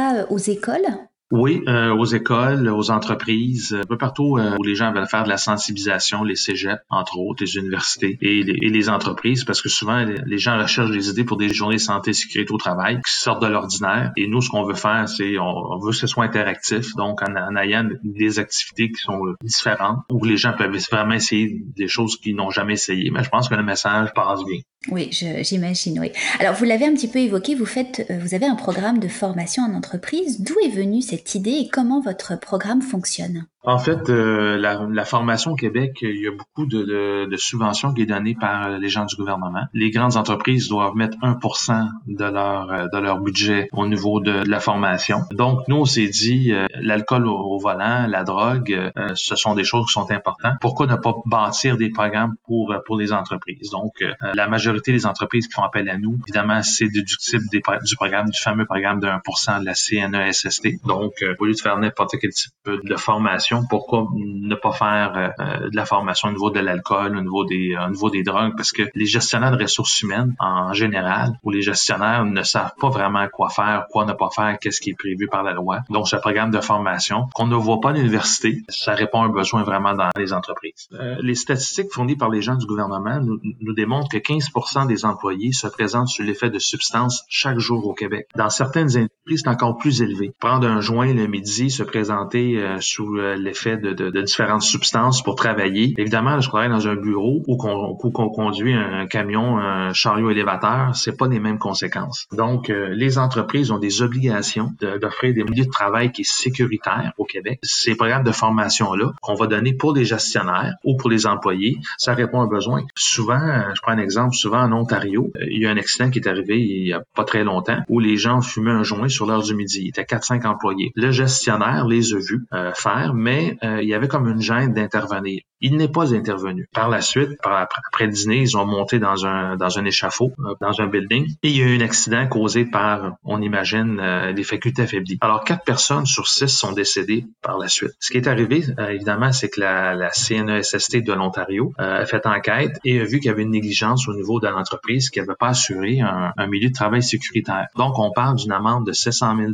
lunettes-là 0.00 0.30
aux 0.30 0.38
écoles? 0.38 1.09
Oui, 1.30 1.62
euh, 1.68 1.94
aux 1.94 2.06
écoles, 2.06 2.68
aux 2.68 2.90
entreprises, 2.90 3.76
un 3.80 3.86
peu 3.86 3.96
partout 3.96 4.36
euh, 4.36 4.56
où 4.58 4.64
les 4.64 4.74
gens 4.74 4.92
veulent 4.92 5.06
faire 5.06 5.22
de 5.22 5.28
la 5.28 5.36
sensibilisation, 5.36 6.24
les 6.24 6.34
cégeps, 6.34 6.82
entre 6.90 7.18
autres, 7.18 7.44
les 7.44 7.56
universités 7.56 8.18
et 8.20 8.42
les, 8.42 8.88
entreprises, 8.88 9.44
parce 9.44 9.62
que 9.62 9.68
souvent, 9.68 10.04
les, 10.04 10.38
gens 10.38 10.58
recherchent 10.58 10.90
des 10.90 11.08
idées 11.08 11.22
pour 11.22 11.36
des 11.36 11.52
journées 11.52 11.78
santé 11.78 12.10
et 12.10 12.14
sécurité 12.14 12.52
au 12.52 12.56
travail 12.56 12.96
qui 12.96 13.12
sortent 13.12 13.42
de 13.42 13.46
l'ordinaire. 13.46 14.10
Et 14.16 14.26
nous, 14.26 14.40
ce 14.40 14.48
qu'on 14.48 14.64
veut 14.64 14.74
faire, 14.74 15.08
c'est 15.08 15.38
on, 15.38 15.78
veut 15.78 15.90
que 15.90 15.96
ce 15.96 16.08
soit 16.08 16.24
interactif, 16.24 16.96
donc 16.96 17.22
en, 17.22 17.56
ayant 17.56 17.88
des 18.02 18.40
activités 18.40 18.90
qui 18.90 19.00
sont 19.00 19.20
différentes, 19.44 19.98
où 20.10 20.24
les 20.24 20.36
gens 20.36 20.54
peuvent 20.56 20.76
vraiment 20.90 21.14
essayer 21.14 21.62
des 21.76 21.86
choses 21.86 22.16
qu'ils 22.16 22.34
n'ont 22.34 22.50
jamais 22.50 22.72
essayé. 22.72 23.10
Mais 23.12 23.22
je 23.22 23.28
pense 23.28 23.48
que 23.48 23.54
le 23.54 23.62
message 23.62 24.12
passe 24.14 24.40
bien. 24.44 24.60
Oui, 24.88 25.10
j'imagine, 25.12 26.00
oui. 26.00 26.10
Alors, 26.38 26.54
vous 26.54 26.64
l'avez 26.64 26.86
un 26.86 26.94
petit 26.94 27.08
peu 27.08 27.18
évoqué, 27.18 27.54
vous 27.54 27.66
faites, 27.66 28.06
euh, 28.08 28.18
vous 28.18 28.34
avez 28.34 28.46
un 28.46 28.54
programme 28.54 28.98
de 28.98 29.08
formation 29.08 29.62
en 29.62 29.74
entreprise. 29.74 30.40
D'où 30.40 30.54
est 30.64 30.70
venue 30.70 31.02
cette 31.02 31.19
idée 31.34 31.52
et 31.52 31.68
comment 31.68 32.00
votre 32.00 32.38
programme 32.38 32.82
fonctionne? 32.82 33.46
En 33.62 33.78
fait, 33.78 34.08
euh, 34.08 34.56
la, 34.56 35.04
formation 35.04 35.52
au 35.52 35.54
Québec, 35.54 35.98
il 36.00 36.22
y 36.22 36.26
a 36.26 36.30
beaucoup 36.30 36.64
de, 36.64 37.26
de, 37.26 37.36
subventions 37.36 37.92
qui 37.92 38.02
est 38.02 38.06
donnée 38.06 38.34
par 38.34 38.70
les 38.70 38.88
gens 38.88 39.04
du 39.04 39.16
gouvernement. 39.16 39.64
Les 39.74 39.90
grandes 39.90 40.16
entreprises 40.16 40.68
doivent 40.68 40.94
mettre 40.94 41.18
1% 41.18 41.88
de 42.06 42.24
leur 42.24 42.70
euh, 42.70 42.86
de 42.90 42.98
leur 42.98 43.20
budget 43.20 43.68
au 43.72 43.86
niveau 43.86 44.20
de, 44.20 44.30
la 44.48 44.60
formation. 44.60 45.20
Donc, 45.32 45.60
nous, 45.68 45.76
on 45.76 45.84
s'est 45.84 46.08
dit, 46.08 46.52
euh, 46.52 46.66
l'alcool 46.80 47.26
au, 47.26 47.58
volant, 47.58 48.06
la 48.06 48.24
drogue, 48.24 48.90
ce 49.14 49.36
sont 49.36 49.54
des 49.54 49.64
choses 49.64 49.86
qui 49.86 49.92
sont 49.92 50.10
importantes. 50.10 50.54
Pourquoi 50.62 50.86
ne 50.86 50.96
pas 50.96 51.14
bâtir 51.26 51.76
des 51.76 51.90
programmes 51.90 52.36
pour 52.46 52.74
pour 52.86 52.96
les 52.96 53.12
entreprises? 53.12 53.70
Donc, 53.70 54.02
la 54.34 54.48
majorité 54.48 54.92
des 54.92 55.04
entreprises 55.04 55.46
qui 55.48 55.52
font 55.52 55.62
appel 55.62 55.88
à 55.90 55.98
nous, 55.98 56.18
évidemment, 56.26 56.62
c'est 56.62 56.88
déductible 56.88 57.44
du 57.50 57.96
programme, 57.96 58.30
du 58.30 58.40
fameux 58.40 58.64
programme 58.64 59.00
de 59.00 59.06
1% 59.06 59.60
de 59.60 59.66
la 59.66 59.74
CNESST. 59.74 60.86
Donc, 60.86 61.12
au 61.38 61.44
lieu 61.44 61.52
de 61.52 61.60
faire 61.60 61.78
n'importe 61.78 62.16
quel 62.18 62.30
type 62.30 62.52
de 62.64 62.96
formation 62.96 63.49
pourquoi 63.68 64.08
ne 64.14 64.54
pas 64.54 64.72
faire 64.72 65.12
euh, 65.16 65.28
euh, 65.40 65.70
de 65.70 65.76
la 65.76 65.84
formation 65.84 66.28
au 66.28 66.32
niveau 66.32 66.50
de 66.50 66.60
l'alcool, 66.60 67.16
au 67.16 67.20
niveau 67.20 67.44
des 67.44 67.76
au 67.76 67.90
niveau 67.90 68.10
des 68.10 68.22
drogues? 68.22 68.54
Parce 68.56 68.72
que 68.72 68.82
les 68.94 69.06
gestionnaires 69.06 69.56
de 69.56 69.62
ressources 69.62 70.02
humaines 70.02 70.34
en 70.38 70.72
général 70.72 71.32
ou 71.42 71.50
les 71.50 71.62
gestionnaires 71.62 72.24
ne 72.24 72.42
savent 72.42 72.72
pas 72.80 72.88
vraiment 72.88 73.26
quoi 73.32 73.48
faire, 73.48 73.86
quoi 73.90 74.04
ne 74.04 74.12
pas 74.12 74.30
faire, 74.34 74.58
qu'est-ce 74.60 74.80
qui 74.80 74.90
est 74.90 74.98
prévu 74.98 75.28
par 75.28 75.42
la 75.42 75.52
loi. 75.52 75.80
Donc 75.90 76.08
ce 76.08 76.16
programme 76.16 76.50
de 76.50 76.60
formation 76.60 77.28
qu'on 77.34 77.46
ne 77.46 77.56
voit 77.56 77.80
pas 77.80 77.90
à 77.90 77.92
l'université, 77.92 78.62
ça 78.68 78.94
répond 78.94 79.22
à 79.22 79.26
un 79.26 79.30
besoin 79.30 79.62
vraiment 79.62 79.94
dans 79.94 80.10
les 80.16 80.32
entreprises. 80.32 80.88
Euh, 80.92 81.16
les 81.20 81.34
statistiques 81.34 81.92
fournies 81.92 82.16
par 82.16 82.30
les 82.30 82.42
gens 82.42 82.56
du 82.56 82.66
gouvernement 82.66 83.20
nous, 83.20 83.40
nous 83.60 83.74
démontrent 83.74 84.08
que 84.08 84.18
15% 84.18 84.86
des 84.86 85.04
employés 85.04 85.52
se 85.52 85.66
présentent 85.66 86.08
sur 86.08 86.24
l'effet 86.24 86.50
de 86.50 86.58
substances 86.58 87.24
chaque 87.28 87.58
jour 87.58 87.86
au 87.86 87.94
Québec. 87.94 88.28
Dans 88.36 88.50
certaines 88.50 88.88
entreprises, 88.88 89.42
c'est 89.44 89.48
encore 89.48 89.76
plus 89.76 90.02
élevé. 90.02 90.32
Prendre 90.40 90.66
un 90.66 90.80
joint 90.80 91.12
le 91.12 91.26
midi, 91.26 91.70
se 91.70 91.82
présenter 91.82 92.60
sous 92.80 93.18
l'effet 93.42 93.76
de, 93.76 93.92
de, 93.92 94.20
différentes 94.20 94.62
substances 94.62 95.22
pour 95.22 95.34
travailler. 95.34 95.94
Évidemment, 95.98 96.40
je 96.40 96.48
travaille 96.48 96.68
dans 96.68 96.88
un 96.88 96.96
bureau 96.96 97.42
où 97.46 97.56
qu'on 97.56 98.28
conduit 98.30 98.74
un 98.74 99.06
camion, 99.06 99.58
un 99.58 99.92
chariot 99.92 100.30
élévateur, 100.30 100.94
c'est 100.94 101.16
pas 101.16 101.28
les 101.28 101.40
mêmes 101.40 101.58
conséquences. 101.58 102.26
Donc, 102.32 102.70
euh, 102.70 102.88
les 102.90 103.18
entreprises 103.18 103.70
ont 103.70 103.78
des 103.78 104.02
obligations 104.02 104.72
d'offrir 105.00 105.34
des 105.34 105.44
milieux 105.44 105.64
de 105.64 105.70
travail 105.70 106.12
qui 106.12 106.22
est 106.22 106.30
sécuritaire 106.30 107.12
au 107.18 107.24
Québec. 107.24 107.58
Ces 107.62 107.94
programmes 107.94 108.24
de 108.24 108.32
formation-là 108.32 109.12
qu'on 109.20 109.34
va 109.34 109.46
donner 109.46 109.72
pour 109.74 109.94
les 109.94 110.04
gestionnaires 110.04 110.74
ou 110.84 110.96
pour 110.96 111.10
les 111.10 111.26
employés, 111.26 111.78
ça 111.98 112.14
répond 112.14 112.40
à 112.40 112.44
un 112.44 112.48
besoin. 112.48 112.84
Souvent, 112.94 113.40
euh, 113.40 113.62
je 113.74 113.80
prends 113.80 113.92
un 113.92 113.98
exemple, 113.98 114.34
souvent 114.34 114.62
en 114.62 114.72
Ontario, 114.72 115.30
euh, 115.36 115.44
il 115.50 115.62
y 115.62 115.66
a 115.66 115.70
un 115.70 115.76
accident 115.76 116.10
qui 116.10 116.18
est 116.18 116.28
arrivé 116.28 116.58
il 116.58 116.88
y 116.88 116.92
a 116.92 117.02
pas 117.14 117.24
très 117.24 117.44
longtemps 117.44 117.78
où 117.88 118.00
les 118.00 118.16
gens 118.16 118.40
fumaient 118.40 118.70
un 118.70 118.82
joint 118.82 119.08
sur 119.08 119.26
l'heure 119.26 119.42
du 119.42 119.54
midi. 119.54 119.82
Il 119.82 119.88
était 119.88 120.04
4-5 120.04 120.46
employés. 120.46 120.92
Le 120.94 121.10
gestionnaire 121.10 121.86
les 121.86 122.14
a 122.14 122.18
vus 122.18 122.46
faire, 122.74 123.12
mais 123.14 123.29
mais 123.30 123.56
euh, 123.62 123.80
il 123.82 123.88
y 123.88 123.94
avait 123.94 124.08
comme 124.08 124.26
une 124.28 124.40
gêne 124.40 124.72
d'intervenir. 124.72 125.40
Il 125.60 125.76
n'est 125.76 125.88
pas 125.88 126.14
intervenu. 126.14 126.68
Par 126.72 126.88
la 126.88 127.00
suite, 127.00 127.30
après 127.44 128.06
le 128.06 128.12
dîner, 128.12 128.38
ils 128.38 128.56
ont 128.56 128.66
monté 128.66 128.98
dans 128.98 129.26
un 129.26 129.56
dans 129.56 129.78
un 129.78 129.84
échafaud, 129.84 130.32
euh, 130.40 130.54
dans 130.60 130.80
un 130.80 130.86
building, 130.86 131.26
et 131.42 131.50
il 131.50 131.56
y 131.56 131.62
a 131.62 131.66
eu 131.66 131.76
un 131.78 131.84
accident 131.84 132.26
causé 132.26 132.64
par, 132.64 133.12
on 133.24 133.40
imagine, 133.42 134.00
euh, 134.00 134.32
des 134.32 134.42
facultés 134.42 134.82
affaiblies. 134.82 135.18
Alors, 135.20 135.44
quatre 135.44 135.64
personnes 135.64 136.06
sur 136.06 136.26
six 136.26 136.48
sont 136.48 136.72
décédées 136.72 137.26
par 137.42 137.58
la 137.58 137.68
suite. 137.68 137.92
Ce 138.00 138.10
qui 138.10 138.16
est 138.16 138.26
arrivé, 138.26 138.64
évidemment, 138.78 139.32
c'est 139.32 139.50
que 139.50 139.60
la, 139.60 139.94
la 139.94 140.10
CNESST 140.10 141.04
de 141.04 141.12
l'Ontario 141.12 141.72
a 141.78 142.06
fait 142.06 142.26
enquête 142.26 142.78
et 142.84 143.00
a 143.00 143.04
vu 143.04 143.20
qu'il 143.20 143.30
y 143.30 143.34
avait 143.34 143.42
une 143.42 143.50
négligence 143.50 144.08
au 144.08 144.14
niveau 144.14 144.40
de 144.40 144.48
l'entreprise 144.48 145.10
qui 145.10 145.20
n'avait 145.20 145.34
pas 145.38 145.48
assuré 145.48 146.00
un, 146.00 146.32
un, 146.36 146.46
milieu 146.46 146.68
de 146.70 146.74
travail 146.74 147.02
sécuritaire. 147.02 147.66
Donc, 147.76 147.98
on 147.98 148.10
parle 148.12 148.36
d'une 148.36 148.52
amende 148.52 148.86
de 148.86 148.92
700 148.92 149.36
000 149.36 149.52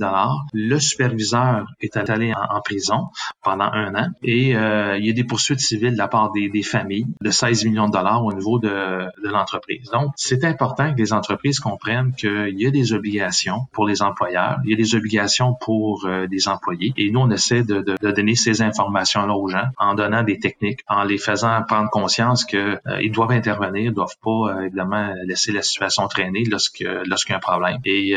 Le 0.52 0.78
superviseur 0.78 1.66
est 1.80 1.96
allé 1.96 2.32
en, 2.32 2.56
en 2.56 2.60
prison 2.60 3.08
pendant 3.42 3.65
un 3.72 3.94
an 3.94 4.08
et 4.22 4.56
euh, 4.56 4.96
il 4.98 5.06
y 5.06 5.10
a 5.10 5.12
des 5.12 5.24
poursuites 5.24 5.60
civiles 5.60 5.92
de 5.92 5.98
la 5.98 6.08
part 6.08 6.32
des, 6.32 6.62
familles 6.62 7.06
de 7.20 7.30
16 7.30 7.64
millions 7.66 7.86
de 7.86 7.92
dollars 7.92 8.24
au 8.24 8.32
niveau 8.32 8.58
de, 8.58 9.06
l'entreprise. 9.22 9.90
Donc, 9.92 10.12
c'est 10.16 10.44
important 10.44 10.92
que 10.92 10.98
les 10.98 11.12
entreprises 11.12 11.60
comprennent 11.60 12.12
qu'il 12.14 12.54
y 12.60 12.66
a 12.66 12.70
des 12.70 12.92
obligations 12.92 13.66
pour 13.72 13.86
les 13.86 14.02
employeurs, 14.02 14.58
il 14.64 14.70
y 14.70 14.74
a 14.74 14.76
des 14.76 14.94
obligations 14.94 15.54
pour 15.54 16.06
euh, 16.06 16.26
les 16.30 16.48
employés 16.48 16.92
et 16.96 17.10
nous, 17.10 17.20
on 17.20 17.30
essaie 17.30 17.62
de, 17.62 17.82
de, 17.82 17.96
de 18.00 18.10
donner 18.10 18.34
ces 18.34 18.62
informations-là 18.62 19.34
aux 19.34 19.48
gens 19.48 19.68
en 19.78 19.94
donnant 19.94 20.22
des 20.22 20.38
techniques, 20.38 20.80
en 20.88 21.04
les 21.04 21.18
faisant 21.18 21.62
prendre 21.62 21.90
conscience 21.90 22.44
qu'ils 22.44 22.58
euh, 22.86 23.10
doivent 23.10 23.32
intervenir, 23.32 23.92
doivent 23.92 24.16
pas, 24.22 24.64
évidemment, 24.64 25.14
laisser 25.24 25.52
la 25.52 25.62
situation 25.62 26.08
traîner 26.08 26.44
lorsque 26.44 26.84
lorsqu'il 27.06 27.32
y 27.32 27.34
a 27.34 27.36
un 27.36 27.40
problème. 27.40 27.78
Et 27.84 28.16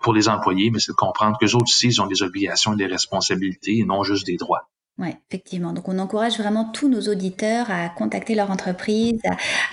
pour 0.00 0.12
les 0.12 0.28
employés, 0.28 0.70
mais 0.70 0.78
c'est 0.78 0.92
de 0.92 0.96
comprendre 0.96 1.36
qu'eux 1.38 1.54
autres 1.54 1.64
aussi, 1.64 1.88
ils 1.88 2.00
ont 2.00 2.06
des 2.06 2.22
obligations 2.22 2.74
et 2.74 2.76
des 2.76 2.86
responsabilités 2.86 3.78
et 3.78 3.84
non 3.84 4.02
juste 4.02 4.26
des 4.26 4.36
droits. 4.36 4.65
Oui, 4.98 5.08
effectivement. 5.30 5.74
Donc, 5.74 5.88
on 5.88 5.98
encourage 5.98 6.38
vraiment 6.38 6.64
tous 6.72 6.88
nos 6.88 7.02
auditeurs 7.02 7.70
à 7.70 7.90
contacter 7.90 8.34
leur 8.34 8.50
entreprise, 8.50 9.20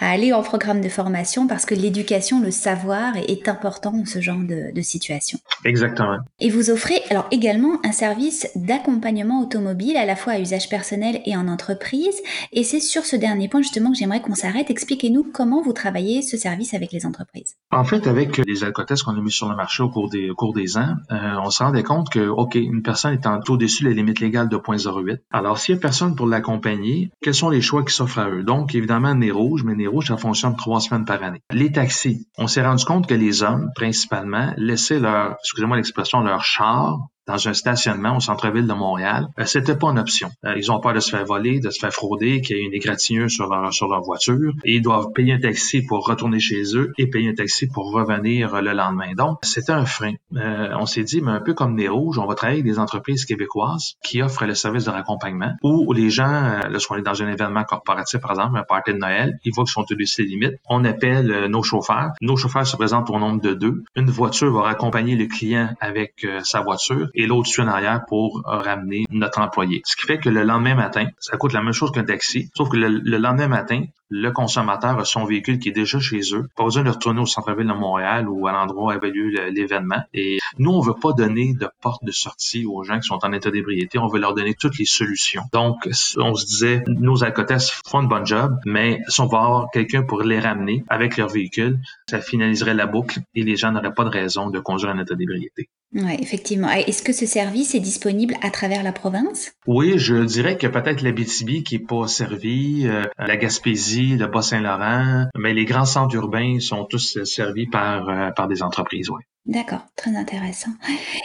à, 0.01 0.11
aller 0.11 0.33
en 0.33 0.43
programme 0.43 0.81
de 0.81 0.89
formation 0.89 1.47
parce 1.47 1.65
que 1.65 1.75
l'éducation, 1.75 2.41
le 2.41 2.51
savoir 2.51 3.15
est, 3.15 3.47
important 3.47 3.91
dans 3.91 4.05
ce 4.05 4.21
genre 4.21 4.39
de, 4.39 4.73
de, 4.73 4.81
situation. 4.81 5.37
Exactement. 5.65 6.17
Et 6.39 6.49
vous 6.49 6.69
offrez 6.69 7.01
alors 7.09 7.27
également 7.31 7.77
un 7.83 7.91
service 7.91 8.47
d'accompagnement 8.55 9.41
automobile 9.41 9.97
à 9.97 10.05
la 10.05 10.15
fois 10.15 10.33
à 10.33 10.39
usage 10.39 10.69
personnel 10.69 11.21
et 11.25 11.35
en 11.35 11.49
entreprise. 11.49 12.15
Et 12.53 12.63
c'est 12.63 12.79
sur 12.79 13.05
ce 13.05 13.17
dernier 13.17 13.49
point 13.49 13.61
justement 13.61 13.91
que 13.91 13.97
j'aimerais 13.97 14.21
qu'on 14.21 14.35
s'arrête. 14.35 14.69
Expliquez-nous 14.69 15.25
comment 15.33 15.61
vous 15.61 15.73
travaillez 15.73 16.21
ce 16.21 16.37
service 16.37 16.73
avec 16.73 16.93
les 16.93 17.05
entreprises. 17.05 17.55
En 17.71 17.83
fait, 17.83 18.07
avec 18.07 18.37
les 18.37 18.63
alcotests 18.63 19.03
qu'on 19.03 19.17
a 19.17 19.21
mis 19.21 19.31
sur 19.31 19.49
le 19.49 19.55
marché 19.55 19.83
au 19.83 19.89
cours 19.89 20.09
des, 20.09 20.29
au 20.29 20.35
cours 20.35 20.53
des 20.53 20.77
ans, 20.77 20.95
euh, 21.11 21.35
on 21.43 21.49
se 21.49 21.63
rendait 21.63 21.83
compte 21.83 22.09
que, 22.09 22.27
OK, 22.27 22.55
une 22.55 22.81
personne 22.81 23.13
est 23.13 23.27
en 23.27 23.39
taux 23.39 23.57
dessus 23.57 23.83
les 23.83 23.93
limites 23.93 24.19
légales 24.19 24.47
de 24.47 24.57
0.08 24.57 25.12
alors, 25.31 25.57
s'il 25.57 25.75
n'y 25.75 25.79
a 25.79 25.81
personne 25.81 26.15
pour 26.15 26.27
l'accompagner, 26.27 27.11
quels 27.21 27.33
sont 27.33 27.49
les 27.49 27.61
choix 27.61 27.83
qui 27.83 27.93
s'offrent 27.93 28.19
à 28.19 28.29
eux? 28.29 28.43
Donc, 28.43 28.75
évidemment, 28.75 29.15
Nez 29.15 29.31
Rouge, 29.31 29.63
mais 29.63 29.75
Nez 29.75 29.87
Rouge, 29.87 30.07
ça 30.07 30.17
fonctionne 30.17 30.55
trois 30.55 30.79
semaines 30.79 31.05
par 31.05 31.23
année. 31.23 31.41
Les 31.51 31.71
taxis, 31.71 32.27
on 32.37 32.47
s'est 32.47 32.65
rendu 32.65 32.85
compte 32.85 33.07
que 33.07 33.13
les 33.13 33.43
hommes, 33.43 33.71
principalement, 33.75 34.53
laissaient 34.57 34.99
leur, 34.99 35.35
excusez-moi 35.39 35.77
l'expression, 35.77 36.21
leur 36.21 36.43
char 36.43 36.99
dans 37.27 37.47
un 37.47 37.53
stationnement 37.53 38.17
au 38.17 38.19
centre-ville 38.19 38.67
de 38.67 38.73
Montréal, 38.73 39.27
euh, 39.39 39.45
c'était 39.45 39.77
pas 39.77 39.89
une 39.89 39.99
option. 39.99 40.29
Euh, 40.45 40.55
ils 40.57 40.71
ont 40.71 40.79
peur 40.79 40.93
de 40.93 40.99
se 40.99 41.09
faire 41.09 41.25
voler, 41.25 41.59
de 41.59 41.69
se 41.69 41.79
faire 41.79 41.93
frauder, 41.93 42.41
qu'il 42.41 42.57
y 42.57 42.59
ait 42.59 42.63
une 42.63 42.73
égratignure 42.73 43.29
sur 43.31 43.47
leur, 43.47 43.73
sur 43.73 43.87
leur 43.87 44.01
voiture. 44.01 44.53
Ils 44.65 44.81
doivent 44.81 45.11
payer 45.13 45.33
un 45.33 45.39
taxi 45.39 45.85
pour 45.85 46.05
retourner 46.05 46.39
chez 46.39 46.75
eux 46.75 46.91
et 46.97 47.07
payer 47.07 47.29
un 47.29 47.33
taxi 47.33 47.67
pour 47.67 47.91
revenir 47.91 48.61
le 48.61 48.73
lendemain. 48.73 49.13
Donc, 49.15 49.39
c'était 49.43 49.71
un 49.71 49.85
frein. 49.85 50.13
Euh, 50.35 50.69
on 50.77 50.85
s'est 50.85 51.03
dit, 51.03 51.21
mais 51.21 51.31
un 51.31 51.39
peu 51.39 51.53
comme 51.53 51.75
des 51.75 51.87
rouges, 51.87 52.19
on 52.19 52.25
va 52.25 52.35
travailler 52.35 52.59
avec 52.59 52.71
des 52.71 52.79
entreprises 52.79 53.25
québécoises 53.25 53.93
qui 54.03 54.21
offrent 54.21 54.45
le 54.45 54.55
service 54.55 54.85
de 54.85 54.89
raccompagnement 54.89 55.53
où 55.63 55.91
les 55.93 56.09
gens, 56.09 56.59
lorsqu'on 56.69 56.95
est 56.95 57.01
dans 57.01 57.21
un 57.21 57.31
événement 57.31 57.63
corporatif, 57.63 58.19
par 58.19 58.31
exemple, 58.31 58.57
un 58.57 58.63
party 58.63 58.93
de 58.93 58.97
Noël, 58.97 59.39
ils 59.45 59.53
voient 59.53 59.63
qu'ils 59.63 59.73
sont 59.73 59.85
au-dessus 59.89 60.23
des 60.23 60.29
limites. 60.29 60.55
On 60.69 60.83
appelle 60.83 61.47
nos 61.47 61.63
chauffeurs. 61.63 62.11
Nos 62.21 62.35
chauffeurs 62.35 62.67
se 62.67 62.75
présentent 62.75 63.09
au 63.09 63.19
nombre 63.19 63.41
de 63.41 63.53
deux. 63.53 63.83
Une 63.95 64.09
voiture 64.09 64.51
va 64.51 64.63
raccompagner 64.63 65.15
le 65.15 65.27
client 65.27 65.69
avec 65.79 66.25
sa 66.43 66.61
voiture 66.61 67.09
et 67.13 67.27
l'autre 67.27 67.47
suit 67.47 67.61
en 67.61 67.67
arrière 67.67 68.05
pour 68.07 68.41
ramener 68.45 69.05
notre 69.09 69.39
employé. 69.39 69.81
Ce 69.85 69.95
qui 69.95 70.05
fait 70.05 70.17
que 70.17 70.29
le 70.29 70.43
lendemain 70.43 70.75
matin, 70.75 71.07
ça 71.19 71.37
coûte 71.37 71.53
la 71.53 71.61
même 71.61 71.73
chose 71.73 71.91
qu'un 71.91 72.03
taxi, 72.03 72.49
sauf 72.55 72.69
que 72.69 72.77
le, 72.77 73.17
lendemain 73.17 73.47
matin, 73.47 73.83
le 74.13 74.31
consommateur 74.31 74.99
a 74.99 75.05
son 75.05 75.25
véhicule 75.25 75.57
qui 75.57 75.69
est 75.69 75.73
déjà 75.73 75.99
chez 75.99 76.21
eux, 76.33 76.47
pas 76.55 76.63
besoin 76.63 76.83
de 76.83 76.89
retourner 76.91 77.21
au 77.21 77.25
centre-ville 77.25 77.67
de 77.67 77.73
Montréal 77.73 78.29
ou 78.29 78.47
à 78.47 78.51
l'endroit 78.51 78.83
où 78.85 78.89
avait 78.91 79.09
lieu 79.09 79.29
l'événement. 79.49 80.03
Et 80.13 80.37
nous, 80.59 80.71
on 80.71 80.81
veut 80.81 80.93
pas 80.93 81.13
donner 81.13 81.53
de 81.53 81.67
porte 81.81 82.03
de 82.03 82.11
sortie 82.11 82.65
aux 82.65 82.83
gens 82.83 82.99
qui 82.99 83.07
sont 83.07 83.19
en 83.23 83.33
état 83.33 83.49
d'ébriété, 83.49 83.97
on 83.97 84.07
veut 84.07 84.19
leur 84.19 84.35
donner 84.35 84.53
toutes 84.53 84.77
les 84.77 84.85
solutions. 84.85 85.43
Donc, 85.51 85.77
on 86.17 86.35
se 86.35 86.45
disait, 86.45 86.83
nos 86.87 87.23
alcotestes 87.23 87.73
font 87.87 87.99
un 87.99 88.03
bon 88.03 88.23
job, 88.23 88.55
mais 88.65 89.01
si 89.07 89.19
on 89.21 89.25
va 89.25 89.39
avoir 89.39 89.71
quelqu'un 89.71 90.03
pour 90.03 90.21
les 90.21 90.39
ramener 90.39 90.83
avec 90.89 91.17
leur 91.17 91.29
véhicule, 91.29 91.79
ça 92.07 92.21
finaliserait 92.21 92.75
la 92.75 92.85
boucle 92.85 93.19
et 93.33 93.43
les 93.43 93.55
gens 93.55 93.71
n'auraient 93.71 93.93
pas 93.93 94.03
de 94.03 94.09
raison 94.09 94.49
de 94.49 94.59
conduire 94.59 94.91
en 94.91 94.99
état 94.99 95.15
d'ébriété. 95.15 95.69
Oui, 95.95 96.17
effectivement. 96.19 96.71
Est-ce 96.71 97.03
que 97.03 97.13
ce 97.13 97.27
service 97.27 97.75
est 97.75 97.79
disponible 97.79 98.33
à 98.41 98.49
travers 98.49 98.81
la 98.81 98.91
province? 98.91 99.53
Oui, 99.67 99.93
je 99.97 100.15
dirais 100.15 100.57
que 100.57 100.65
peut-être 100.65 101.01
la 101.03 101.11
BTB 101.11 101.63
qui 101.63 101.75
est 101.75 101.87
pas 101.87 102.07
servi, 102.07 102.87
euh, 102.87 103.03
la 103.19 103.37
Gaspésie, 103.37 104.02
le 104.07 104.27
Bas-Saint-Laurent, 104.27 105.27
mais 105.37 105.53
les 105.53 105.65
grands 105.65 105.85
centres 105.85 106.15
urbains 106.15 106.59
sont 106.59 106.85
tous 106.85 107.23
servis 107.23 107.67
par, 107.67 108.09
euh, 108.09 108.31
par 108.31 108.47
des 108.47 108.61
entreprises, 108.61 109.09
oui. 109.09 109.21
D'accord, 109.45 109.85
très 109.97 110.15
intéressant. 110.15 110.71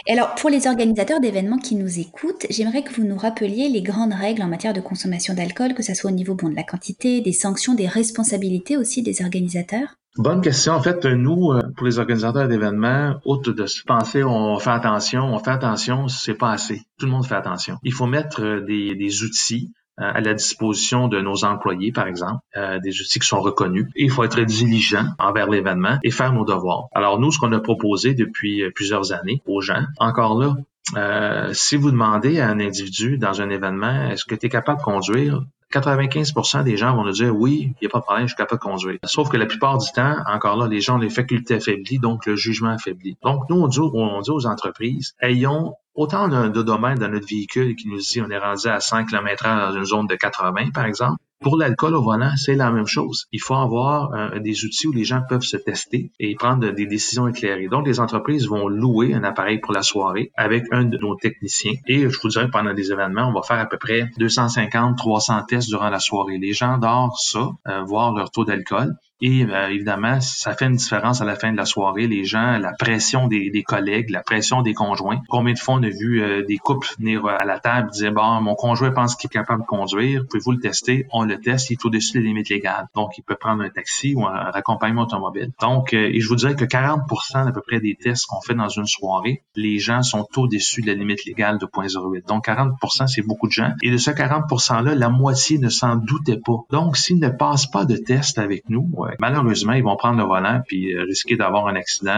Alors, 0.09 0.35
pour 0.35 0.49
les 0.49 0.67
organisateurs 0.67 1.21
d'événements 1.21 1.57
qui 1.57 1.75
nous 1.75 1.99
écoutent, 1.99 2.45
j'aimerais 2.49 2.83
que 2.83 2.93
vous 2.93 3.05
nous 3.05 3.17
rappeliez 3.17 3.69
les 3.69 3.81
grandes 3.81 4.13
règles 4.13 4.41
en 4.41 4.47
matière 4.47 4.73
de 4.73 4.81
consommation 4.81 5.33
d'alcool, 5.33 5.73
que 5.73 5.83
ce 5.83 5.93
soit 5.93 6.11
au 6.11 6.13
niveau 6.13 6.35
bon, 6.35 6.49
de 6.49 6.55
la 6.55 6.63
quantité, 6.63 7.21
des 7.21 7.31
sanctions, 7.31 7.75
des 7.75 7.87
responsabilités 7.87 8.75
aussi 8.75 9.03
des 9.03 9.21
organisateurs? 9.21 9.95
Bonne 10.17 10.41
question. 10.41 10.73
En 10.73 10.81
fait, 10.81 11.05
nous, 11.05 11.51
euh, 11.53 11.61
pour 11.77 11.85
les 11.85 11.97
organisateurs 11.97 12.49
d'événements, 12.49 13.15
outre 13.25 13.53
de 13.53 13.65
se 13.67 13.83
penser 13.83 14.21
on 14.21 14.59
fait 14.59 14.71
attention, 14.71 15.21
on 15.21 15.39
fait 15.39 15.51
attention, 15.51 16.09
c'est 16.09 16.33
pas 16.33 16.51
assez. 16.51 16.81
Tout 16.97 17.05
le 17.05 17.13
monde 17.13 17.25
fait 17.25 17.35
attention. 17.35 17.77
Il 17.83 17.93
faut 17.93 18.07
mettre 18.07 18.43
euh, 18.43 18.59
des, 18.59 18.95
des 18.95 19.23
outils 19.23 19.71
à 19.99 20.21
la 20.21 20.33
disposition 20.33 21.07
de 21.07 21.19
nos 21.19 21.43
employés, 21.43 21.91
par 21.91 22.07
exemple, 22.07 22.39
des 22.83 23.01
outils 23.01 23.19
qui 23.19 23.27
sont 23.27 23.41
reconnus. 23.41 23.87
il 23.95 24.09
faut 24.09 24.23
être 24.23 24.41
diligent 24.41 25.05
envers 25.19 25.49
l'événement 25.49 25.99
et 26.03 26.11
faire 26.11 26.33
nos 26.33 26.45
devoirs. 26.45 26.87
Alors 26.93 27.19
nous, 27.19 27.31
ce 27.31 27.39
qu'on 27.39 27.51
a 27.51 27.59
proposé 27.59 28.13
depuis 28.13 28.63
plusieurs 28.71 29.11
années 29.13 29.41
aux 29.45 29.61
gens, 29.61 29.83
encore 29.99 30.39
là, 30.39 30.55
euh, 30.97 31.49
si 31.53 31.75
vous 31.75 31.91
demandez 31.91 32.39
à 32.39 32.47
un 32.49 32.59
individu 32.59 33.17
dans 33.17 33.41
un 33.41 33.49
événement, 33.49 34.09
est-ce 34.09 34.25
que 34.25 34.35
tu 34.35 34.47
es 34.47 34.49
capable 34.49 34.79
de 34.79 34.83
conduire? 34.83 35.43
95% 35.71 36.63
des 36.63 36.77
gens 36.77 36.95
vont 36.95 37.03
nous 37.03 37.11
dire 37.11 37.35
oui, 37.35 37.73
il 37.79 37.85
n'y 37.85 37.87
a 37.87 37.89
pas 37.89 37.99
de 37.99 38.03
problème, 38.03 38.27
je 38.27 38.33
suis 38.33 38.37
capable 38.37 38.59
de 38.59 38.63
conduire. 38.63 38.99
Sauf 39.03 39.29
que 39.29 39.37
la 39.37 39.45
plupart 39.45 39.77
du 39.77 39.91
temps, 39.91 40.15
encore 40.27 40.57
là, 40.57 40.67
les 40.67 40.81
gens 40.81 40.95
ont 40.95 40.99
les 40.99 41.09
facultés 41.09 41.55
affaiblies, 41.55 41.99
donc 41.99 42.25
le 42.25 42.35
jugement 42.35 42.69
affaibli. 42.69 43.17
Donc, 43.23 43.43
nous, 43.49 43.57
on 43.61 43.67
dit, 43.67 43.79
on 43.79 44.21
dit 44.21 44.31
aux 44.31 44.45
entreprises, 44.47 45.15
ayons 45.21 45.75
autant 45.93 46.27
de 46.27 46.61
domaines 46.61 46.97
dans 46.97 47.09
notre 47.09 47.27
véhicule 47.27 47.75
qui 47.75 47.87
nous 47.87 47.97
dit 47.97 48.21
on 48.21 48.29
est 48.29 48.37
rendu 48.37 48.67
à 48.67 48.79
5 48.79 49.09
km 49.09 49.45
h 49.45 49.69
dans 49.69 49.75
une 49.75 49.85
zone 49.85 50.07
de 50.07 50.15
80, 50.15 50.71
par 50.71 50.85
exemple, 50.85 51.19
pour 51.41 51.57
l'alcool 51.57 51.95
au 51.95 52.01
volant, 52.01 52.31
c'est 52.35 52.55
la 52.55 52.71
même 52.71 52.85
chose. 52.85 53.27
Il 53.31 53.41
faut 53.41 53.55
avoir 53.55 54.13
euh, 54.13 54.39
des 54.39 54.65
outils 54.65 54.87
où 54.87 54.91
les 54.91 55.05
gens 55.05 55.21
peuvent 55.27 55.41
se 55.41 55.57
tester 55.57 56.11
et 56.19 56.35
prendre 56.35 56.69
des 56.71 56.85
décisions 56.85 57.27
éclairées. 57.27 57.67
Donc, 57.69 57.87
les 57.87 57.99
entreprises 57.99 58.47
vont 58.47 58.67
louer 58.67 59.13
un 59.13 59.23
appareil 59.23 59.59
pour 59.59 59.73
la 59.73 59.81
soirée 59.81 60.31
avec 60.35 60.65
un 60.71 60.83
de 60.83 60.97
nos 60.97 61.15
techniciens. 61.15 61.73
Et 61.87 62.09
je 62.09 62.19
vous 62.21 62.29
dirais, 62.29 62.49
pendant 62.51 62.73
des 62.73 62.91
événements, 62.91 63.29
on 63.29 63.33
va 63.33 63.41
faire 63.41 63.59
à 63.59 63.65
peu 63.65 63.77
près 63.77 64.09
250, 64.17 64.97
300 64.97 65.43
tests 65.47 65.69
durant 65.69 65.89
la 65.89 65.99
soirée. 65.99 66.37
Les 66.37 66.53
gens 66.53 66.77
dorment 66.77 67.11
ça, 67.17 67.49
euh, 67.67 67.83
voir 67.83 68.13
leur 68.13 68.31
taux 68.31 68.43
d'alcool. 68.43 68.95
Et 69.21 69.43
euh, 69.43 69.67
évidemment, 69.69 70.21
ça 70.21 70.53
fait 70.53 70.65
une 70.65 70.75
différence 70.75 71.21
à 71.21 71.25
la 71.25 71.35
fin 71.35 71.51
de 71.51 71.57
la 71.57 71.65
soirée. 71.65 72.07
Les 72.07 72.23
gens, 72.23 72.57
la 72.57 72.71
pression 72.71 73.27
des, 73.27 73.49
des 73.49 73.63
collègues, 73.63 74.09
la 74.11 74.23
pression 74.23 74.61
des 74.61 74.73
conjoints. 74.73 75.19
Combien 75.27 75.53
de 75.53 75.59
fois 75.59 75.75
on 75.75 75.83
a 75.83 75.89
vu 75.89 76.21
euh, 76.21 76.45
des 76.45 76.57
couples 76.57 76.87
venir 76.97 77.25
à 77.25 77.43
la 77.43 77.59
table 77.59 77.91
dire, 77.91 78.13
bon, 78.13 78.41
mon 78.41 78.55
conjoint 78.55 78.91
pense 78.91 79.15
qu'il 79.15 79.27
est 79.27 79.33
capable 79.33 79.63
de 79.63 79.67
conduire, 79.67 80.25
pouvez-vous 80.29 80.53
le 80.53 80.59
tester? 80.59 81.05
On 81.11 81.23
le 81.23 81.39
teste, 81.39 81.69
il 81.69 81.73
est 81.73 81.85
au-dessus 81.85 82.19
des 82.19 82.25
limites 82.25 82.49
légales. 82.49 82.87
Donc, 82.95 83.17
il 83.17 83.23
peut 83.23 83.35
prendre 83.35 83.61
un 83.61 83.69
taxi 83.69 84.13
ou 84.15 84.25
un 84.25 84.51
raccompagnement 84.51 85.03
automobile. 85.03 85.51
Donc, 85.59 85.93
euh, 85.93 86.09
et 86.13 86.21
je 86.21 86.27
vous 86.29 86.35
dirais 86.35 86.55
que 86.55 86.65
40% 86.65 87.47
à 87.47 87.51
peu 87.51 87.61
près 87.61 87.81
des 87.81 87.95
tests 87.95 88.25
qu'on 88.27 88.41
fait 88.41 88.55
dans 88.55 88.69
une 88.69 88.87
soirée, 88.87 89.43
les 89.55 89.79
gens 89.79 90.01
sont 90.01 90.25
au-dessus 90.37 90.81
de 90.81 90.87
la 90.87 90.93
limite 90.93 91.25
légale 91.25 91.57
de 91.57 91.65
0.08. 91.65 92.25
Donc, 92.25 92.47
40% 92.47 93.07
c'est 93.07 93.21
beaucoup 93.21 93.47
de 93.47 93.51
gens. 93.51 93.73
Et 93.81 93.91
de 93.91 93.97
ce 93.97 94.11
40 94.11 94.49
%-là, 94.49 94.95
la 94.95 95.09
moitié 95.09 95.57
ne 95.57 95.69
s'en 95.69 95.97
doutait 95.97 96.37
pas. 96.37 96.59
Donc, 96.69 96.95
s'ils 96.95 97.19
ne 97.19 97.29
passent 97.29 97.69
pas 97.69 97.83
de 97.83 97.97
test 97.97 98.37
avec 98.37 98.69
nous, 98.69 98.89
malheureusement, 99.19 99.73
ils 99.73 99.83
vont 99.83 99.95
prendre 99.95 100.17
le 100.17 100.23
volant 100.23 100.61
puis 100.67 100.93
euh, 100.93 101.03
risquer 101.03 101.35
d'avoir 101.35 101.67
un 101.67 101.75
accident 101.75 102.11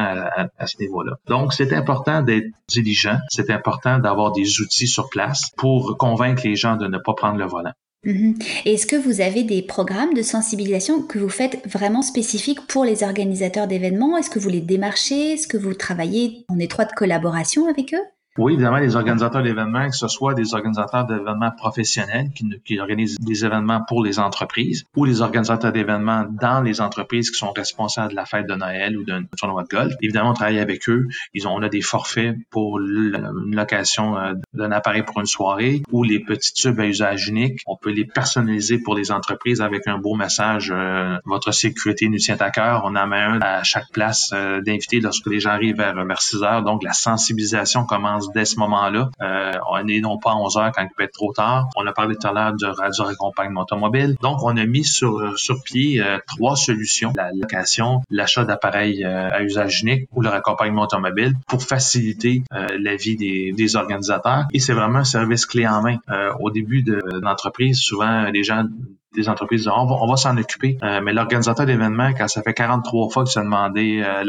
à, 0.57 0.67
ce 0.67 0.77
niveau-là. 0.79 1.13
Donc, 1.27 1.53
c'est 1.53 1.73
important 1.73 2.21
d'être 2.21 2.47
diligent. 2.67 3.17
C'est 3.29 3.49
important 3.49 3.99
d'avoir 3.99 4.31
des 4.31 4.61
outils 4.61 4.87
sur 4.87 5.09
place 5.09 5.49
pour 5.57 5.97
convaincre 5.97 6.43
les 6.45 6.55
gens 6.55 6.75
de 6.75 6.87
ne 6.87 6.97
pas 6.97 7.13
prendre 7.13 7.37
le 7.37 7.45
volant. 7.45 7.73
Mm-hmm. 8.05 8.63
Est-ce 8.65 8.87
que 8.87 8.95
vous 8.95 9.21
avez 9.21 9.43
des 9.43 9.61
programmes 9.61 10.13
de 10.13 10.23
sensibilisation 10.23 11.03
que 11.03 11.19
vous 11.19 11.29
faites 11.29 11.61
vraiment 11.67 12.01
spécifiques 12.01 12.65
pour 12.67 12.83
les 12.83 13.03
organisateurs 13.03 13.67
d'événements? 13.67 14.17
Est-ce 14.17 14.29
que 14.29 14.39
vous 14.39 14.49
les 14.49 14.61
démarchez? 14.61 15.33
Est-ce 15.33 15.47
que 15.47 15.57
vous 15.57 15.73
travaillez 15.73 16.45
en 16.49 16.57
étroite 16.57 16.93
collaboration 16.95 17.67
avec 17.67 17.93
eux? 17.93 18.03
Oui, 18.37 18.53
évidemment, 18.53 18.77
les 18.77 18.95
organisateurs 18.95 19.43
d'événements, 19.43 19.89
que 19.89 19.95
ce 19.95 20.07
soit 20.07 20.33
des 20.33 20.53
organisateurs 20.53 21.05
d'événements 21.05 21.51
professionnels 21.51 22.29
qui, 22.65 22.79
organisent 22.79 23.17
des 23.19 23.45
événements 23.45 23.81
pour 23.85 24.03
les 24.03 24.19
entreprises 24.19 24.85
ou 24.95 25.03
les 25.03 25.21
organisateurs 25.21 25.73
d'événements 25.73 26.25
dans 26.29 26.61
les 26.61 26.79
entreprises 26.79 27.29
qui 27.29 27.37
sont 27.37 27.51
responsables 27.51 28.11
de 28.11 28.15
la 28.15 28.25
fête 28.25 28.47
de 28.47 28.55
Noël 28.55 28.97
ou 28.97 29.03
d'un 29.03 29.23
tournoi 29.37 29.63
de 29.63 29.67
golf. 29.67 29.93
Évidemment, 30.01 30.31
on 30.31 30.33
travaille 30.33 30.59
avec 30.59 30.87
eux. 30.87 31.07
Ils 31.33 31.45
ont, 31.45 31.55
on 31.55 31.61
a 31.61 31.67
des 31.67 31.81
forfaits 31.81 32.37
pour 32.49 32.79
une 32.79 33.53
location 33.53 34.17
euh, 34.17 34.33
d'un 34.53 34.71
appareil 34.71 35.03
pour 35.03 35.19
une 35.19 35.25
soirée 35.25 35.83
ou 35.91 36.03
les 36.03 36.19
petits 36.19 36.53
tubes 36.53 36.79
à 36.79 36.85
usage 36.85 37.27
unique. 37.27 37.59
On 37.67 37.75
peut 37.75 37.91
les 37.91 38.05
personnaliser 38.05 38.79
pour 38.79 38.95
les 38.95 39.11
entreprises 39.11 39.59
avec 39.59 39.87
un 39.87 39.97
beau 39.97 40.15
message 40.15 40.71
euh, 40.73 41.17
Votre 41.25 41.51
sécurité 41.51 42.07
nous 42.07 42.17
tient 42.17 42.37
à 42.39 42.49
cœur. 42.49 42.83
On 42.85 42.95
en 42.95 43.07
met 43.07 43.21
un 43.21 43.41
à 43.41 43.63
chaque 43.63 43.91
place 43.91 44.31
euh, 44.33 44.61
d'invité 44.61 45.01
lorsque 45.01 45.27
les 45.27 45.41
gens 45.41 45.51
arrivent 45.51 45.75
vers, 45.75 46.05
vers 46.05 46.21
6 46.21 46.43
heures. 46.43 46.63
Donc, 46.63 46.81
la 46.83 46.93
sensibilisation 46.93 47.85
commence 47.85 48.20
dès 48.33 48.45
ce 48.45 48.59
moment-là. 48.59 49.09
Euh, 49.21 49.51
on 49.69 49.87
est 49.87 49.99
non 49.99 50.17
pas 50.17 50.31
à 50.31 50.35
11 50.35 50.57
heures 50.57 50.71
quand 50.73 50.83
il 50.83 50.89
peut 50.95 51.03
être 51.03 51.13
trop 51.13 51.33
tard. 51.33 51.69
On 51.75 51.85
a 51.87 51.93
parlé 51.93 52.15
tout 52.15 52.27
à 52.27 52.33
l'heure 52.33 52.53
de 52.53 52.65
radio 52.65 53.05
accompagnement 53.05 53.61
automobile. 53.61 54.15
Donc, 54.21 54.43
on 54.43 54.55
a 54.57 54.65
mis 54.65 54.83
sur, 54.83 55.37
sur 55.37 55.61
pied 55.63 56.01
euh, 56.01 56.17
trois 56.27 56.55
solutions. 56.55 57.13
La 57.15 57.31
location, 57.33 58.01
l'achat 58.09 58.45
d'appareils 58.45 59.03
euh, 59.03 59.29
à 59.31 59.43
usage 59.43 59.81
unique 59.81 60.07
ou 60.11 60.21
le 60.21 60.29
raccompagnement 60.29 60.83
automobile 60.83 61.33
pour 61.47 61.63
faciliter 61.63 62.43
la 62.51 62.95
vie 62.95 63.15
des, 63.15 63.53
des, 63.53 63.75
organisateurs. 63.75 64.45
Et 64.53 64.59
c'est 64.59 64.73
vraiment 64.73 64.99
un 64.99 65.03
service 65.03 65.45
clé 65.45 65.67
en 65.67 65.81
main. 65.81 65.97
au 66.39 66.51
début 66.51 66.83
de 66.83 67.01
l'entreprise, 67.21 67.79
souvent, 67.79 68.25
les 68.25 68.43
gens 68.43 68.65
des 69.15 69.29
entreprises 69.29 69.61
disent 69.61 69.71
on 69.75 69.85
va, 69.85 69.95
on 70.01 70.07
va 70.07 70.15
s'en 70.15 70.37
occuper. 70.37 70.77
Euh, 70.83 71.01
mais 71.03 71.13
l'organisateur 71.13 71.65
d'événements, 71.65 72.13
quand 72.13 72.27
ça 72.27 72.41
fait 72.41 72.53
43 72.53 73.09
fois 73.09 73.23
que 73.23 73.29
tu 73.29 73.39
as 73.39 73.43
demandé 73.43 74.03
euh, 74.05 74.23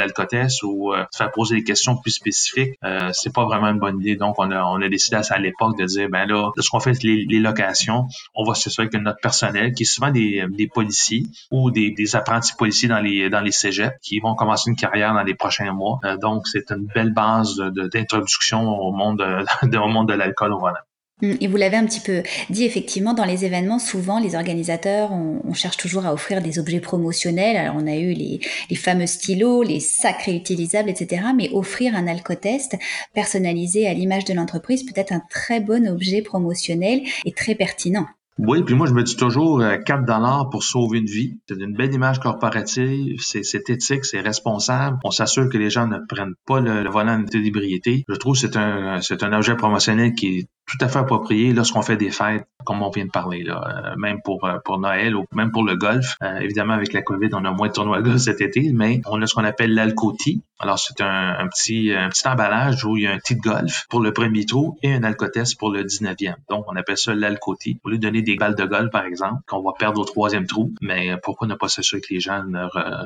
ou 0.65 0.93
euh, 0.93 1.05
faire 1.17 1.31
poser 1.31 1.57
des 1.57 1.65
questions 1.65 1.97
plus 1.97 2.11
spécifiques, 2.11 2.79
euh, 2.85 3.11
c'est 3.13 3.33
pas 3.33 3.45
vraiment 3.45 3.69
une 3.69 3.79
bonne 3.79 4.01
idée. 4.01 4.17
Donc, 4.17 4.37
on 4.39 4.51
a, 4.51 4.63
on 4.65 4.81
a 4.81 4.89
décidé 4.89 5.17
à, 5.17 5.39
l'époque 5.39 5.79
de 5.79 5.85
dire, 5.85 6.09
ben 6.11 6.27
là, 6.27 6.51
ce 6.59 6.69
qu'on 6.69 6.81
fait 6.81 7.03
les, 7.03 7.39
locations, 7.39 8.07
on 8.35 8.45
va 8.45 8.55
s'assurer 8.55 8.89
que 8.89 8.97
notre 8.97 9.21
personnel, 9.21 9.73
qui 9.73 9.83
est 9.83 9.87
souvent 9.87 10.11
des, 10.11 10.45
des 10.51 10.69
policiers 10.69 11.25
ou 11.51 11.71
des, 11.71 12.17
apprentis 12.17 12.55
policiers 12.57 12.89
dans 12.89 13.01
les 13.01 13.31
dans 13.31 13.43
cégeps, 13.51 13.97
qui 14.03 14.21
vont 14.21 14.35
commencer 14.35 14.71
une 14.71 14.77
carrière 14.77 15.15
dans 15.15 15.23
les 15.23 15.35
prochains 15.35 15.73
mois. 15.73 15.99
donc, 16.21 16.47
c'est 16.47 16.71
une 16.71 16.87
belle 16.95 17.13
base 17.13 17.57
d'introduction 17.57 18.69
au 18.69 18.93
monde 18.93 19.19
de, 19.19 19.79
au 19.79 19.89
monde 19.89 20.09
de 20.09 20.15
l'alcool 20.15 20.53
au 20.53 20.59
volant. 20.59 20.77
Mm, 21.23 21.35
et 21.41 21.47
vous 21.47 21.57
l'avez 21.57 21.77
un 21.77 21.87
petit 21.87 22.01
peu 22.01 22.23
dit, 22.51 22.65
effectivement, 22.65 23.15
dans 23.15 23.25
les 23.25 23.45
événements, 23.45 23.79
souvent, 23.79 24.19
les 24.19 24.35
organisateurs, 24.35 25.13
on, 25.13 25.55
cherche 25.55 25.77
toujours 25.77 26.07
à 26.07 26.15
offrir 26.15 26.41
des 26.43 26.59
objets 26.59 26.81
promotionnels. 26.81 27.57
Alors, 27.57 27.77
on 27.79 27.87
a 27.87 27.95
eu 27.95 28.13
les, 28.13 28.41
les 28.71 28.77
fameux 28.77 29.07
stylos, 29.07 29.63
les 29.63 29.81
sacs 29.81 30.23
réutilisables, 30.23 30.89
etc. 30.89 31.27
Mais 31.37 31.51
offrir 31.53 31.95
un 31.95 32.07
alcotest 32.07 32.77
personnalisé 33.15 33.87
à 33.87 33.95
l'image 33.95 34.25
de 34.25 34.33
l'entreprise 34.33 34.83
peut 34.83 34.99
être 34.99 35.13
un 35.13 35.23
très 35.31 35.61
bon 35.61 35.87
objet 35.87 36.23
promotionnel 36.23 37.03
et 37.25 37.33
très 37.33 37.55
pertinent. 37.55 38.07
Oui, 38.39 38.63
puis 38.63 38.75
moi, 38.75 38.87
je 38.87 38.95
me 38.95 39.03
dis 39.03 39.15
toujours 39.15 39.61
4 39.61 39.91
euh, 39.91 40.07
dollars 40.07 40.49
pour 40.51 40.63
sauver 40.63 40.99
une 40.99 41.07
vie. 41.07 41.39
C'est 41.49 41.61
une 41.61 41.75
belle 41.75 41.93
image 41.93 42.19
corporative, 42.19 43.21
c'est 43.21 43.69
éthique, 43.69 44.07
c'est 44.07 44.21
responsable. 44.21 44.99
On 45.05 45.11
s'assure 45.11 45.51
que 45.51 45.59
les 45.59 45.69
gens 45.69 45.87
ne 45.87 45.99
prennent 46.09 46.35
pas 46.47 46.61
le, 46.61 46.89
volant 46.89 47.19
de 47.19 47.27
d'ébriété. 47.27 48.05
Je 48.09 48.15
trouve 48.15 48.35
que 48.35 48.41
c'est 48.41 48.57
un, 48.57 49.03
c'est 49.03 49.23
un 49.23 49.35
objet 49.35 49.55
promotionnel 49.55 50.15
qui 50.15 50.39
est 50.39 50.49
tout 50.73 50.83
à 50.83 50.89
fait 50.89 50.99
approprié 50.99 51.53
lorsqu'on 51.53 51.83
fait 51.83 51.99
des 51.99 52.11
fêtes, 52.11 52.47
comme 52.65 52.83
on 52.83 52.89
vient 52.89 53.05
de 53.05 53.11
parler, 53.11 53.43
là, 53.43 53.63
euh, 53.67 53.97
même 53.99 54.23
pour, 54.23 54.45
euh, 54.45 54.59
pour 54.65 54.79
Noël 54.79 55.15
ou 55.15 55.27
même 55.35 55.51
pour 55.51 55.65
le 55.65 55.77
golf. 55.77 56.17
Euh, 56.23 56.39
évidemment, 56.39 56.73
avec 56.73 56.95
la 56.95 57.03
COVID, 57.03 57.29
on 57.33 57.45
a 57.45 57.51
moins 57.51 57.69
de 57.69 57.73
tournois 57.75 57.99
de 57.99 58.09
golf 58.09 58.21
cet 58.21 58.41
été, 58.41 58.73
mais 58.73 59.03
on 59.07 59.21
a 59.21 59.27
ce 59.27 59.35
qu'on 59.35 59.45
appelle 59.45 59.75
l'alcoti. 59.75 60.43
Alors, 60.59 60.79
c'est 60.79 61.01
un, 61.01 61.49
petit, 61.49 61.93
un 61.93 62.09
petit 62.09 62.27
emballage 62.27 62.85
où 62.85 62.97
il 62.97 63.03
y 63.03 63.07
a 63.07 63.13
un 63.13 63.19
petit 63.19 63.35
golf 63.35 63.85
pour 63.91 64.01
le 64.01 64.13
premier 64.13 64.47
trou 64.47 64.79
et 64.83 64.95
un 64.95 65.03
alcotest 65.03 65.59
pour 65.59 65.71
le 65.71 65.83
19e. 65.83 66.37
Donc, 66.49 66.65
on 66.69 66.77
appelle 66.77 66.97
ça 66.97 67.15
l'alcoti. 67.15 67.79
Au 67.85 67.91
lieu 67.91 67.99
de 67.99 68.03
donner 68.03 68.23
des 68.23 68.37
balles 68.37 68.55
de 68.55 68.65
golf, 68.65 68.91
par 68.91 69.05
exemple, 69.05 69.43
qu'on 69.49 69.61
va 69.61 69.73
perdre 69.77 70.01
au 70.01 70.05
troisième 70.05 70.47
trou, 70.47 70.73
mais 70.81 71.17
pourquoi 71.23 71.49
ne 71.49 71.55
pas 71.55 71.69
s'assurer 71.69 72.01
que 72.01 72.15
les 72.15 72.21
gens 72.21 72.45
ne, 72.45 72.65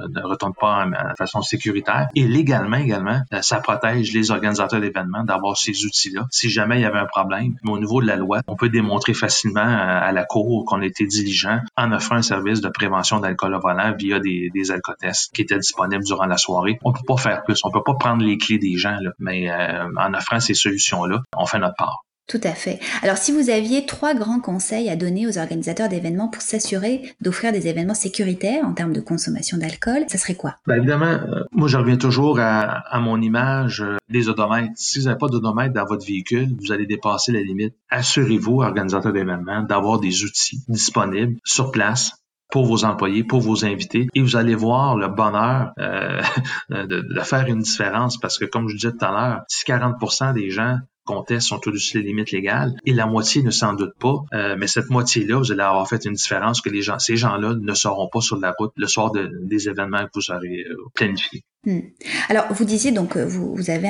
ne 0.08 0.22
retournent 0.22 0.54
pas 0.54 0.84
de 0.86 1.16
façon 1.16 1.40
sécuritaire? 1.40 2.08
Et 2.14 2.28
légalement, 2.28 2.76
également, 2.76 3.22
ça 3.40 3.58
protège 3.60 4.12
les 4.12 4.30
organisateurs 4.30 4.80
d'événements 4.80 5.24
d'avoir 5.24 5.56
ces 5.56 5.86
outils-là. 5.86 6.26
Si 6.30 6.50
jamais 6.50 6.78
il 6.78 6.82
y 6.82 6.86
avait 6.86 6.98
un 6.98 7.06
problème, 7.06 7.55
mais 7.62 7.72
au 7.72 7.78
niveau 7.78 8.00
de 8.00 8.06
la 8.06 8.16
loi, 8.16 8.40
on 8.46 8.56
peut 8.56 8.68
démontrer 8.68 9.14
facilement 9.14 9.60
à 9.60 10.12
la 10.12 10.24
Cour 10.24 10.64
qu'on 10.66 10.80
été 10.82 11.06
diligent 11.06 11.60
en 11.76 11.92
offrant 11.92 12.16
un 12.16 12.22
service 12.22 12.60
de 12.60 12.68
prévention 12.68 13.20
d'alcool 13.20 13.54
au 13.54 13.60
volant 13.60 13.94
via 13.98 14.20
des, 14.20 14.50
des 14.54 14.70
alcotests 14.70 15.32
qui 15.34 15.42
étaient 15.42 15.58
disponibles 15.58 16.04
durant 16.04 16.26
la 16.26 16.36
soirée. 16.36 16.78
On 16.84 16.92
peut 16.92 17.04
pas 17.06 17.16
faire 17.16 17.42
plus, 17.44 17.60
on 17.64 17.70
peut 17.70 17.82
pas 17.84 17.94
prendre 17.94 18.24
les 18.24 18.38
clés 18.38 18.58
des 18.58 18.76
gens, 18.76 18.98
mais 19.18 19.50
euh, 19.50 19.88
en 19.96 20.14
offrant 20.14 20.40
ces 20.40 20.54
solutions-là, 20.54 21.22
on 21.36 21.46
fait 21.46 21.58
notre 21.58 21.76
part. 21.76 22.02
Tout 22.28 22.40
à 22.42 22.52
fait. 22.52 22.80
Alors 23.02 23.18
si 23.18 23.30
vous 23.30 23.50
aviez 23.50 23.86
trois 23.86 24.12
grands 24.14 24.40
conseils 24.40 24.90
à 24.90 24.96
donner 24.96 25.28
aux 25.28 25.38
organisateurs 25.38 25.88
d'événements 25.88 26.26
pour 26.26 26.42
s'assurer 26.42 27.14
d'offrir 27.20 27.52
des 27.52 27.68
événements 27.68 27.94
sécuritaires 27.94 28.64
en 28.64 28.72
termes 28.72 28.92
de 28.92 29.00
consommation 29.00 29.58
d'alcool, 29.58 30.06
ça 30.08 30.18
serait 30.18 30.34
quoi? 30.34 30.56
Ben 30.66 30.76
évidemment, 30.78 31.06
euh, 31.06 31.44
moi 31.52 31.68
je 31.68 31.76
reviens 31.76 31.96
toujours 31.96 32.40
à, 32.40 32.98
mon 32.98 33.20
image 33.20 33.80
euh, 33.80 33.96
des 34.08 34.28
odomètres. 34.28 34.72
Si 34.74 34.98
vous 34.98 35.04
n'avez 35.04 35.18
pas 35.18 35.28
d'odomètre 35.28 35.72
dans 35.72 35.84
votre 35.84 36.04
véhicule, 36.04 36.48
vous 36.58 36.72
allez 36.72 36.86
dépasser 36.86 37.30
la 37.30 37.42
limite. 37.42 37.74
Assurez-vous, 37.90 38.60
organisateurs 38.60 39.12
d'événements, 39.12 39.62
d'avoir 39.62 40.00
des 40.00 40.24
outils 40.24 40.62
disponibles 40.68 41.36
sur 41.44 41.70
place 41.70 42.10
pour 42.50 42.66
vos 42.66 42.84
employés, 42.84 43.22
pour 43.22 43.40
vos 43.40 43.64
invités, 43.64 44.08
et 44.14 44.20
vous 44.20 44.34
allez 44.34 44.54
voir 44.56 44.96
le 44.96 45.06
bonheur 45.08 45.72
euh, 45.78 46.20
de, 46.70 46.84
de, 46.86 47.20
faire 47.20 47.46
une 47.46 47.60
différence 47.60 48.18
parce 48.18 48.36
que, 48.36 48.44
comme 48.44 48.68
je 48.68 48.74
disais 48.74 48.92
tout 48.92 49.04
à 49.04 49.12
l'heure, 49.12 49.42
si 49.46 49.64
40% 49.64 50.34
des 50.34 50.50
gens 50.50 50.78
contestent 51.06 51.48
sont 51.48 51.60
au-dessus 51.66 52.02
des 52.02 52.08
limites 52.08 52.32
légales 52.32 52.74
et 52.84 52.92
la 52.92 53.06
moitié 53.06 53.42
ne 53.42 53.50
s'en 53.50 53.72
doute 53.72 53.94
pas. 53.98 54.24
Euh, 54.34 54.56
mais 54.58 54.66
cette 54.66 54.90
moitié-là, 54.90 55.38
vous 55.38 55.52
allez 55.52 55.62
avoir 55.62 55.88
fait 55.88 56.04
une 56.04 56.12
différence 56.12 56.60
que 56.60 56.70
ces 56.98 57.16
gens-là 57.16 57.54
ne 57.54 57.74
seront 57.74 58.08
pas 58.08 58.20
sur 58.20 58.36
la 58.36 58.54
route 58.58 58.72
le 58.76 58.86
soir 58.86 59.12
des 59.12 59.68
événements 59.68 60.04
que 60.04 60.10
vous 60.14 60.30
aurez 60.30 60.66
euh, 60.68 60.76
planifiés. 60.94 61.44
Hmm. 61.66 61.80
Alors, 62.28 62.46
vous 62.50 62.64
disiez 62.64 62.92
donc 62.92 63.16
vous, 63.16 63.54
vous 63.54 63.70
avez 63.70 63.88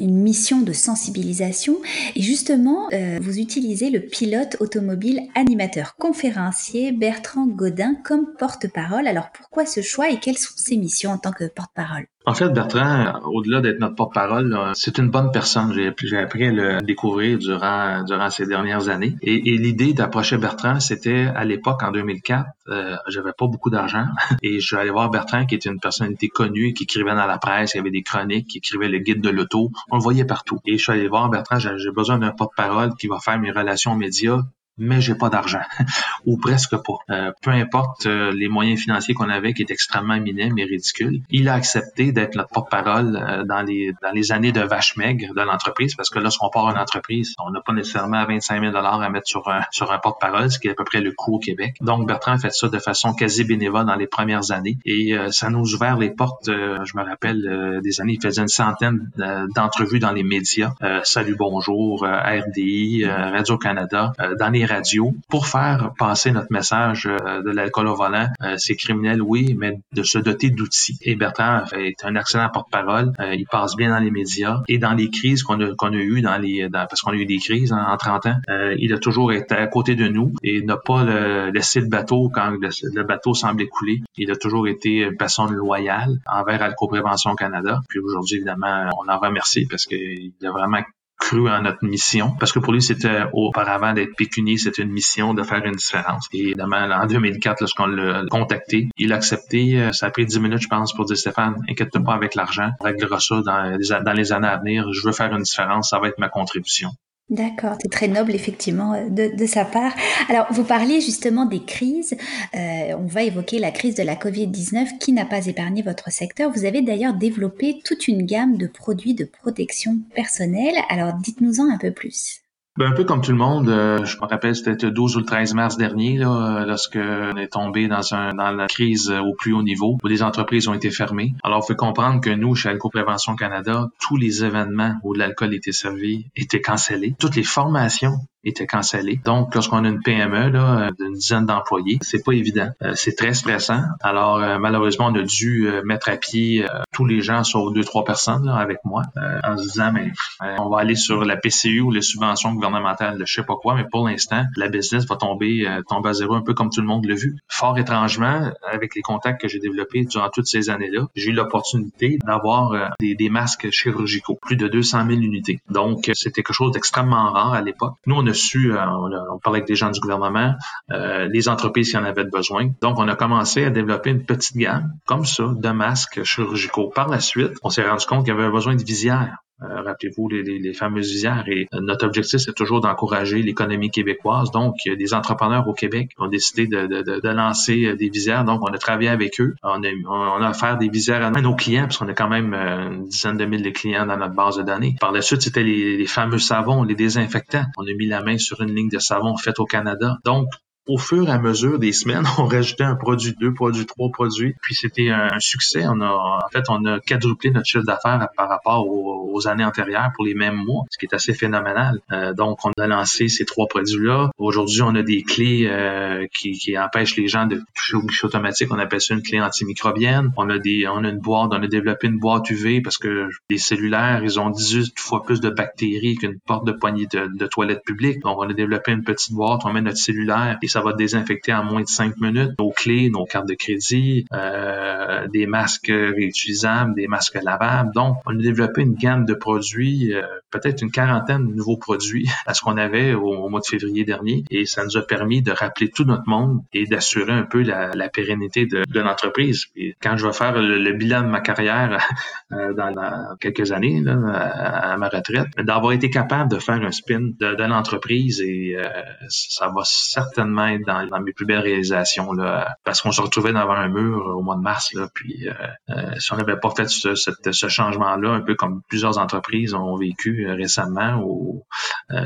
une 0.00 0.16
mission 0.16 0.62
de 0.62 0.72
sensibilisation 0.72 1.76
et 2.16 2.22
justement, 2.22 2.88
euh, 2.94 3.18
vous 3.20 3.38
utilisez 3.38 3.90
le 3.90 4.00
pilote 4.00 4.56
automobile 4.60 5.20
animateur 5.34 5.96
conférencier 5.96 6.90
Bertrand 6.90 7.46
Godin 7.46 7.96
comme 8.02 8.32
porte-parole. 8.38 9.06
Alors, 9.06 9.30
pourquoi 9.32 9.66
ce 9.66 9.82
choix 9.82 10.10
et 10.10 10.18
quelles 10.18 10.38
sont 10.38 10.54
ses 10.56 10.78
missions 10.78 11.10
en 11.10 11.18
tant 11.18 11.32
que 11.32 11.44
porte-parole? 11.44 12.06
En 12.28 12.34
fait, 12.34 12.50
Bertrand, 12.50 13.20
au-delà 13.24 13.62
d'être 13.62 13.78
notre 13.78 13.94
porte-parole, 13.94 14.54
c'est 14.74 14.98
une 14.98 15.08
bonne 15.08 15.30
personne. 15.32 15.72
J'ai 15.72 16.18
appris 16.18 16.44
à 16.44 16.50
le 16.50 16.82
découvrir 16.82 17.38
durant, 17.38 18.04
durant 18.04 18.28
ces 18.28 18.44
dernières 18.44 18.90
années. 18.90 19.16
Et, 19.22 19.54
et 19.54 19.56
l'idée 19.56 19.94
d'approcher 19.94 20.36
Bertrand, 20.36 20.78
c'était 20.78 21.26
à 21.34 21.46
l'époque, 21.46 21.82
en 21.82 21.90
2004, 21.90 22.44
euh, 22.68 22.96
j'avais 23.06 23.32
pas 23.32 23.46
beaucoup 23.46 23.70
d'argent. 23.70 24.04
Et 24.42 24.60
je 24.60 24.66
suis 24.66 24.76
allé 24.76 24.90
voir 24.90 25.08
Bertrand, 25.08 25.46
qui 25.46 25.54
était 25.54 25.70
une 25.70 25.80
personnalité 25.80 26.28
connue, 26.28 26.74
qui 26.74 26.82
écrivait 26.82 27.14
dans 27.18 27.26
la 27.26 27.38
presse, 27.38 27.74
il 27.74 27.78
y 27.78 27.80
avait 27.80 27.90
des 27.90 28.02
chroniques, 28.02 28.48
qui 28.48 28.58
écrivait 28.58 28.88
le 28.88 28.98
guide 28.98 29.20
de 29.20 29.30
l'auto. 29.30 29.70
On 29.90 29.96
le 29.96 30.02
voyait 30.02 30.24
partout. 30.24 30.58
Et 30.66 30.78
je 30.78 30.82
suis 30.82 30.92
allé 30.92 31.08
voir 31.08 31.28
Bertrand, 31.28 31.58
j'ai 31.58 31.90
besoin 31.94 32.18
d'un 32.18 32.30
porte-parole 32.30 32.94
qui 32.94 33.08
va 33.08 33.18
faire 33.18 33.38
mes 33.38 33.50
relations 33.50 33.94
médias 33.94 34.42
mais 34.78 35.00
j'ai 35.00 35.14
pas 35.14 35.28
d'argent 35.28 35.60
ou 36.26 36.38
presque 36.38 36.76
pas. 36.76 36.98
Euh, 37.10 37.32
peu 37.42 37.50
importe 37.50 38.06
euh, 38.06 38.32
les 38.32 38.48
moyens 38.48 38.80
financiers 38.80 39.14
qu'on 39.14 39.28
avait 39.28 39.52
qui 39.52 39.62
étaient 39.62 39.74
extrêmement 39.74 40.18
minimes 40.20 40.58
et 40.58 40.64
ridicules, 40.64 41.20
il 41.30 41.48
a 41.48 41.54
accepté 41.54 42.12
d'être 42.12 42.36
notre 42.36 42.50
porte-parole 42.50 43.16
euh, 43.16 43.44
dans 43.44 43.62
les 43.62 43.92
dans 44.02 44.12
les 44.12 44.32
années 44.32 44.52
de 44.52 44.60
vache 44.60 44.96
maigre 44.96 45.34
de 45.34 45.40
l'entreprise 45.42 45.94
parce 45.94 46.10
que 46.10 46.18
lorsqu'on 46.18 46.50
part 46.50 46.68
une 46.70 46.78
entreprise, 46.78 47.34
on 47.38 47.50
n'a 47.50 47.60
pas 47.60 47.72
nécessairement 47.72 48.24
25 48.24 48.60
000 48.60 48.72
dollars 48.72 49.00
à 49.02 49.10
mettre 49.10 49.28
sur 49.28 49.48
un 49.48 49.62
sur 49.70 49.92
un 49.92 49.98
porte-parole, 49.98 50.50
ce 50.50 50.58
qui 50.58 50.68
est 50.68 50.72
à 50.72 50.74
peu 50.74 50.84
près 50.84 51.00
le 51.00 51.12
coût 51.12 51.36
au 51.36 51.38
Québec. 51.38 51.76
Donc 51.80 52.06
Bertrand 52.06 52.32
a 52.32 52.38
fait 52.38 52.52
ça 52.52 52.68
de 52.68 52.78
façon 52.78 53.14
quasi 53.14 53.44
bénévole 53.44 53.86
dans 53.86 53.96
les 53.96 54.06
premières 54.06 54.52
années 54.52 54.78
et 54.84 55.14
ça 55.30 55.50
nous 55.50 55.74
a 55.74 55.76
ouvert 55.76 55.98
les 55.98 56.10
portes. 56.10 56.46
je 56.46 56.96
me 56.96 57.02
rappelle 57.02 57.80
des 57.82 58.00
années, 58.00 58.14
il 58.14 58.22
faisait 58.22 58.42
une 58.42 58.48
centaine 58.48 59.10
d'entrevues 59.54 59.98
dans 59.98 60.12
les 60.12 60.22
médias, 60.22 60.72
Salut 61.04 61.36
Bonjour, 61.36 62.04
RDI, 62.04 63.04
Radio 63.06 63.58
Canada, 63.58 64.12
dans 64.38 64.50
les 64.50 64.66
radio 64.68 65.14
pour 65.28 65.46
faire 65.46 65.92
passer 65.98 66.30
notre 66.30 66.48
message 66.50 67.06
euh, 67.06 67.42
de 67.42 67.50
l'alcool 67.50 67.88
au 67.88 67.94
volant. 67.94 68.28
Euh, 68.42 68.54
c'est 68.58 68.76
criminel, 68.76 69.22
oui, 69.22 69.54
mais 69.58 69.80
de 69.92 70.02
se 70.02 70.18
doter 70.18 70.50
d'outils. 70.50 70.98
Et 71.02 71.16
Bertrand 71.16 71.64
est 71.72 72.04
un 72.04 72.14
excellent 72.14 72.48
porte-parole. 72.52 73.12
Euh, 73.20 73.34
il 73.34 73.46
passe 73.46 73.76
bien 73.76 73.90
dans 73.90 73.98
les 73.98 74.10
médias 74.10 74.62
et 74.68 74.78
dans 74.78 74.94
les 74.94 75.10
crises 75.10 75.42
qu'on 75.42 75.60
a, 75.60 75.92
eues, 75.92 76.20
dans 76.20 76.38
les, 76.38 76.68
parce 76.70 77.00
qu'on 77.00 77.12
a 77.12 77.16
eu 77.16 77.26
des 77.26 77.38
crises 77.38 77.72
en, 77.72 77.96
30 77.96 78.26
ans, 78.26 78.36
il 78.78 78.92
a 78.92 78.98
toujours 78.98 79.32
été 79.32 79.54
à 79.54 79.66
côté 79.66 79.94
de 79.94 80.08
nous 80.08 80.32
et 80.42 80.62
n'a 80.62 80.76
pas 80.76 81.04
laissé 81.50 81.80
le 81.80 81.88
bateau 81.88 82.30
quand 82.32 82.50
le, 82.50 83.02
bateau 83.02 83.34
semblait 83.34 83.66
couler. 83.66 84.02
Il 84.16 84.30
a 84.30 84.36
toujours 84.36 84.68
été 84.68 84.98
une 84.98 85.16
personne 85.16 85.52
loyale 85.52 86.18
envers 86.26 86.62
Alco 86.62 86.86
Prévention 86.86 87.34
Canada. 87.34 87.80
Puis 87.88 87.98
aujourd'hui, 87.98 88.36
évidemment, 88.36 88.88
on 88.98 89.10
en 89.10 89.18
remercie 89.18 89.66
parce 89.66 89.86
qu'il 89.86 90.32
a 90.44 90.50
vraiment 90.50 90.80
cru 91.18 91.48
en 91.48 91.62
notre 91.62 91.84
mission. 91.84 92.34
Parce 92.38 92.52
que 92.52 92.58
pour 92.58 92.72
lui 92.72 92.82
c'était 92.82 93.22
auparavant 93.32 93.92
d'être 93.92 94.14
pécunier 94.16 94.56
c'était 94.56 94.82
une 94.82 94.92
mission 94.92 95.34
de 95.34 95.42
faire 95.42 95.64
une 95.64 95.74
différence. 95.74 96.28
Et 96.32 96.40
évidemment 96.40 96.76
en 96.76 97.06
2004 97.06 97.60
lorsqu'on 97.60 97.86
l'a 97.86 98.24
contacté 98.30 98.88
il 98.96 99.12
a 99.12 99.16
accepté 99.16 99.80
euh, 99.80 99.92
ça 99.92 100.06
a 100.06 100.10
pris 100.10 100.26
10 100.26 100.40
minutes 100.40 100.62
je 100.62 100.68
pense 100.68 100.92
pour 100.94 101.04
dire 101.04 101.16
Stéphane 101.16 101.56
inquiète-toi 101.68 102.02
pas 102.02 102.14
avec 102.14 102.34
l'argent 102.34 102.70
on 102.80 102.84
réglera 102.84 103.20
ça 103.20 103.40
dans 103.42 103.78
dans 104.04 104.12
les 104.12 104.32
années 104.32 104.48
à 104.48 104.56
venir 104.58 104.92
je 104.92 105.06
veux 105.06 105.12
faire 105.12 105.34
une 105.34 105.42
différence 105.42 105.90
ça 105.90 105.98
va 105.98 106.08
être 106.08 106.18
ma 106.18 106.28
contribution 106.28 106.90
D'accord, 107.30 107.76
c'est 107.82 107.90
très 107.90 108.08
noble 108.08 108.34
effectivement 108.34 108.94
euh, 108.94 109.08
de, 109.10 109.46
sa 109.46 109.66
part. 109.66 109.92
Alors, 110.30 110.46
vous 110.50 110.64
parliez 110.64 111.02
justement 111.02 111.44
des 111.44 111.62
crises. 111.62 112.16
Euh, 112.54 112.94
on 112.98 113.04
va 113.04 113.22
évoquer 113.22 113.58
la 113.58 113.70
crise 113.70 113.94
de 113.94 114.02
la 114.02 114.14
Covid-19 114.14 114.96
qui 114.98 115.12
n'a 115.12 115.26
pas 115.26 115.46
épargné 115.46 115.82
votre 115.82 116.10
secteur. 116.10 116.50
Vous 116.50 116.64
avez 116.64 116.80
d'ailleurs 116.80 117.12
développé 117.12 117.80
toute 117.84 118.08
une 118.08 118.24
gamme 118.24 118.56
de 118.56 118.66
produits 118.66 119.14
de 119.14 119.24
protection 119.24 119.98
personnelle. 120.14 120.74
Alors, 120.88 121.12
dites-nous-en 121.14 121.70
un 121.70 121.78
peu 121.78 121.90
plus. 121.90 122.40
Ben, 122.78 122.92
un 122.92 122.92
peu 122.92 123.02
comme 123.02 123.22
tout 123.22 123.32
le 123.32 123.36
monde, 123.36 123.68
euh, 123.70 124.04
je 124.04 124.16
me 124.18 124.26
rappelle, 124.26 124.54
c'était 124.54 124.86
le 124.86 124.92
12 124.92 125.16
ou 125.16 125.18
le 125.18 125.24
13 125.24 125.52
mars 125.54 125.76
dernier, 125.76 126.16
là, 126.16 126.64
lorsque 126.64 126.94
on 126.94 127.36
est 127.36 127.48
tombé 127.48 127.88
dans, 127.88 128.02
la 128.12 128.66
crise 128.68 129.10
au 129.10 129.34
plus 129.34 129.52
haut 129.52 129.64
niveau, 129.64 129.98
où 130.00 130.06
les 130.06 130.22
entreprises 130.22 130.68
ont 130.68 130.74
été 130.74 130.92
fermées. 130.92 131.34
Alors, 131.42 131.64
il 131.64 131.72
faut 131.72 131.76
comprendre 131.76 132.20
que 132.20 132.30
nous, 132.30 132.54
chez 132.54 132.68
Alco 132.68 132.88
Prévention 132.88 133.34
Canada, 133.34 133.88
tous 133.98 134.16
les 134.16 134.44
événements 134.44 134.94
où 135.02 135.12
l'alcool 135.12 135.54
était 135.54 135.72
servi 135.72 136.26
étaient 136.36 136.60
cancellés. 136.60 137.16
Toutes 137.18 137.34
les 137.34 137.42
formations 137.42 138.18
était 138.44 138.66
cancellé. 138.66 139.20
Donc, 139.24 139.54
lorsqu'on 139.54 139.84
a 139.84 139.88
une 139.88 140.02
PME 140.02 140.50
là, 140.50 140.90
d'une 140.98 141.14
dizaine 141.14 141.46
d'employés, 141.46 141.98
c'est 142.02 142.24
pas 142.24 142.32
évident. 142.32 142.70
Euh, 142.82 142.92
c'est 142.94 143.16
très 143.16 143.34
stressant. 143.34 143.82
Alors, 144.00 144.36
euh, 144.36 144.58
malheureusement, 144.58 145.06
on 145.06 145.14
a 145.14 145.22
dû 145.22 145.66
euh, 145.66 145.82
mettre 145.84 146.08
à 146.08 146.16
pied 146.16 146.66
tous 146.92 147.06
les 147.06 147.20
gens 147.20 147.44
sauf 147.44 147.72
deux, 147.72 147.84
trois 147.84 148.04
personnes 148.04 148.46
là, 148.46 148.56
avec 148.56 148.78
moi 148.84 149.02
en 149.44 149.56
se 149.56 149.62
disant, 149.62 149.92
mais 149.92 150.12
on 150.58 150.68
va 150.68 150.80
aller 150.80 150.96
sur 150.96 151.24
la 151.24 151.36
PCU 151.36 151.80
ou 151.80 151.90
les 151.90 152.02
subventions 152.02 152.52
gouvernementales, 152.52 153.22
je 153.24 153.32
sais 153.32 153.44
pas 153.44 153.56
quoi, 153.56 153.74
mais 153.74 153.84
pour 153.90 154.08
l'instant, 154.08 154.44
la 154.56 154.68
business 154.68 155.06
va 155.06 155.16
tomber, 155.16 155.66
tomber 155.88 156.10
à 156.10 156.12
zéro 156.12 156.34
un 156.34 156.42
peu 156.42 156.54
comme 156.54 156.70
tout 156.70 156.80
le 156.80 156.86
monde 156.86 157.04
l'a 157.06 157.14
vu. 157.14 157.36
Fort 157.48 157.78
étrangement, 157.78 158.50
avec 158.70 158.94
les 158.94 159.02
contacts 159.02 159.40
que 159.40 159.48
j'ai 159.48 159.58
développés 159.60 160.04
durant 160.04 160.28
toutes 160.30 160.46
ces 160.46 160.70
années-là, 160.70 161.06
j'ai 161.14 161.30
eu 161.30 161.32
l'opportunité 161.32 162.18
d'avoir 162.24 162.94
des, 162.98 163.14
des, 163.14 163.28
masques 163.28 163.70
chirurgicaux, 163.70 164.38
plus 164.40 164.56
de 164.56 164.68
200 164.68 165.06
000 165.06 165.20
unités. 165.20 165.60
Donc, 165.70 166.10
c'était 166.14 166.42
quelque 166.42 166.52
chose 166.52 166.72
d'extrêmement 166.72 167.30
rare 167.32 167.54
à 167.54 167.62
l'époque. 167.62 167.94
Nous, 168.06 168.16
on 168.16 168.26
euh, 168.30 169.30
on, 169.30 169.38
parlait 169.38 169.58
avec 169.58 169.68
des 169.68 169.74
gens 169.74 169.90
du 169.90 170.00
gouvernement, 170.00 170.54
euh, 170.90 171.28
les 171.32 171.48
entreprises 171.48 171.90
qui 171.90 171.96
en 171.96 172.04
avaient 172.04 172.24
besoin. 172.24 172.70
Donc, 172.80 172.98
on 172.98 173.08
a 173.08 173.16
commencé 173.16 173.64
à 173.64 173.70
développer 173.70 174.10
une 174.10 174.24
petite 174.24 174.56
gamme, 174.56 174.92
comme 175.06 175.24
ça, 175.24 175.44
de 175.54 175.68
masques 175.70 176.22
chirurgicaux. 176.24 176.90
Par 176.94 177.08
la 177.08 177.20
suite, 177.20 177.52
on 177.62 177.70
s'est 177.70 177.88
rendu 177.88 178.06
compte 178.06 178.24
qu'il 178.24 178.34
y 178.34 178.38
avait 178.38 178.50
besoin 178.50 178.74
de 178.74 178.82
visières. 178.82 179.38
Euh, 179.62 179.82
rappelez-vous 179.82 180.28
les, 180.28 180.42
les, 180.42 180.72
fameuses 180.72 181.10
visières. 181.10 181.44
Et 181.48 181.66
notre 181.72 182.06
objectif, 182.06 182.40
c'est 182.40 182.54
toujours 182.54 182.80
d'encourager 182.80 183.42
l'économie 183.42 183.90
québécoise. 183.90 184.50
Donc, 184.50 184.76
des 184.86 185.14
entrepreneurs 185.14 185.66
au 185.66 185.74
Québec 185.74 186.10
ont 186.18 186.28
décidé 186.28 186.66
de, 186.66 186.86
de, 186.86 187.02
de, 187.02 187.28
lancer 187.28 187.94
des 187.96 188.08
visières. 188.08 188.44
Donc, 188.44 188.62
on 188.62 188.72
a 188.72 188.78
travaillé 188.78 189.08
avec 189.08 189.40
eux. 189.40 189.54
On 189.62 189.82
a, 189.82 189.88
on 190.06 190.42
a 190.42 190.50
offert 190.50 190.78
des 190.78 190.88
visières 190.88 191.24
à 191.24 191.30
nos 191.30 191.54
clients, 191.54 191.84
parce 191.84 191.98
qu'on 191.98 192.08
a 192.08 192.14
quand 192.14 192.28
même 192.28 192.54
une 192.54 193.04
dizaine 193.06 193.36
de 193.36 193.44
mille 193.44 193.62
de 193.62 193.70
clients 193.70 194.06
dans 194.06 194.16
notre 194.16 194.34
base 194.34 194.56
de 194.58 194.62
données. 194.62 194.96
Par 195.00 195.12
la 195.12 195.22
suite, 195.22 195.42
c'était 195.42 195.64
les, 195.64 195.96
les 195.96 196.06
fameux 196.06 196.38
savons, 196.38 196.84
les 196.84 196.94
désinfectants. 196.94 197.64
On 197.76 197.82
a 197.82 197.92
mis 197.94 198.06
la 198.06 198.22
main 198.22 198.38
sur 198.38 198.60
une 198.60 198.74
ligne 198.74 198.88
de 198.88 198.98
savon 198.98 199.36
faite 199.36 199.58
au 199.58 199.64
Canada. 199.64 200.18
Donc, 200.24 200.48
au 200.88 200.96
fur 200.96 201.28
et 201.28 201.30
à 201.30 201.38
mesure 201.38 201.78
des 201.78 201.92
semaines, 201.92 202.24
on 202.38 202.46
rajoutait 202.46 202.84
un 202.84 202.96
produit, 202.96 203.34
deux 203.38 203.52
produits, 203.52 203.86
trois 203.86 204.10
produits. 204.10 204.54
Puis 204.62 204.74
c'était 204.74 205.10
un, 205.10 205.28
succès. 205.38 205.84
On 205.86 206.00
a, 206.00 206.08
en 206.08 206.48
fait, 206.50 206.64
on 206.68 206.84
a 206.86 206.98
quadruplé 206.98 207.50
notre 207.50 207.66
chiffre 207.66 207.84
d'affaires 207.84 208.26
par 208.36 208.48
rapport 208.48 208.88
aux, 208.88 209.46
années 209.46 209.64
antérieures 209.64 210.10
pour 210.16 210.24
les 210.24 210.34
mêmes 210.34 210.56
mois, 210.56 210.84
ce 210.90 210.98
qui 210.98 211.06
est 211.06 211.14
assez 211.14 211.32
phénoménal. 211.32 212.00
Euh, 212.10 212.34
donc, 212.34 212.58
on 212.64 212.72
a 212.76 212.86
lancé 212.88 213.28
ces 213.28 213.44
trois 213.44 213.68
produits-là. 213.68 214.30
Aujourd'hui, 214.36 214.82
on 214.82 214.96
a 214.96 215.02
des 215.02 215.22
clés 215.22 215.68
euh, 215.70 216.26
qui, 216.34 216.76
empêchent 216.76 217.16
les 217.16 217.28
gens 217.28 217.46
de 217.46 217.62
toucher 217.74 217.96
au 217.96 218.02
guichet 218.02 218.26
automatique. 218.26 218.72
On 218.72 218.78
appelle 218.80 219.00
ça 219.00 219.14
une 219.14 219.22
clé 219.22 219.40
antimicrobienne. 219.40 220.32
On 220.36 220.50
a 220.50 220.58
des, 220.58 220.88
on 220.88 221.04
a 221.04 221.08
une 221.08 221.18
boîte, 221.18 221.50
on 221.52 221.62
a 221.62 221.68
développé 221.68 222.08
une 222.08 222.18
boîte 222.18 222.50
UV 222.50 222.80
parce 222.80 222.98
que 222.98 223.28
les 223.48 223.58
cellulaires, 223.58 224.22
ils 224.24 224.40
ont 224.40 224.50
18 224.50 224.98
fois 224.98 225.22
plus 225.22 225.40
de 225.40 225.50
bactéries 225.50 226.16
qu'une 226.16 226.40
porte 226.40 226.66
de 226.66 226.72
poignée 226.72 227.06
de, 227.06 227.28
de 227.32 227.46
toilette 227.46 227.84
publique. 227.84 228.20
Donc, 228.22 228.38
on 228.38 228.48
a 228.48 228.52
développé 228.52 228.90
une 228.90 229.04
petite 229.04 229.34
boîte, 229.34 229.60
on 229.64 229.72
met 229.72 229.82
notre 229.82 229.98
cellulaire 229.98 230.58
et 230.62 230.66
ça 230.66 230.77
va 230.80 230.92
désinfecter 230.92 231.52
en 231.52 231.64
moins 231.64 231.82
de 231.82 231.88
5 231.88 232.16
minutes 232.18 232.52
nos 232.58 232.70
clés, 232.70 233.10
nos 233.10 233.24
cartes 233.24 233.48
de 233.48 233.54
crédit, 233.54 234.26
euh, 234.32 235.26
des 235.28 235.46
masques 235.46 235.88
réutilisables, 235.90 236.94
des 236.94 237.08
masques 237.08 237.38
lavables. 237.42 237.92
Donc, 237.94 238.16
on 238.26 238.38
a 238.38 238.42
développé 238.42 238.82
une 238.82 238.94
gamme 238.94 239.24
de 239.24 239.34
produits, 239.34 240.14
euh, 240.14 240.22
peut-être 240.50 240.82
une 240.82 240.90
quarantaine 240.90 241.48
de 241.48 241.54
nouveaux 241.54 241.76
produits 241.76 242.28
à 242.46 242.54
ce 242.54 242.62
qu'on 242.62 242.76
avait 242.76 243.14
au, 243.14 243.48
mois 243.48 243.60
de 243.60 243.66
février 243.66 244.04
dernier 244.04 244.44
et 244.50 244.66
ça 244.66 244.84
nous 244.84 244.96
a 244.96 245.02
permis 245.02 245.42
de 245.42 245.52
rappeler 245.52 245.90
tout 245.90 246.04
notre 246.04 246.28
monde 246.28 246.60
et 246.72 246.84
d'assurer 246.86 247.32
un 247.32 247.44
peu 247.44 247.62
la, 247.62 247.90
la 247.94 248.08
pérennité 248.08 248.66
de, 248.66 248.84
de 248.86 249.00
l'entreprise. 249.00 249.66
Quand 250.02 250.16
je 250.16 250.26
vais 250.26 250.32
faire 250.32 250.60
le, 250.60 250.92
bilan 250.92 251.22
de 251.22 251.28
ma 251.28 251.40
carrière 251.40 251.98
euh, 252.52 252.72
dans, 252.74 253.36
quelques 253.40 253.72
années, 253.72 254.00
là, 254.00 254.12
à, 254.12 254.96
ma 254.96 255.08
retraite, 255.08 255.48
d'avoir 255.58 255.92
été 255.92 256.10
capable 256.10 256.50
de 256.50 256.58
faire 256.58 256.82
un 256.82 256.92
spin 256.92 257.20
de, 257.20 257.54
de 257.54 257.64
l'entreprise 257.64 258.40
et 258.40 258.76
euh, 258.76 258.88
ça 259.28 259.68
va 259.68 259.82
certainement 259.84 260.67
dans, 260.86 261.20
mes 261.20 261.32
plus 261.32 261.46
belles 261.46 261.60
réalisations 261.60 262.32
là, 262.32 262.76
parce 262.84 263.02
qu'on 263.02 263.12
se 263.12 263.20
retrouvait 263.20 263.52
devant 263.52 263.70
un 263.70 263.88
mur 263.88 264.26
au 264.36 264.42
mois 264.42 264.56
de 264.56 264.60
mars 264.60 264.92
là, 264.94 265.08
puis 265.14 265.48
euh, 265.48 265.52
euh 265.90 266.18
si 266.18 266.32
on 266.32 266.36
n'avait 266.36 266.58
pas 266.58 266.70
fait 266.70 266.88
ce, 266.88 267.68
changement-là, 267.68 268.30
un 268.30 268.40
peu 268.40 268.54
comme 268.54 268.82
plusieurs 268.88 269.18
entreprises 269.18 269.74
ont 269.74 269.96
vécu 269.96 270.46
euh, 270.46 270.54
récemment, 270.54 271.22
ou 271.24 271.64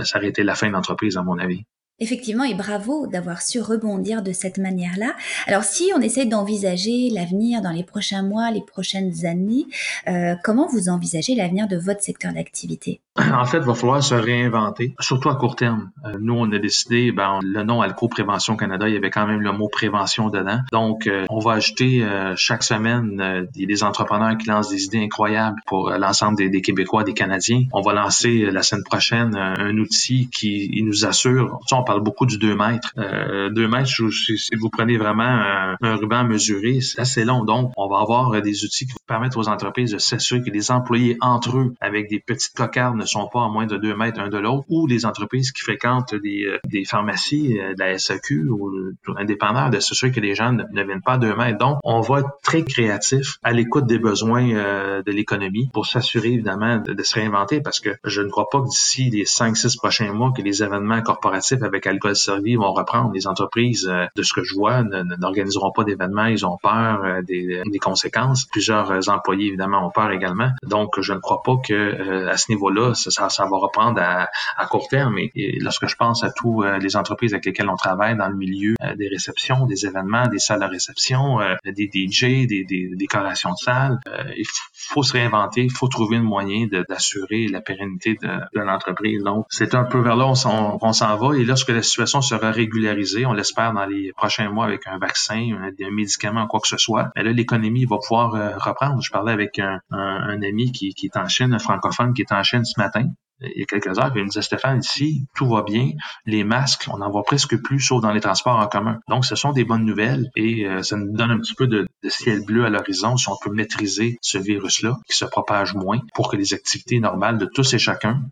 ça 0.04 0.18
aurait 0.18 0.28
été 0.28 0.42
la 0.42 0.54
fin 0.54 0.68
de 0.68 0.72
l'entreprise 0.72 1.16
à 1.16 1.22
mon 1.22 1.38
avis. 1.38 1.64
Effectivement, 2.02 2.42
et 2.42 2.54
bravo 2.54 3.06
d'avoir 3.06 3.42
su 3.42 3.60
rebondir 3.60 4.24
de 4.24 4.32
cette 4.32 4.58
manière-là. 4.58 5.14
Alors 5.46 5.62
si 5.62 5.92
on 5.96 6.00
essaie 6.00 6.26
d'envisager 6.26 7.10
l'avenir 7.10 7.62
dans 7.62 7.70
les 7.70 7.84
prochains 7.84 8.24
mois, 8.24 8.50
les 8.50 8.60
prochaines 8.60 9.24
années, 9.24 9.66
euh, 10.08 10.34
comment 10.42 10.66
vous 10.66 10.88
envisagez 10.88 11.36
l'avenir 11.36 11.68
de 11.68 11.76
votre 11.76 12.02
secteur 12.02 12.32
d'activité? 12.32 13.00
En 13.18 13.44
fait, 13.44 13.58
il 13.58 13.64
va 13.64 13.74
falloir 13.74 14.02
se 14.02 14.14
réinventer, 14.14 14.94
surtout 14.98 15.28
à 15.28 15.36
court 15.36 15.54
terme. 15.54 15.90
Euh, 16.06 16.16
nous, 16.18 16.34
on 16.34 16.50
a 16.50 16.58
décidé, 16.58 17.12
ben, 17.12 17.38
le 17.42 17.62
nom 17.62 17.82
Alco 17.82 18.08
Prévention 18.08 18.56
Canada, 18.56 18.88
il 18.88 18.94
y 18.94 18.96
avait 18.96 19.10
quand 19.10 19.26
même 19.26 19.42
le 19.42 19.52
mot 19.52 19.68
prévention 19.68 20.30
dedans. 20.30 20.60
Donc, 20.72 21.06
euh, 21.06 21.26
on 21.28 21.38
va 21.38 21.52
ajouter 21.52 22.04
chaque 22.36 22.62
semaine 22.62 23.46
des, 23.54 23.84
entrepreneurs 23.84 24.36
qui 24.38 24.48
lancent 24.48 24.70
des 24.70 24.84
idées 24.84 25.04
incroyables 25.04 25.60
pour 25.66 25.90
l'ensemble 25.90 26.36
des, 26.38 26.62
Québécois, 26.62 27.04
des 27.04 27.12
Canadiens. 27.12 27.64
On 27.72 27.82
va 27.82 27.92
lancer 27.92 28.50
la 28.50 28.62
semaine 28.62 28.84
prochaine 28.84 29.36
un 29.36 29.76
outil 29.76 30.30
qui 30.30 30.82
nous 30.82 31.04
assure, 31.04 31.60
parle 31.92 32.04
beaucoup 32.04 32.24
du 32.24 32.38
2 32.38 32.54
mètres. 32.54 32.90
Euh, 32.96 33.50
2 33.50 33.68
mètres, 33.68 33.90
si 33.90 34.56
vous 34.58 34.70
prenez 34.70 34.96
vraiment 34.96 35.76
un, 35.82 35.96
ruban 35.96 36.24
mesuré, 36.24 36.80
c'est 36.80 36.98
assez 36.98 37.22
long. 37.22 37.44
Donc, 37.44 37.70
on 37.76 37.86
va 37.86 37.98
avoir 38.00 38.40
des 38.40 38.64
outils 38.64 38.86
qui 38.86 38.92
vont 38.92 39.06
permettre 39.06 39.36
aux 39.36 39.48
entreprises 39.48 39.92
de 39.92 39.98
s'assurer 39.98 40.40
que 40.40 40.48
les 40.48 40.70
employés 40.70 41.18
entre 41.20 41.58
eux, 41.58 41.74
avec 41.82 42.08
des 42.08 42.18
petites 42.18 42.56
cocardes, 42.56 42.96
ne 42.96 43.04
sont 43.04 43.28
pas 43.30 43.44
à 43.44 43.48
moins 43.48 43.66
de 43.66 43.76
2 43.76 43.94
mètres 43.94 44.20
un 44.20 44.30
de 44.30 44.38
l'autre, 44.38 44.64
ou 44.70 44.86
les 44.86 45.04
entreprises 45.04 45.52
qui 45.52 45.60
fréquentent 45.60 46.14
des, 46.14 46.46
euh, 46.46 46.58
des 46.64 46.86
pharmacies, 46.86 47.60
euh, 47.60 47.74
de 47.74 47.78
la 47.78 47.98
SAQ 47.98 48.48
ou 48.48 48.72
indépendants, 49.18 49.68
de 49.68 49.78
s'assurer 49.78 50.12
que 50.12 50.20
les 50.20 50.34
gens 50.34 50.52
ne, 50.52 50.82
viennent 50.82 51.02
pas 51.02 51.14
à 51.14 51.18
2 51.18 51.36
mètres. 51.36 51.58
Donc, 51.58 51.78
on 51.84 52.00
va 52.00 52.20
être 52.20 52.38
très 52.42 52.64
créatif 52.64 53.36
à 53.42 53.52
l'écoute 53.52 53.86
des 53.86 53.98
besoins 53.98 54.48
euh, 54.54 55.02
de 55.02 55.12
l'économie 55.12 55.68
pour 55.74 55.84
s'assurer 55.84 56.28
évidemment 56.28 56.78
de, 56.78 56.94
de, 56.94 57.02
se 57.02 57.16
réinventer 57.16 57.60
parce 57.60 57.80
que 57.80 57.90
je 58.04 58.22
ne 58.22 58.30
crois 58.30 58.48
pas 58.50 58.60
que 58.60 58.68
d'ici 58.68 59.10
les 59.10 59.24
5-6 59.24 59.76
prochains 59.76 60.12
mois 60.12 60.32
que 60.34 60.40
les 60.40 60.62
événements 60.62 61.02
corporatifs 61.02 61.62
avec 61.72 61.86
alcool 61.86 62.16
servi 62.16 62.56
vont 62.56 62.72
reprendre. 62.72 63.12
Les 63.14 63.26
entreprises, 63.26 63.88
euh, 63.88 64.06
de 64.14 64.22
ce 64.22 64.32
que 64.32 64.44
je 64.44 64.54
vois, 64.54 64.82
n'organiseront 64.82 65.72
pas 65.72 65.84
d'événements. 65.84 66.26
Ils 66.26 66.44
ont 66.46 66.58
peur 66.62 67.04
euh, 67.04 67.22
des, 67.22 67.62
des, 67.64 67.78
conséquences. 67.78 68.44
Plusieurs 68.44 68.90
euh, 68.90 69.00
employés, 69.08 69.48
évidemment, 69.48 69.86
ont 69.86 69.90
peur 69.90 70.10
également. 70.10 70.50
Donc, 70.62 71.00
je 71.00 71.12
ne 71.12 71.18
crois 71.18 71.42
pas 71.42 71.56
que 71.66 72.28
à 72.28 72.36
ce 72.36 72.50
niveau-là, 72.50 72.94
ça, 72.94 73.28
ça, 73.28 73.44
va 73.44 73.56
reprendre 73.56 74.00
à, 74.00 74.28
à 74.56 74.66
court 74.66 74.88
terme. 74.88 75.18
Et, 75.18 75.58
lorsque 75.60 75.86
je 75.86 75.96
pense 75.96 76.22
à 76.24 76.30
tous 76.30 76.62
les 76.62 76.96
entreprises 76.96 77.32
avec 77.32 77.46
lesquelles 77.46 77.68
on 77.68 77.76
travaille 77.76 78.16
dans 78.16 78.28
le 78.28 78.36
milieu 78.36 78.74
des 78.96 79.08
réceptions, 79.08 79.66
des 79.66 79.86
événements, 79.86 80.28
des 80.28 80.38
salles 80.38 80.60
de 80.60 80.66
réception, 80.66 81.38
des 81.64 81.90
DJ, 81.92 82.46
des, 82.46 82.64
des 82.64 82.90
décorations 82.94 83.50
de 83.50 83.56
salles, 83.56 83.98
il 84.36 84.44
faut 84.72 85.02
se 85.02 85.12
réinventer, 85.12 85.62
il 85.62 85.72
faut 85.72 85.88
trouver 85.88 86.16
un 86.18 86.22
moyen 86.22 86.66
d'assurer 86.88 87.48
la 87.48 87.60
pérennité 87.60 88.16
de, 88.22 88.28
de 88.28 88.60
l'entreprise. 88.60 89.22
Donc, 89.22 89.46
c'est 89.48 89.74
un 89.74 89.84
peu 89.84 90.00
vers 90.00 90.16
là 90.16 90.26
on 90.26 90.92
s'en 90.92 91.16
va. 91.16 91.36
Et 91.36 91.44
lorsque 91.62 91.76
la 91.76 91.82
situation 91.82 92.22
sera 92.22 92.50
régularisée, 92.50 93.24
on 93.24 93.34
l'espère 93.34 93.72
dans 93.72 93.86
les 93.86 94.12
prochains 94.16 94.50
mois 94.50 94.64
avec 94.64 94.88
un 94.88 94.98
vaccin, 94.98 95.50
un, 95.60 95.90
médicament, 95.92 96.48
quoi 96.48 96.58
que 96.58 96.66
ce 96.66 96.76
soit, 96.76 97.10
mais 97.14 97.22
là, 97.22 97.30
l'économie 97.30 97.84
va 97.84 97.98
pouvoir 97.98 98.34
euh, 98.34 98.58
reprendre. 98.58 99.00
Je 99.00 99.12
parlais 99.12 99.32
avec 99.32 99.60
un, 99.60 99.78
ami 99.92 100.72
qui, 100.72 100.92
est 101.04 101.16
en 101.16 101.28
Chine, 101.28 101.54
un 101.54 101.60
francophone 101.60 102.14
qui 102.14 102.22
est 102.22 102.32
en 102.32 102.42
Chine 102.42 102.64
ce 102.64 102.80
matin 102.80 103.06
il 103.40 103.58
y 103.58 103.62
a 103.62 103.66
quelques 103.66 103.98
heures, 103.98 104.12
il 104.14 104.22
me 104.22 104.28
disait 104.28 104.42
Stéphane, 104.42 104.78
ici, 104.78 105.26
tout 105.34 105.48
va 105.48 105.62
bien, 105.62 105.90
les 106.26 106.44
masques, 106.44 106.88
on 106.92 106.98
n'en 106.98 107.10
voit 107.10 107.24
presque 107.24 107.60
plus, 107.60 107.80
sauf 107.80 108.00
dans 108.00 108.12
les 108.12 108.20
transports 108.20 108.56
en 108.56 108.68
commun. 108.68 109.00
Donc, 109.08 109.24
ce 109.24 109.34
sont 109.34 109.50
des 109.50 109.64
bonnes 109.64 109.84
nouvelles 109.84 110.30
et 110.36 110.64
euh, 110.64 110.82
ça 110.84 110.96
nous 110.96 111.12
donne 111.12 111.32
un 111.32 111.38
petit 111.38 111.54
peu 111.54 111.66
de 111.66 111.88
ciel 112.08 112.44
bleu 112.44 112.64
à 112.64 112.70
l'horizon 112.70 113.16
si 113.16 113.28
on 113.28 113.36
peut 113.42 113.50
maîtriser 113.50 114.16
ce 114.22 114.38
virus-là, 114.38 114.96
qui 115.08 115.16
se 115.16 115.24
propage 115.24 115.74
moins, 115.74 115.98
pour 116.14 116.30
que 116.30 116.36
les 116.36 116.54
activités 116.54 117.00
normales 117.00 117.38
de 117.38 117.46
tous 117.46 117.74
et 117.74 117.80
chacun 117.80 118.22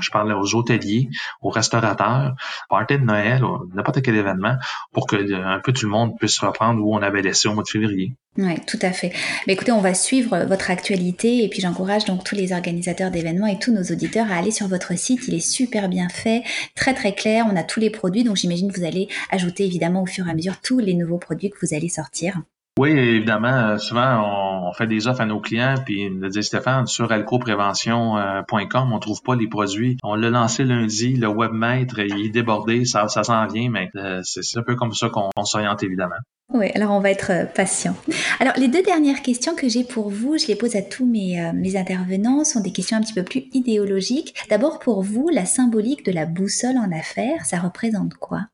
je 0.00 0.10
parlais 0.10 0.34
aux 0.34 0.54
hôteliers, 0.54 1.08
aux 1.42 1.50
restaurateurs, 1.50 2.34
party 2.68 2.98
de 2.98 3.04
Noël, 3.04 3.42
n'importe 3.74 4.02
quel 4.02 4.16
événement, 4.16 4.56
pour 4.92 5.06
que 5.06 5.16
euh, 5.16 5.46
un 5.46 5.60
peu 5.60 5.72
tout 5.72 5.86
le 5.86 5.92
monde 5.92 6.16
puisse 6.18 6.38
reprendre 6.38 6.82
où 6.82 6.94
on 6.94 7.02
avait 7.02 7.22
laissé 7.22 7.48
au 7.48 7.54
mois 7.54 7.62
de 7.62 7.68
février. 7.68 8.14
Oui, 8.38 8.54
tout 8.66 8.78
à 8.82 8.92
fait. 8.92 9.12
Écoutez, 9.48 9.72
on 9.72 9.80
va 9.80 9.92
suivre 9.92 10.44
votre 10.44 10.70
actualité 10.70 11.42
et 11.42 11.48
puis 11.48 11.60
j'encourage 11.60 12.04
donc 12.04 12.22
tous 12.22 12.36
les 12.36 12.52
organisateurs 12.52 13.10
d'événements 13.10 13.48
et 13.48 13.58
tous 13.58 13.72
nos 13.72 13.82
auditeurs 13.82 14.30
à 14.30 14.36
aller 14.36 14.52
sur 14.52 14.68
votre 14.68 14.96
site. 14.96 15.26
Il 15.26 15.34
est 15.34 15.40
super 15.40 15.88
bien 15.88 16.08
fait, 16.08 16.44
très 16.76 16.94
très 16.94 17.14
clair. 17.14 17.46
On 17.50 17.56
a 17.56 17.64
tous 17.64 17.80
les 17.80 17.90
produits, 17.90 18.22
donc 18.22 18.36
j'imagine 18.36 18.70
que 18.70 18.78
vous 18.78 18.86
allez 18.86 19.08
ajouter 19.30 19.64
évidemment 19.64 20.02
au 20.02 20.06
fur 20.06 20.28
et 20.28 20.30
à 20.30 20.34
mesure 20.34 20.60
tous 20.60 20.78
les 20.78 20.94
nouveaux 20.94 21.18
produits 21.18 21.50
que 21.50 21.58
vous 21.60 21.74
allez 21.74 21.88
sortir. 21.88 22.40
Oui, 22.80 22.92
évidemment. 22.92 23.52
Euh, 23.52 23.76
souvent, 23.76 24.64
on, 24.66 24.72
fait 24.72 24.86
des 24.86 25.06
offres 25.06 25.20
à 25.20 25.26
nos 25.26 25.38
clients, 25.38 25.74
puis 25.84 26.04
il 26.04 26.18
nous 26.18 26.30
dit 26.30 26.42
Stéphane, 26.42 26.86
sur 26.86 27.12
alcoprévention.com, 27.12 28.92
on 28.94 28.98
trouve 28.98 29.20
pas 29.22 29.36
les 29.36 29.48
produits. 29.48 29.98
On 30.02 30.14
l'a 30.14 30.30
lancé 30.30 30.64
lundi, 30.64 31.14
le 31.14 31.28
webmaître, 31.28 31.98
il 31.98 32.24
est 32.24 32.30
débordé, 32.30 32.86
ça, 32.86 33.06
s'en 33.06 33.46
vient, 33.48 33.68
mais 33.68 33.90
euh, 33.96 34.22
c'est 34.24 34.58
un 34.58 34.62
peu 34.62 34.76
comme 34.76 34.94
ça 34.94 35.10
qu'on 35.10 35.44
s'oriente, 35.44 35.82
évidemment. 35.82 36.14
Oui, 36.54 36.70
alors 36.74 36.92
on 36.92 37.00
va 37.00 37.10
être 37.10 37.30
euh, 37.30 37.44
patient. 37.44 37.94
Alors 38.38 38.54
les 38.56 38.68
deux 38.68 38.82
dernières 38.82 39.20
questions 39.20 39.54
que 39.54 39.68
j'ai 39.68 39.84
pour 39.84 40.08
vous, 40.08 40.38
je 40.38 40.46
les 40.46 40.56
pose 40.56 40.74
à 40.74 40.80
tous 40.80 41.04
mes, 41.04 41.52
mes 41.52 41.76
intervenants, 41.76 42.44
sont 42.44 42.60
des 42.60 42.72
questions 42.72 42.96
un 42.96 43.02
petit 43.02 43.12
peu 43.12 43.24
plus 43.24 43.44
idéologiques. 43.52 44.34
D'abord 44.48 44.78
pour 44.78 45.02
vous, 45.02 45.28
la 45.28 45.44
symbolique 45.44 46.06
de 46.06 46.12
la 46.12 46.24
boussole 46.24 46.78
en 46.78 46.90
affaires, 46.98 47.44
ça 47.44 47.58
représente 47.58 48.14
quoi? 48.14 48.46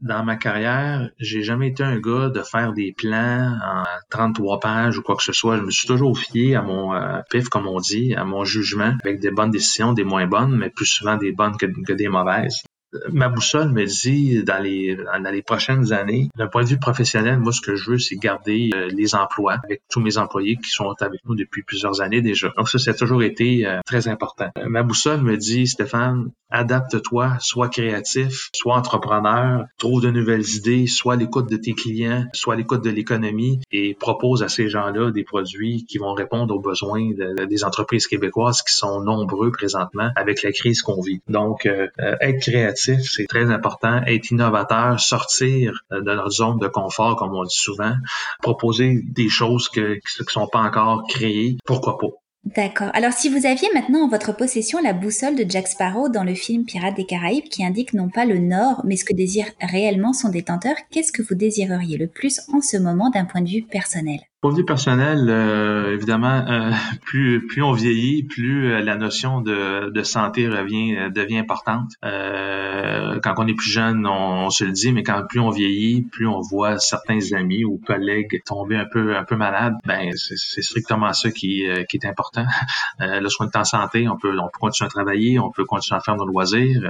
Dans 0.00 0.24
ma 0.24 0.36
carrière, 0.36 1.10
j'ai 1.18 1.42
jamais 1.42 1.68
été 1.68 1.82
un 1.82 1.98
gars 1.98 2.28
de 2.28 2.42
faire 2.42 2.72
des 2.72 2.92
plans 2.92 3.58
en 3.64 3.84
33 4.10 4.60
pages 4.60 4.98
ou 4.98 5.02
quoi 5.02 5.16
que 5.16 5.22
ce 5.22 5.32
soit. 5.32 5.56
Je 5.56 5.62
me 5.62 5.70
suis 5.70 5.86
toujours 5.86 6.18
fié 6.18 6.54
à 6.54 6.62
mon 6.62 6.94
euh, 6.94 7.20
pif, 7.30 7.48
comme 7.48 7.66
on 7.66 7.80
dit, 7.80 8.14
à 8.14 8.24
mon 8.24 8.44
jugement, 8.44 8.94
avec 9.02 9.20
des 9.20 9.30
bonnes 9.30 9.50
décisions, 9.50 9.92
des 9.92 10.04
moins 10.04 10.26
bonnes, 10.26 10.56
mais 10.56 10.70
plus 10.70 10.86
souvent 10.86 11.16
des 11.16 11.32
bonnes 11.32 11.56
que, 11.56 11.66
que 11.66 11.92
des 11.92 12.08
mauvaises 12.08 12.62
ma 13.10 13.28
boussole 13.28 13.70
me 13.72 13.84
dit 13.84 14.42
dans 14.44 14.62
les 14.62 14.96
dans 14.96 15.30
les 15.30 15.42
prochaines 15.42 15.92
années, 15.92 16.28
d'un 16.36 16.46
point 16.46 16.64
de 16.64 16.68
vue 16.68 16.78
professionnel, 16.78 17.38
moi 17.38 17.52
ce 17.52 17.60
que 17.60 17.76
je 17.76 17.90
veux, 17.90 17.98
c'est 17.98 18.16
garder 18.16 18.70
euh, 18.74 18.88
les 18.88 19.14
emplois 19.14 19.58
avec 19.64 19.82
tous 19.90 20.00
mes 20.00 20.18
employés 20.18 20.56
qui 20.56 20.70
sont 20.70 20.94
avec 21.00 21.20
nous 21.26 21.34
depuis 21.34 21.62
plusieurs 21.62 22.00
années 22.00 22.22
déjà. 22.22 22.52
Donc 22.56 22.68
ça, 22.68 22.78
ça 22.78 22.92
a 22.92 22.94
toujours 22.94 23.22
été 23.22 23.66
euh, 23.66 23.80
très 23.84 24.08
important. 24.08 24.50
Euh, 24.58 24.68
ma 24.68 24.82
boussole 24.82 25.22
me 25.22 25.36
dit, 25.36 25.66
Stéphane, 25.66 26.30
adapte-toi, 26.50 27.36
sois 27.40 27.68
créatif, 27.68 28.50
sois 28.54 28.76
entrepreneur, 28.76 29.64
trouve 29.78 30.02
de 30.02 30.10
nouvelles 30.10 30.48
idées, 30.56 30.86
sois 30.86 31.14
à 31.14 31.16
l'écoute 31.16 31.50
de 31.50 31.56
tes 31.56 31.74
clients, 31.74 32.24
sois 32.32 32.54
à 32.54 32.56
l'écoute 32.56 32.84
de 32.84 32.90
l'économie 32.90 33.60
et 33.72 33.94
propose 33.94 34.42
à 34.42 34.48
ces 34.48 34.68
gens-là 34.68 35.10
des 35.10 35.24
produits 35.24 35.84
qui 35.88 35.98
vont 35.98 36.14
répondre 36.14 36.54
aux 36.54 36.60
besoins 36.60 37.10
des 37.48 37.64
entreprises 37.64 38.06
québécoises 38.06 38.62
qui 38.62 38.74
sont 38.74 39.00
nombreux 39.00 39.50
présentement 39.50 40.10
avec 40.14 40.42
la 40.42 40.52
crise 40.52 40.82
qu'on 40.82 41.00
vit. 41.00 41.20
Donc, 41.28 41.66
être 41.98 42.40
créatif 42.40 42.85
c'est 43.02 43.26
très 43.26 43.50
important. 43.50 44.02
Être 44.06 44.30
innovateur, 44.30 45.00
sortir 45.00 45.72
euh, 45.92 46.00
de 46.00 46.14
notre 46.14 46.30
zone 46.30 46.58
de 46.58 46.68
confort, 46.68 47.16
comme 47.16 47.34
on 47.34 47.44
dit 47.44 47.56
souvent, 47.56 47.94
proposer 48.42 49.02
des 49.04 49.28
choses 49.28 49.68
qui 49.68 49.80
ne 49.80 50.24
sont 50.28 50.46
pas 50.46 50.60
encore 50.60 51.04
créées, 51.08 51.56
pourquoi 51.64 51.98
pas. 51.98 52.08
D'accord. 52.54 52.90
Alors 52.94 53.12
si 53.12 53.28
vous 53.28 53.44
aviez 53.44 53.68
maintenant 53.74 54.04
en 54.04 54.08
votre 54.08 54.34
possession 54.34 54.80
la 54.80 54.92
boussole 54.92 55.34
de 55.34 55.44
Jack 55.48 55.66
Sparrow 55.66 56.08
dans 56.08 56.22
le 56.22 56.36
film 56.36 56.64
Pirates 56.64 56.94
des 56.94 57.04
Caraïbes 57.04 57.48
qui 57.48 57.64
indique 57.64 57.92
non 57.92 58.08
pas 58.08 58.24
le 58.24 58.38
nord 58.38 58.82
mais 58.84 58.94
ce 58.94 59.04
que 59.04 59.12
désire 59.12 59.46
réellement 59.60 60.12
son 60.12 60.28
détenteur, 60.28 60.76
qu'est-ce 60.92 61.10
que 61.10 61.22
vous 61.22 61.34
désireriez 61.34 61.98
le 61.98 62.06
plus 62.06 62.40
en 62.52 62.60
ce 62.60 62.76
moment 62.76 63.10
d'un 63.10 63.24
point 63.24 63.40
de 63.40 63.48
vue 63.48 63.62
personnel? 63.62 64.20
Point 64.46 64.52
de 64.52 64.58
vue 64.58 64.64
personnel, 64.64 65.26
euh, 65.28 65.92
évidemment, 65.92 66.44
euh, 66.48 66.70
plus 67.04 67.44
plus 67.48 67.64
on 67.64 67.72
vieillit, 67.72 68.22
plus 68.22 68.70
euh, 68.70 68.80
la 68.80 68.94
notion 68.94 69.40
de, 69.40 69.90
de 69.90 70.02
santé 70.04 70.46
revient 70.46 71.10
devient 71.12 71.38
importante. 71.38 71.90
quand 72.00 73.34
on 73.38 73.46
est 73.48 73.54
plus 73.54 73.72
jeune, 73.72 74.06
on, 74.06 74.48
se 74.50 74.62
le 74.62 74.70
dit, 74.70 74.92
mais 74.92 75.02
quand 75.02 75.24
plus 75.28 75.40
on 75.40 75.50
vieillit, 75.50 76.02
plus 76.02 76.28
on 76.28 76.40
voit 76.40 76.78
certains 76.78 77.18
amis 77.32 77.64
ou 77.64 77.80
collègues 77.84 78.40
tomber 78.44 78.76
un 78.76 78.84
peu 78.84 79.16
un 79.16 79.24
peu 79.24 79.34
malades. 79.34 79.74
Ben 79.84 80.12
c'est 80.14 80.62
strictement 80.62 81.12
ça 81.12 81.32
qui, 81.32 81.66
qui 81.88 81.96
est 81.96 82.06
important. 82.06 82.46
le 83.00 83.28
soin 83.28 83.48
de 83.48 83.64
santé, 83.64 84.08
on 84.08 84.16
peut 84.16 84.38
on 84.38 84.46
peut 84.46 84.60
continuer 84.60 84.86
à 84.86 84.90
travailler, 84.90 85.40
on 85.40 85.50
peut 85.50 85.64
continuer 85.64 85.98
à 85.98 86.02
faire 86.02 86.14
nos 86.14 86.26
loisirs. 86.26 86.82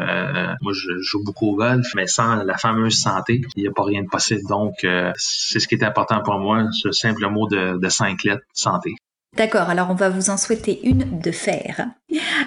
moi, 0.60 0.72
je 0.74 0.98
joue 1.00 1.24
beaucoup 1.24 1.52
au 1.52 1.56
golf, 1.56 1.86
mais 1.94 2.06
sans 2.06 2.34
la 2.34 2.58
fameuse 2.58 3.00
santé, 3.00 3.40
il 3.56 3.62
n'y 3.62 3.68
a 3.68 3.72
pas 3.72 3.84
rien 3.84 4.02
de 4.02 4.08
possible. 4.08 4.42
Donc, 4.46 4.86
c'est 5.14 5.58
ce 5.58 5.66
qui 5.66 5.76
est 5.76 5.84
important 5.84 6.20
pour 6.20 6.38
moi, 6.38 6.66
ce 6.72 6.92
simple 6.92 7.26
mot 7.30 7.45
de, 7.46 7.78
de 7.78 7.88
5 7.88 8.24
lettres 8.24 8.42
santé. 8.52 8.94
D'accord, 9.36 9.68
alors 9.68 9.90
on 9.90 9.94
va 9.94 10.08
vous 10.08 10.30
en 10.30 10.38
souhaiter 10.38 10.80
une 10.84 11.20
de 11.20 11.30
fer. 11.30 11.88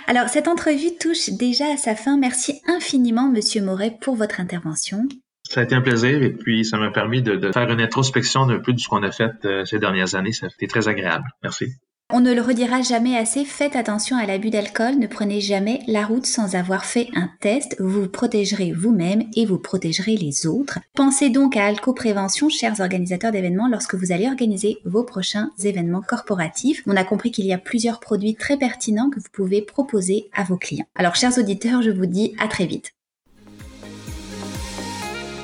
Alors 0.08 0.28
cette 0.28 0.48
entrevue 0.48 0.98
touche 1.00 1.30
déjà 1.30 1.66
à 1.74 1.78
sa 1.78 1.96
fin. 1.96 2.18
Merci 2.18 2.62
infiniment, 2.68 3.30
Monsieur 3.30 3.62
Moret, 3.62 3.98
pour 4.02 4.16
votre 4.16 4.40
intervention. 4.40 5.08
Ça 5.48 5.62
a 5.62 5.64
été 5.64 5.76
un 5.76 5.82
plaisir 5.82 6.22
et 6.22 6.32
puis 6.32 6.66
ça 6.66 6.78
m'a 6.78 6.92
permis 6.92 7.22
de, 7.22 7.52
faire 7.52 7.70
une 7.72 7.82
introspection 7.82 8.46
d'un 8.46 8.60
peu 8.60 8.74
de 8.74 8.80
ce 8.80 8.88
qu'on 8.88 9.04
a 9.04 9.12
fait 9.12 9.32
euh, 9.46 9.66
ces 9.66 9.80
dernières 9.80 10.16
années. 10.16 10.32
Ça 10.32 10.48
a 10.48 10.50
été 10.50 10.68
très 10.68 10.88
agréable. 10.88 11.26
Merci. 11.44 11.74
On 12.12 12.22
ne 12.22 12.34
le 12.34 12.42
redira 12.42 12.82
jamais 12.82 13.16
assez, 13.16 13.46
faites 13.46 13.76
attention 13.76 14.18
à 14.18 14.26
l'abus 14.26 14.50
d'alcool, 14.50 14.98
ne 14.98 15.06
prenez 15.06 15.42
jamais 15.42 15.82
la 15.86 16.08
route 16.08 16.26
sans 16.26 16.56
avoir 16.56 16.86
fait 16.86 17.08
un 17.14 17.30
test, 17.40 17.76
vous 17.80 18.02
vous 18.02 18.10
protégerez 18.10 18.72
vous-même 18.72 19.26
et 19.36 19.46
vous 19.46 19.60
protégerez 19.60 20.18
les 20.18 20.48
autres. 20.48 20.80
Pensez 20.96 21.30
donc 21.30 21.56
à 21.56 21.68
Alco-Prévention, 21.68 22.50
chers 22.50 22.80
organisateurs 22.80 23.32
d'événements, 23.32 23.68
lorsque 23.68 23.94
vous 23.94 24.12
allez 24.12 24.26
organiser 24.26 24.80
vos 24.86 25.04
prochains 25.04 25.52
événements 25.64 26.02
corporatifs. 26.02 26.82
On 26.88 26.96
a 26.96 27.04
compris 27.04 27.30
qu'il 27.30 27.46
y 27.46 27.54
a 27.54 27.60
plusieurs 27.60 28.00
produits 28.00 28.34
très 28.34 28.58
pertinents 28.58 29.12
que 29.12 29.20
vous 29.20 29.30
pouvez 29.32 29.62
proposer 29.62 30.32
à 30.34 30.44
vos 30.44 30.58
clients. 30.58 30.88
Alors, 30.96 31.16
chers 31.16 31.38
auditeurs, 31.38 31.84
je 31.84 31.92
vous 31.92 32.08
dis 32.08 32.34
à 32.40 32.48
très 32.48 32.66
vite. 32.66 32.96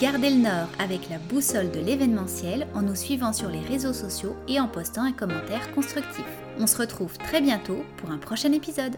Gardez 0.01 0.32
le 0.32 0.41
nord 0.41 0.68
avec 0.80 1.11
la 1.11 1.20
boussole 1.20 1.70
de 1.70 1.80
l'événementiel 1.80 2.66
en 2.74 2.82
nous 2.82 2.95
suivant 2.95 3.34
sur 3.34 3.49
les 3.49 3.61
réseaux 3.61 3.93
sociaux 3.93 4.36
et 4.47 4.59
en 4.59 4.68
postant 4.68 5.03
un 5.03 5.13
commentaire 5.13 5.72
constructif. 5.76 6.26
On 6.60 6.68
se 6.68 6.78
retrouve 6.78 7.18
très 7.18 7.41
bientôt 7.41 7.84
pour 7.97 8.12
un 8.12 8.18
prochain 8.18 8.51
épisode. 8.53 8.95